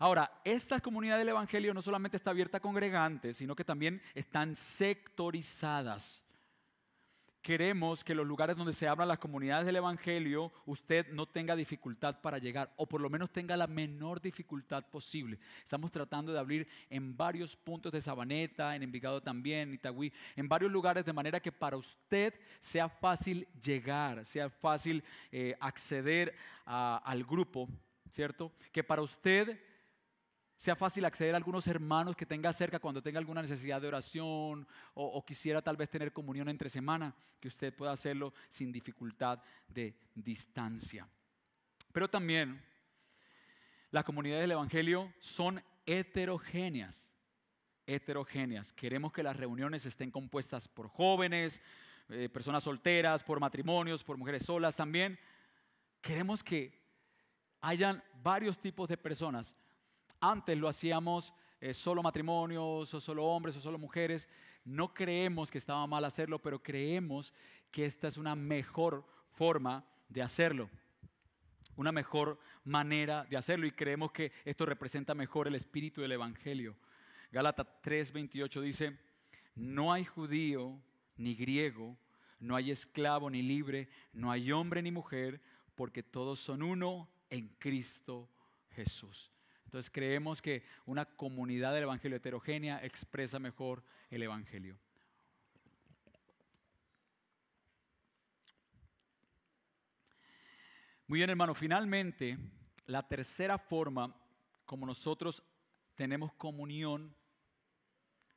Ahora, 0.00 0.32
esta 0.44 0.80
comunidad 0.80 1.18
del 1.18 1.28
Evangelio 1.28 1.74
no 1.74 1.82
solamente 1.82 2.16
está 2.16 2.30
abierta 2.30 2.56
a 2.56 2.60
congregantes, 2.60 3.36
sino 3.36 3.54
que 3.54 3.66
también 3.66 4.00
están 4.14 4.56
sectorizadas. 4.56 6.22
Queremos 7.42 8.02
que 8.02 8.14
los 8.14 8.26
lugares 8.26 8.56
donde 8.56 8.72
se 8.72 8.88
hablan 8.88 9.08
las 9.08 9.18
comunidades 9.18 9.66
del 9.66 9.76
Evangelio, 9.76 10.52
usted 10.64 11.06
no 11.12 11.26
tenga 11.26 11.54
dificultad 11.54 12.18
para 12.22 12.38
llegar, 12.38 12.72
o 12.78 12.86
por 12.86 13.02
lo 13.02 13.10
menos 13.10 13.30
tenga 13.30 13.58
la 13.58 13.66
menor 13.66 14.22
dificultad 14.22 14.86
posible. 14.86 15.38
Estamos 15.62 15.90
tratando 15.90 16.32
de 16.32 16.38
abrir 16.38 16.66
en 16.88 17.14
varios 17.14 17.54
puntos 17.54 17.92
de 17.92 18.00
Sabaneta, 18.00 18.74
en 18.74 18.82
Envigado 18.82 19.20
también, 19.20 19.68
en 19.68 19.74
Itagüí, 19.74 20.10
en 20.34 20.48
varios 20.48 20.72
lugares, 20.72 21.04
de 21.04 21.12
manera 21.12 21.40
que 21.40 21.52
para 21.52 21.76
usted 21.76 22.32
sea 22.58 22.88
fácil 22.88 23.46
llegar, 23.62 24.24
sea 24.24 24.48
fácil 24.48 25.04
eh, 25.30 25.54
acceder 25.60 26.34
al 26.64 27.22
grupo, 27.24 27.68
¿cierto? 28.10 28.50
Que 28.72 28.82
para 28.82 29.02
usted 29.02 29.60
sea 30.60 30.76
fácil 30.76 31.06
acceder 31.06 31.32
a 31.32 31.38
algunos 31.38 31.66
hermanos 31.68 32.14
que 32.14 32.26
tenga 32.26 32.52
cerca 32.52 32.78
cuando 32.78 33.00
tenga 33.00 33.18
alguna 33.18 33.40
necesidad 33.40 33.80
de 33.80 33.88
oración 33.88 34.68
o, 34.92 35.24
quisiera 35.24 35.62
tal 35.62 35.78
vez 35.78 35.88
tener 35.88 36.12
comunión 36.12 36.50
entre 36.50 36.68
semana, 36.68 37.16
que 37.40 37.48
usted 37.48 37.74
pueda 37.74 37.92
hacerlo 37.92 38.34
sin 38.50 38.70
dificultad 38.70 39.42
de 39.66 39.96
distancia. 40.14 41.08
Pero 41.94 42.10
también 42.10 42.62
las 43.90 44.04
comunidades 44.04 44.42
del 44.42 44.50
Evangelio 44.50 45.10
son 45.18 45.64
heterogéneas, 45.86 47.08
heterogéneas. 47.86 48.74
Queremos 48.74 49.14
que 49.14 49.22
las 49.22 49.38
reuniones 49.38 49.86
estén 49.86 50.10
compuestas 50.10 50.68
por 50.68 50.88
jóvenes, 50.88 51.62
eh, 52.10 52.28
personas 52.28 52.64
solteras, 52.64 53.24
por 53.24 53.40
matrimonios, 53.40 54.04
por 54.04 54.18
mujeres 54.18 54.44
solas 54.44 54.76
también. 54.76 55.18
Queremos 56.02 56.44
que 56.44 56.78
hayan 57.62 58.04
varios 58.22 58.60
tipos 58.60 58.90
de 58.90 58.98
personas 58.98 59.54
antes 60.20 60.56
lo 60.56 60.68
hacíamos 60.68 61.32
eh, 61.60 61.74
solo 61.74 62.02
matrimonios, 62.02 62.92
o 62.94 63.00
solo 63.00 63.24
hombres, 63.24 63.56
o 63.56 63.60
solo 63.60 63.78
mujeres. 63.78 64.28
No 64.64 64.94
creemos 64.94 65.50
que 65.50 65.58
estaba 65.58 65.86
mal 65.86 66.04
hacerlo, 66.04 66.38
pero 66.38 66.62
creemos 66.62 67.32
que 67.70 67.84
esta 67.84 68.08
es 68.08 68.16
una 68.16 68.34
mejor 68.34 69.04
forma 69.32 69.84
de 70.08 70.22
hacerlo. 70.22 70.70
Una 71.76 71.92
mejor 71.92 72.38
manera 72.64 73.24
de 73.24 73.36
hacerlo 73.36 73.66
y 73.66 73.72
creemos 73.72 74.12
que 74.12 74.32
esto 74.44 74.66
representa 74.66 75.14
mejor 75.14 75.48
el 75.48 75.54
espíritu 75.54 76.02
del 76.02 76.12
Evangelio. 76.12 76.76
Gálatas 77.32 77.66
3:28 77.82 78.60
dice, 78.60 78.98
no 79.54 79.92
hay 79.92 80.04
judío 80.04 80.80
ni 81.16 81.34
griego, 81.34 81.96
no 82.38 82.56
hay 82.56 82.70
esclavo 82.70 83.30
ni 83.30 83.42
libre, 83.42 83.88
no 84.12 84.30
hay 84.30 84.52
hombre 84.52 84.82
ni 84.82 84.90
mujer, 84.90 85.40
porque 85.74 86.02
todos 86.02 86.40
son 86.40 86.62
uno 86.62 87.08
en 87.30 87.48
Cristo 87.58 88.28
Jesús. 88.70 89.30
Entonces 89.70 89.88
creemos 89.88 90.42
que 90.42 90.64
una 90.84 91.04
comunidad 91.04 91.72
del 91.72 91.84
Evangelio 91.84 92.16
heterogénea 92.16 92.84
expresa 92.84 93.38
mejor 93.38 93.84
el 94.10 94.20
Evangelio. 94.20 94.76
Muy 101.06 101.20
bien, 101.20 101.30
hermano, 101.30 101.54
finalmente, 101.54 102.36
la 102.86 103.06
tercera 103.06 103.58
forma 103.58 104.12
como 104.64 104.86
nosotros 104.86 105.40
tenemos 105.94 106.32
comunión 106.32 107.14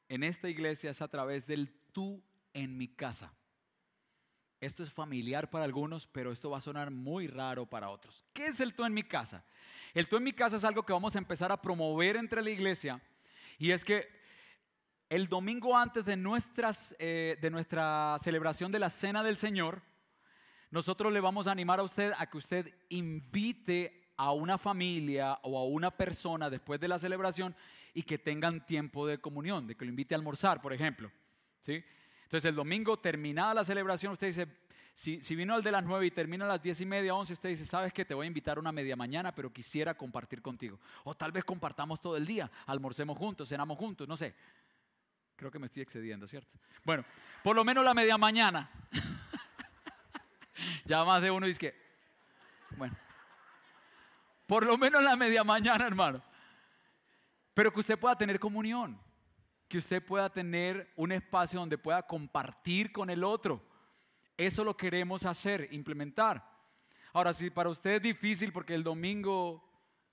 en 0.10 0.22
esta 0.22 0.50
iglesia 0.50 0.92
es 0.92 1.02
a 1.02 1.08
través 1.08 1.48
del 1.48 1.74
tú 1.94 2.24
en 2.54 2.78
mi 2.78 2.90
casa. 2.90 3.34
Esto 4.62 4.84
es 4.84 4.94
familiar 4.94 5.50
para 5.50 5.66
algunos, 5.66 6.06
pero 6.06 6.32
esto 6.32 6.52
va 6.52 6.60
a 6.60 6.62
sonar 6.62 6.92
muy 6.92 7.26
raro 7.26 7.66
para 7.66 7.90
otros. 7.90 8.24
¿Qué 8.34 8.46
es 8.46 8.60
el 8.60 8.76
tú 8.76 8.86
en 8.86 8.94
mi 8.94 9.02
casa? 9.02 9.44
El 9.94 10.08
tú 10.08 10.18
en 10.18 10.24
mi 10.24 10.34
casa 10.34 10.58
es 10.58 10.64
algo 10.64 10.84
que 10.84 10.94
vamos 10.94 11.16
a 11.16 11.20
empezar 11.20 11.52
a 11.52 11.62
promover 11.62 12.16
entre 12.16 12.42
la 12.42 12.50
iglesia 12.50 13.00
y 13.60 13.72
es 13.72 13.86
que 13.86 14.08
el 15.10 15.28
domingo 15.28 15.78
antes 15.78 16.04
de, 16.06 16.18
nuestras, 16.18 16.96
eh, 16.98 17.38
de 17.40 17.50
nuestra 17.52 18.16
celebración 18.24 18.72
de 18.72 18.80
la 18.80 18.90
Cena 18.90 19.22
del 19.22 19.38
Señor, 19.38 19.84
nosotros 20.72 21.14
le 21.14 21.20
vamos 21.20 21.46
a 21.46 21.52
animar 21.52 21.80
a 21.80 21.84
usted 21.84 22.14
a 22.18 22.26
que 22.28 22.38
usted 22.38 22.74
invite 22.90 24.10
a 24.18 24.32
una 24.32 24.58
familia 24.58 25.38
o 25.44 25.60
a 25.60 25.66
una 25.66 25.92
persona 25.92 26.50
después 26.50 26.80
de 26.80 26.88
la 26.88 26.98
celebración 26.98 27.56
y 27.94 28.02
que 28.02 28.18
tengan 28.18 28.66
tiempo 28.66 29.06
de 29.06 29.20
comunión, 29.20 29.68
de 29.68 29.76
que 29.76 29.86
lo 29.86 29.90
invite 29.90 30.16
a 30.16 30.18
almorzar, 30.18 30.62
por 30.62 30.74
ejemplo. 30.74 31.12
¿sí? 31.60 31.84
Entonces 32.24 32.50
el 32.50 32.56
domingo 32.56 32.98
terminada 32.98 33.54
la 33.54 33.64
celebración, 33.64 34.14
usted 34.14 34.28
dice, 34.28 34.48
si, 34.94 35.36
vino 35.36 35.56
al 35.56 35.64
de 35.64 35.72
las 35.72 35.84
nueve 35.84 36.06
y 36.06 36.12
termina 36.12 36.46
a 36.46 36.48
las 36.48 36.62
diez 36.62 36.80
y 36.80 36.86
media, 36.86 37.16
once, 37.16 37.34
usted 37.34 37.50
dice, 37.50 37.66
sabes 37.66 37.92
que 37.92 38.06
te 38.06 38.14
voy 38.14 38.26
a 38.26 38.28
invitar 38.28 38.60
una 38.60 38.72
media 38.72 38.96
mañana, 38.96 39.34
pero 39.34 39.52
quisiera 39.52 39.96
compartir 39.96 40.42
contigo. 40.42 40.80
O 41.04 41.16
tal 41.16 41.32
vez 41.32 41.44
compartamos 41.44 42.00
todo 42.00 42.16
el 42.16 42.26
día, 42.26 42.50
almorcemos 42.68 43.18
juntos, 43.18 43.50
cenamos 43.50 43.78
juntos, 43.78 44.08
no 44.08 44.16
sé. 44.16 44.36
Creo 45.36 45.50
que 45.50 45.58
me 45.58 45.66
estoy 45.66 45.82
excediendo, 45.82 46.28
¿cierto? 46.28 46.60
Bueno, 46.84 47.04
por 47.44 47.56
lo 47.56 47.64
menos 47.64 47.84
la 47.84 47.96
media 47.96 48.18
mañana. 48.20 48.70
ya 50.86 51.04
más 51.04 51.22
de 51.24 51.32
uno 51.32 51.48
dice 51.48 51.60
que, 51.60 51.76
bueno, 52.78 52.96
por 54.46 54.66
lo 54.66 54.78
menos 54.78 55.04
la 55.04 55.16
media 55.16 55.44
mañana, 55.44 55.88
hermano. 55.88 56.22
Pero 57.56 57.74
que 57.74 57.80
usted 57.80 57.98
pueda 57.98 58.16
tener 58.16 58.40
comunión, 58.40 59.00
que 59.68 59.80
usted 59.80 60.06
pueda 60.06 60.30
tener 60.30 60.92
un 60.96 61.12
espacio 61.12 61.60
donde 61.60 61.80
pueda 61.80 62.04
compartir 62.04 62.92
con 62.92 63.10
el 63.10 63.24
otro. 63.24 63.73
Eso 64.38 64.64
lo 64.64 64.76
queremos 64.76 65.26
hacer, 65.26 65.68
implementar. 65.72 66.44
Ahora, 67.14 67.34
si 67.34 67.50
para 67.50 67.70
usted 67.70 67.92
es 67.92 68.02
difícil 68.02 68.52
porque 68.52 68.74
el 68.74 68.84
domingo, 68.84 69.64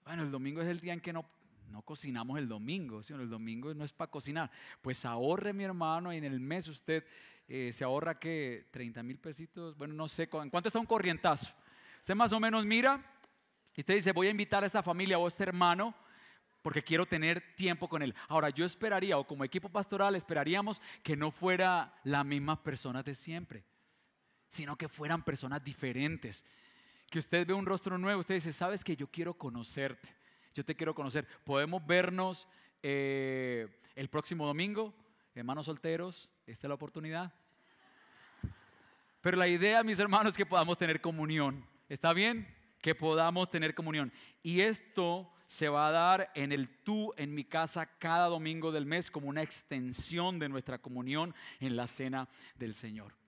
bueno, 0.04 0.22
el 0.22 0.30
domingo 0.30 0.60
es 0.60 0.68
el 0.68 0.80
día 0.80 0.92
en 0.92 1.00
que 1.00 1.12
no, 1.12 1.24
no 1.70 1.82
cocinamos 1.82 2.38
el 2.38 2.48
domingo, 2.48 3.02
sino 3.02 3.22
el 3.22 3.30
domingo 3.30 3.72
no 3.72 3.84
es 3.84 3.92
para 3.92 4.10
cocinar. 4.10 4.50
Pues 4.82 5.04
ahorre 5.04 5.52
mi 5.52 5.64
hermano 5.64 6.12
y 6.12 6.18
en 6.18 6.24
el 6.24 6.40
mes 6.40 6.68
usted 6.68 7.04
eh, 7.48 7.72
se 7.72 7.84
ahorra 7.84 8.18
que 8.18 8.68
30 8.70 9.02
mil 9.02 9.18
pesitos, 9.18 9.76
bueno, 9.76 9.94
no 9.94 10.08
sé, 10.08 10.28
¿en 10.30 10.50
cuánto 10.50 10.68
está 10.68 10.78
un 10.78 10.86
corrientazo? 10.86 11.50
Usted 12.00 12.14
más 12.14 12.32
o 12.32 12.40
menos 12.40 12.64
mira 12.66 13.02
y 13.74 13.80
usted 13.80 13.94
dice, 13.94 14.12
voy 14.12 14.26
a 14.26 14.30
invitar 14.30 14.62
a 14.62 14.66
esta 14.66 14.82
familia 14.82 15.18
o 15.18 15.24
a 15.24 15.28
este 15.28 15.44
hermano 15.44 15.94
porque 16.62 16.82
quiero 16.82 17.06
tener 17.06 17.54
tiempo 17.56 17.88
con 17.88 18.02
él. 18.02 18.14
Ahora, 18.28 18.50
yo 18.50 18.64
esperaría, 18.64 19.18
o 19.18 19.26
como 19.26 19.44
equipo 19.44 19.68
pastoral, 19.68 20.14
esperaríamos 20.14 20.80
que 21.02 21.16
no 21.16 21.30
fuera 21.30 21.94
las 22.04 22.24
mismas 22.24 22.58
personas 22.58 23.04
de 23.04 23.14
siempre, 23.14 23.64
sino 24.50 24.76
que 24.76 24.88
fueran 24.88 25.22
personas 25.22 25.64
diferentes. 25.64 26.44
Que 27.08 27.20
usted 27.20 27.46
ve 27.46 27.54
un 27.54 27.66
rostro 27.66 27.96
nuevo, 27.96 28.20
usted 28.20 28.34
dice, 28.34 28.52
sabes 28.52 28.84
que 28.84 28.96
yo 28.96 29.06
quiero 29.06 29.34
conocerte, 29.34 30.08
yo 30.54 30.64
te 30.64 30.74
quiero 30.74 30.94
conocer. 30.94 31.26
Podemos 31.44 31.84
vernos 31.86 32.46
eh, 32.82 33.68
el 33.96 34.08
próximo 34.08 34.46
domingo, 34.46 34.92
hermanos 35.34 35.66
solteros, 35.66 36.28
esta 36.46 36.66
es 36.66 36.68
la 36.68 36.74
oportunidad. 36.74 37.32
Pero 39.20 39.36
la 39.36 39.48
idea, 39.48 39.82
mis 39.82 39.98
hermanos, 39.98 40.32
es 40.32 40.36
que 40.36 40.46
podamos 40.46 40.78
tener 40.78 41.00
comunión. 41.00 41.64
¿Está 41.88 42.12
bien? 42.12 42.46
Que 42.80 42.94
podamos 42.94 43.50
tener 43.50 43.74
comunión. 43.74 44.12
Y 44.42 44.60
esto 44.60 45.30
se 45.46 45.68
va 45.68 45.88
a 45.88 45.92
dar 45.92 46.30
en 46.34 46.52
el 46.52 46.68
tú 46.84 47.12
en 47.16 47.34
mi 47.34 47.44
casa 47.44 47.86
cada 47.98 48.28
domingo 48.28 48.72
del 48.72 48.86
mes 48.86 49.10
como 49.10 49.28
una 49.28 49.42
extensión 49.42 50.38
de 50.38 50.48
nuestra 50.48 50.78
comunión 50.78 51.34
en 51.58 51.76
la 51.76 51.86
cena 51.86 52.28
del 52.56 52.74
Señor. 52.74 53.19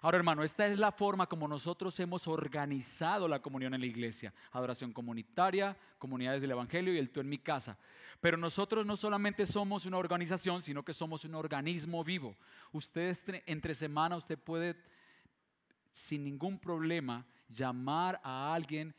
Ahora, 0.00 0.18
hermano, 0.18 0.44
esta 0.44 0.66
es 0.66 0.78
la 0.78 0.92
forma 0.92 1.26
como 1.26 1.48
nosotros 1.48 1.98
hemos 1.98 2.28
organizado 2.28 3.26
la 3.26 3.42
comunión 3.42 3.74
en 3.74 3.80
la 3.80 3.86
iglesia. 3.86 4.32
Adoración 4.52 4.92
comunitaria, 4.92 5.76
comunidades 5.98 6.40
del 6.40 6.52
Evangelio 6.52 6.94
y 6.94 6.98
el 6.98 7.10
tú 7.10 7.20
en 7.20 7.28
mi 7.28 7.38
casa. 7.38 7.76
Pero 8.20 8.36
nosotros 8.36 8.86
no 8.86 8.96
solamente 8.96 9.44
somos 9.44 9.86
una 9.86 9.98
organización, 9.98 10.62
sino 10.62 10.84
que 10.84 10.94
somos 10.94 11.24
un 11.24 11.34
organismo 11.34 12.04
vivo. 12.04 12.36
Usted 12.72 13.16
entre 13.46 13.74
semana, 13.74 14.16
usted 14.16 14.38
puede 14.38 14.76
sin 15.92 16.22
ningún 16.24 16.58
problema 16.58 17.26
llamar 17.48 18.20
a 18.22 18.54
alguien 18.54 18.94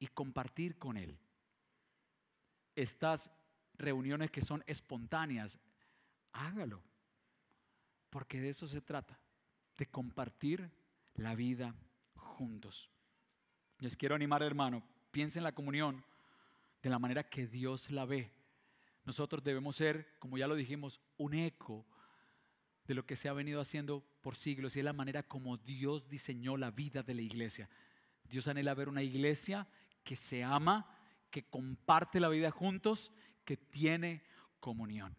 y 0.00 0.08
compartir 0.08 0.78
con 0.78 0.96
él. 0.96 1.16
Estas 2.74 3.30
reuniones 3.74 4.30
que 4.30 4.42
son 4.42 4.64
espontáneas, 4.66 5.58
hágalo, 6.32 6.82
porque 8.10 8.40
de 8.40 8.48
eso 8.48 8.66
se 8.66 8.80
trata, 8.80 9.18
de 9.78 9.86
compartir 9.86 10.70
la 11.14 11.34
vida 11.34 11.74
juntos. 12.14 12.90
Les 13.78 13.96
quiero 13.96 14.14
animar, 14.14 14.42
hermano, 14.42 14.82
piensen 15.10 15.40
en 15.40 15.44
la 15.44 15.54
comunión 15.54 16.04
de 16.82 16.90
la 16.90 16.98
manera 16.98 17.28
que 17.28 17.46
Dios 17.46 17.90
la 17.90 18.04
ve. 18.04 18.30
Nosotros 19.04 19.42
debemos 19.42 19.76
ser, 19.76 20.16
como 20.18 20.38
ya 20.38 20.46
lo 20.46 20.54
dijimos, 20.54 21.00
un 21.18 21.34
eco 21.34 21.86
de 22.86 22.94
lo 22.94 23.06
que 23.06 23.16
se 23.16 23.28
ha 23.28 23.32
venido 23.32 23.60
haciendo 23.60 24.04
por 24.20 24.36
siglos 24.36 24.76
y 24.76 24.80
es 24.80 24.84
la 24.84 24.92
manera 24.92 25.22
como 25.22 25.56
Dios 25.56 26.08
diseñó 26.08 26.56
la 26.56 26.70
vida 26.70 27.02
de 27.02 27.14
la 27.14 27.22
iglesia. 27.22 27.68
Dios 28.24 28.48
anhela 28.48 28.74
ver 28.74 28.88
una 28.88 29.02
iglesia 29.02 29.66
que 30.02 30.16
se 30.16 30.42
ama, 30.42 30.98
que 31.30 31.44
comparte 31.44 32.20
la 32.20 32.28
vida 32.28 32.50
juntos, 32.50 33.12
que 33.44 33.56
tiene 33.56 34.22
comunión. 34.60 35.16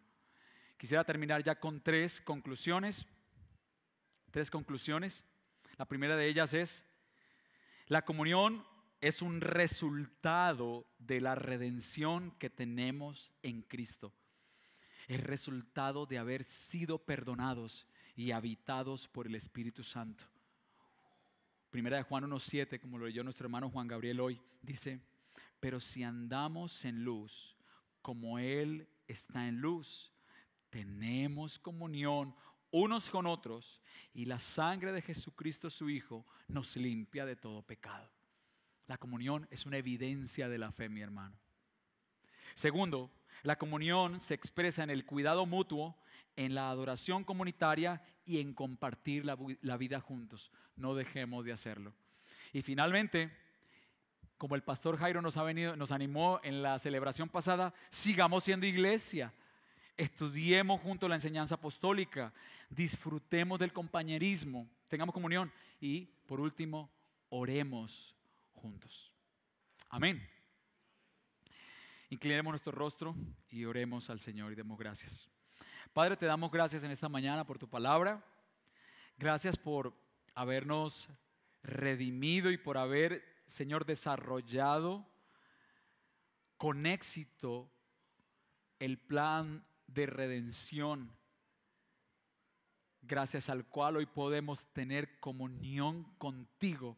Quisiera 0.77 1.03
terminar 1.03 1.43
ya 1.43 1.59
con 1.59 1.81
tres 1.81 2.21
conclusiones. 2.21 3.05
Tres 4.35 4.51
conclusiones. 4.51 5.23
La 5.77 5.85
primera 5.85 6.17
de 6.17 6.27
ellas 6.27 6.53
es, 6.53 6.83
la 7.87 8.03
comunión 8.03 8.67
es 8.99 9.21
un 9.21 9.39
resultado 9.39 10.85
de 10.99 11.21
la 11.21 11.35
redención 11.35 12.31
que 12.31 12.49
tenemos 12.49 13.31
en 13.43 13.61
Cristo 13.61 14.11
es 15.07 15.23
resultado 15.23 16.05
de 16.05 16.17
haber 16.17 16.43
sido 16.43 16.97
perdonados 16.97 17.87
y 18.13 18.31
habitados 18.31 19.07
por 19.07 19.25
el 19.25 19.35
Espíritu 19.35 19.83
Santo. 19.83 20.25
Primera 21.69 21.95
de 21.95 22.03
Juan 22.03 22.25
1.7, 22.25 22.81
como 22.81 22.97
lo 22.97 23.05
leyó 23.05 23.23
nuestro 23.23 23.45
hermano 23.45 23.69
Juan 23.69 23.87
Gabriel 23.87 24.19
hoy, 24.19 24.41
dice, 24.61 24.99
pero 25.61 25.79
si 25.79 26.03
andamos 26.03 26.83
en 26.83 27.05
luz, 27.05 27.55
como 28.01 28.37
Él 28.37 28.89
está 29.07 29.47
en 29.47 29.61
luz, 29.61 30.11
tenemos 30.69 31.57
comunión 31.57 32.35
unos 32.75 33.09
con 33.09 33.25
otros 33.25 33.79
y 34.13 34.25
la 34.25 34.37
sangre 34.37 34.91
de 34.91 35.01
Jesucristo 35.01 35.69
su 35.69 35.89
Hijo 35.89 36.25
nos 36.49 36.75
limpia 36.75 37.25
de 37.25 37.37
todo 37.37 37.61
pecado. 37.61 38.11
La 38.87 38.97
comunión 38.97 39.47
es 39.49 39.65
una 39.65 39.77
evidencia 39.77 40.49
de 40.49 40.57
la 40.57 40.73
fe, 40.73 40.89
mi 40.89 40.99
hermano. 40.99 41.37
Segundo, 42.53 43.09
la 43.43 43.57
comunión 43.57 44.19
se 44.19 44.33
expresa 44.33 44.83
en 44.83 44.89
el 44.89 45.05
cuidado 45.05 45.45
mutuo, 45.45 45.95
en 46.35 46.53
la 46.53 46.69
adoración 46.69 47.23
comunitaria 47.23 48.03
y 48.25 48.39
en 48.39 48.53
compartir 48.53 49.23
la, 49.23 49.77
vida 49.77 50.01
juntos. 50.01 50.51
No 50.75 50.95
dejemos 50.95 51.45
de 51.45 51.53
hacerlo. 51.53 51.93
Y 52.51 52.61
finalmente, 52.61 53.31
como 54.37 54.55
el 54.55 54.63
pastor 54.63 54.97
Jairo 54.97 55.21
nos, 55.21 55.37
ha 55.37 55.43
venido, 55.43 55.77
nos 55.77 55.93
animó 55.93 56.41
en 56.43 56.61
la 56.61 56.77
celebración 56.79 57.29
pasada, 57.29 57.73
sigamos 57.89 58.43
siendo 58.43 58.65
iglesia. 58.65 59.33
Estudiemos 59.97 60.81
juntos 60.81 61.09
la 61.09 61.15
enseñanza 61.15 61.55
apostólica, 61.55 62.33
disfrutemos 62.69 63.59
del 63.59 63.71
compañerismo, 63.71 64.67
tengamos 64.89 65.13
comunión 65.13 65.51
y, 65.79 66.05
por 66.27 66.41
último, 66.41 66.89
oremos 67.29 68.13
juntos. 68.53 69.11
Amén. 69.89 70.27
Inclinemos 72.09 72.51
nuestro 72.51 72.73
rostro 72.73 73.15
y 73.49 73.63
oremos 73.65 74.09
al 74.09 74.19
Señor 74.19 74.51
y 74.51 74.55
demos 74.55 74.77
gracias. 74.77 75.29
Padre, 75.93 76.17
te 76.17 76.25
damos 76.25 76.51
gracias 76.51 76.83
en 76.83 76.91
esta 76.91 77.07
mañana 77.07 77.45
por 77.45 77.57
tu 77.57 77.69
palabra. 77.69 78.21
Gracias 79.17 79.55
por 79.55 79.93
habernos 80.33 81.07
redimido 81.63 82.51
y 82.51 82.57
por 82.57 82.77
haber, 82.77 83.23
Señor, 83.47 83.85
desarrollado 83.85 85.07
con 86.57 86.85
éxito 86.85 87.71
el 88.79 88.97
plan 88.97 89.65
de 89.87 90.05
redención, 90.05 91.11
gracias 93.01 93.49
al 93.49 93.65
cual 93.65 93.97
hoy 93.97 94.05
podemos 94.05 94.65
tener 94.73 95.19
comunión 95.19 96.03
contigo, 96.17 96.97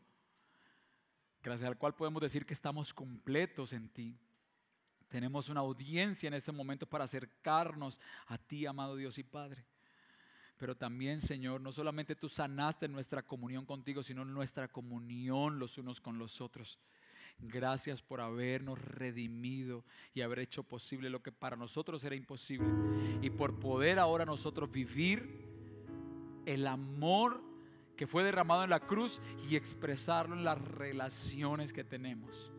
gracias 1.42 1.68
al 1.68 1.78
cual 1.78 1.96
podemos 1.96 2.22
decir 2.22 2.46
que 2.46 2.54
estamos 2.54 2.94
completos 2.94 3.74
en 3.74 3.90
ti. 3.90 4.18
Tenemos 5.10 5.50
una 5.50 5.62
audiencia 5.62 6.28
en 6.28 6.34
este 6.34 6.52
momento 6.52 6.86
para 6.86 7.06
acercarnos 7.06 8.00
a 8.28 8.38
ti, 8.38 8.66
amado 8.66 8.96
Dios 8.96 9.18
y 9.18 9.24
Padre. 9.24 9.66
Pero 10.58 10.76
también, 10.76 11.22
Señor, 11.22 11.62
no 11.62 11.72
solamente 11.72 12.16
tú 12.16 12.28
sanaste 12.28 12.88
nuestra 12.88 13.22
comunión 13.22 13.66
contigo, 13.66 14.02
sino 14.02 14.26
nuestra 14.26 14.68
comunión 14.68 15.60
los 15.60 15.78
unos 15.78 16.02
con 16.02 16.18
los 16.18 16.42
otros. 16.42 16.80
Gracias 17.40 18.02
por 18.02 18.20
habernos 18.20 18.80
redimido 18.80 19.84
y 20.14 20.22
haber 20.22 20.40
hecho 20.40 20.64
posible 20.64 21.10
lo 21.10 21.22
que 21.22 21.32
para 21.32 21.56
nosotros 21.56 22.04
era 22.04 22.16
imposible. 22.16 22.68
Y 23.22 23.30
por 23.30 23.60
poder 23.60 24.00
ahora 24.00 24.26
nosotros 24.26 24.72
vivir 24.72 25.46
el 26.46 26.66
amor 26.66 27.42
que 27.96 28.08
fue 28.08 28.24
derramado 28.24 28.64
en 28.64 28.70
la 28.70 28.80
cruz 28.80 29.20
y 29.50 29.56
expresarlo 29.56 30.36
en 30.36 30.44
las 30.44 30.60
relaciones 30.60 31.74
que 31.74 31.84
tenemos. 31.84 32.52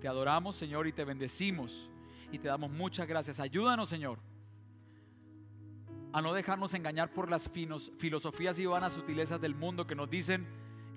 Te 0.00 0.08
adoramos, 0.08 0.56
Señor, 0.56 0.86
y 0.86 0.92
te 0.92 1.04
bendecimos 1.04 1.88
y 2.30 2.38
te 2.38 2.48
damos 2.48 2.70
muchas 2.70 3.08
gracias. 3.08 3.40
Ayúdanos, 3.40 3.88
Señor, 3.88 4.18
a 6.12 6.20
no 6.20 6.34
dejarnos 6.34 6.74
engañar 6.74 7.12
por 7.12 7.30
las 7.30 7.50
filosofías 7.98 8.58
y 8.58 8.66
vanas 8.66 8.92
sutilezas 8.92 9.40
del 9.40 9.54
mundo 9.54 9.86
que 9.86 9.94
nos 9.94 10.10
dicen 10.10 10.46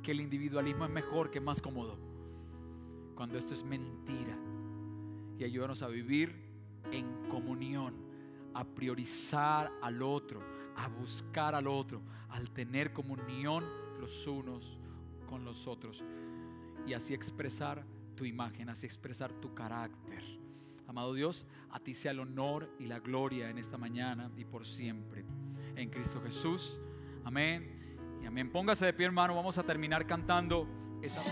que 0.03 0.11
el 0.11 0.22
individualismo 0.22 0.86
es 0.86 0.91
mejor, 0.91 1.32
que 1.32 1.39
más 1.39 1.61
cómodo, 1.61 1.97
cuando 3.18 3.38
esto 3.38 3.55
es 3.55 3.63
mentira. 3.63 4.38
Y 5.39 5.43
ayúdanos 5.43 5.82
a 5.82 5.88
vivir 5.88 6.34
en 6.91 7.28
comunión, 7.30 7.95
a 8.53 8.63
priorizar 8.63 9.72
al 9.82 10.01
otro, 10.03 10.39
a 10.76 10.88
buscar 10.88 11.55
al 11.55 11.68
otro, 11.68 12.01
al 12.30 12.51
tener 12.51 12.93
comunión 12.93 13.63
los 13.99 14.26
unos 14.28 14.78
con 15.28 15.43
los 15.43 15.68
otros 15.68 16.03
y 16.86 16.93
así 16.93 17.13
expresar 17.13 17.84
tu 18.15 18.24
imagen, 18.24 18.70
así 18.70 18.86
expresar 18.86 19.34
tu 19.34 19.53
carácter. 19.53 20.24
Amado 20.88 21.13
Dios, 21.13 21.45
a 21.70 21.80
ti 21.80 21.93
sea 21.93 22.11
el 22.11 22.20
honor 22.20 22.70
y 22.80 22.86
la 22.86 22.99
gloria 22.99 23.49
en 23.49 23.57
esta 23.57 23.78
mañana 23.78 24.32
y 24.38 24.45
por 24.45 24.65
siempre. 24.65 25.26
En 25.76 25.89
Cristo 25.89 26.22
Jesús. 26.22 26.80
Amén. 27.26 28.20
Y 28.22 28.26
amén. 28.26 28.49
Póngase 28.49 28.86
de 28.86 28.93
pie, 28.93 29.05
hermano. 29.07 29.36
Vamos 29.36 29.57
a 29.57 29.63
terminar 29.63 30.07
cantando 30.07 30.65
Estamos... 31.02 31.32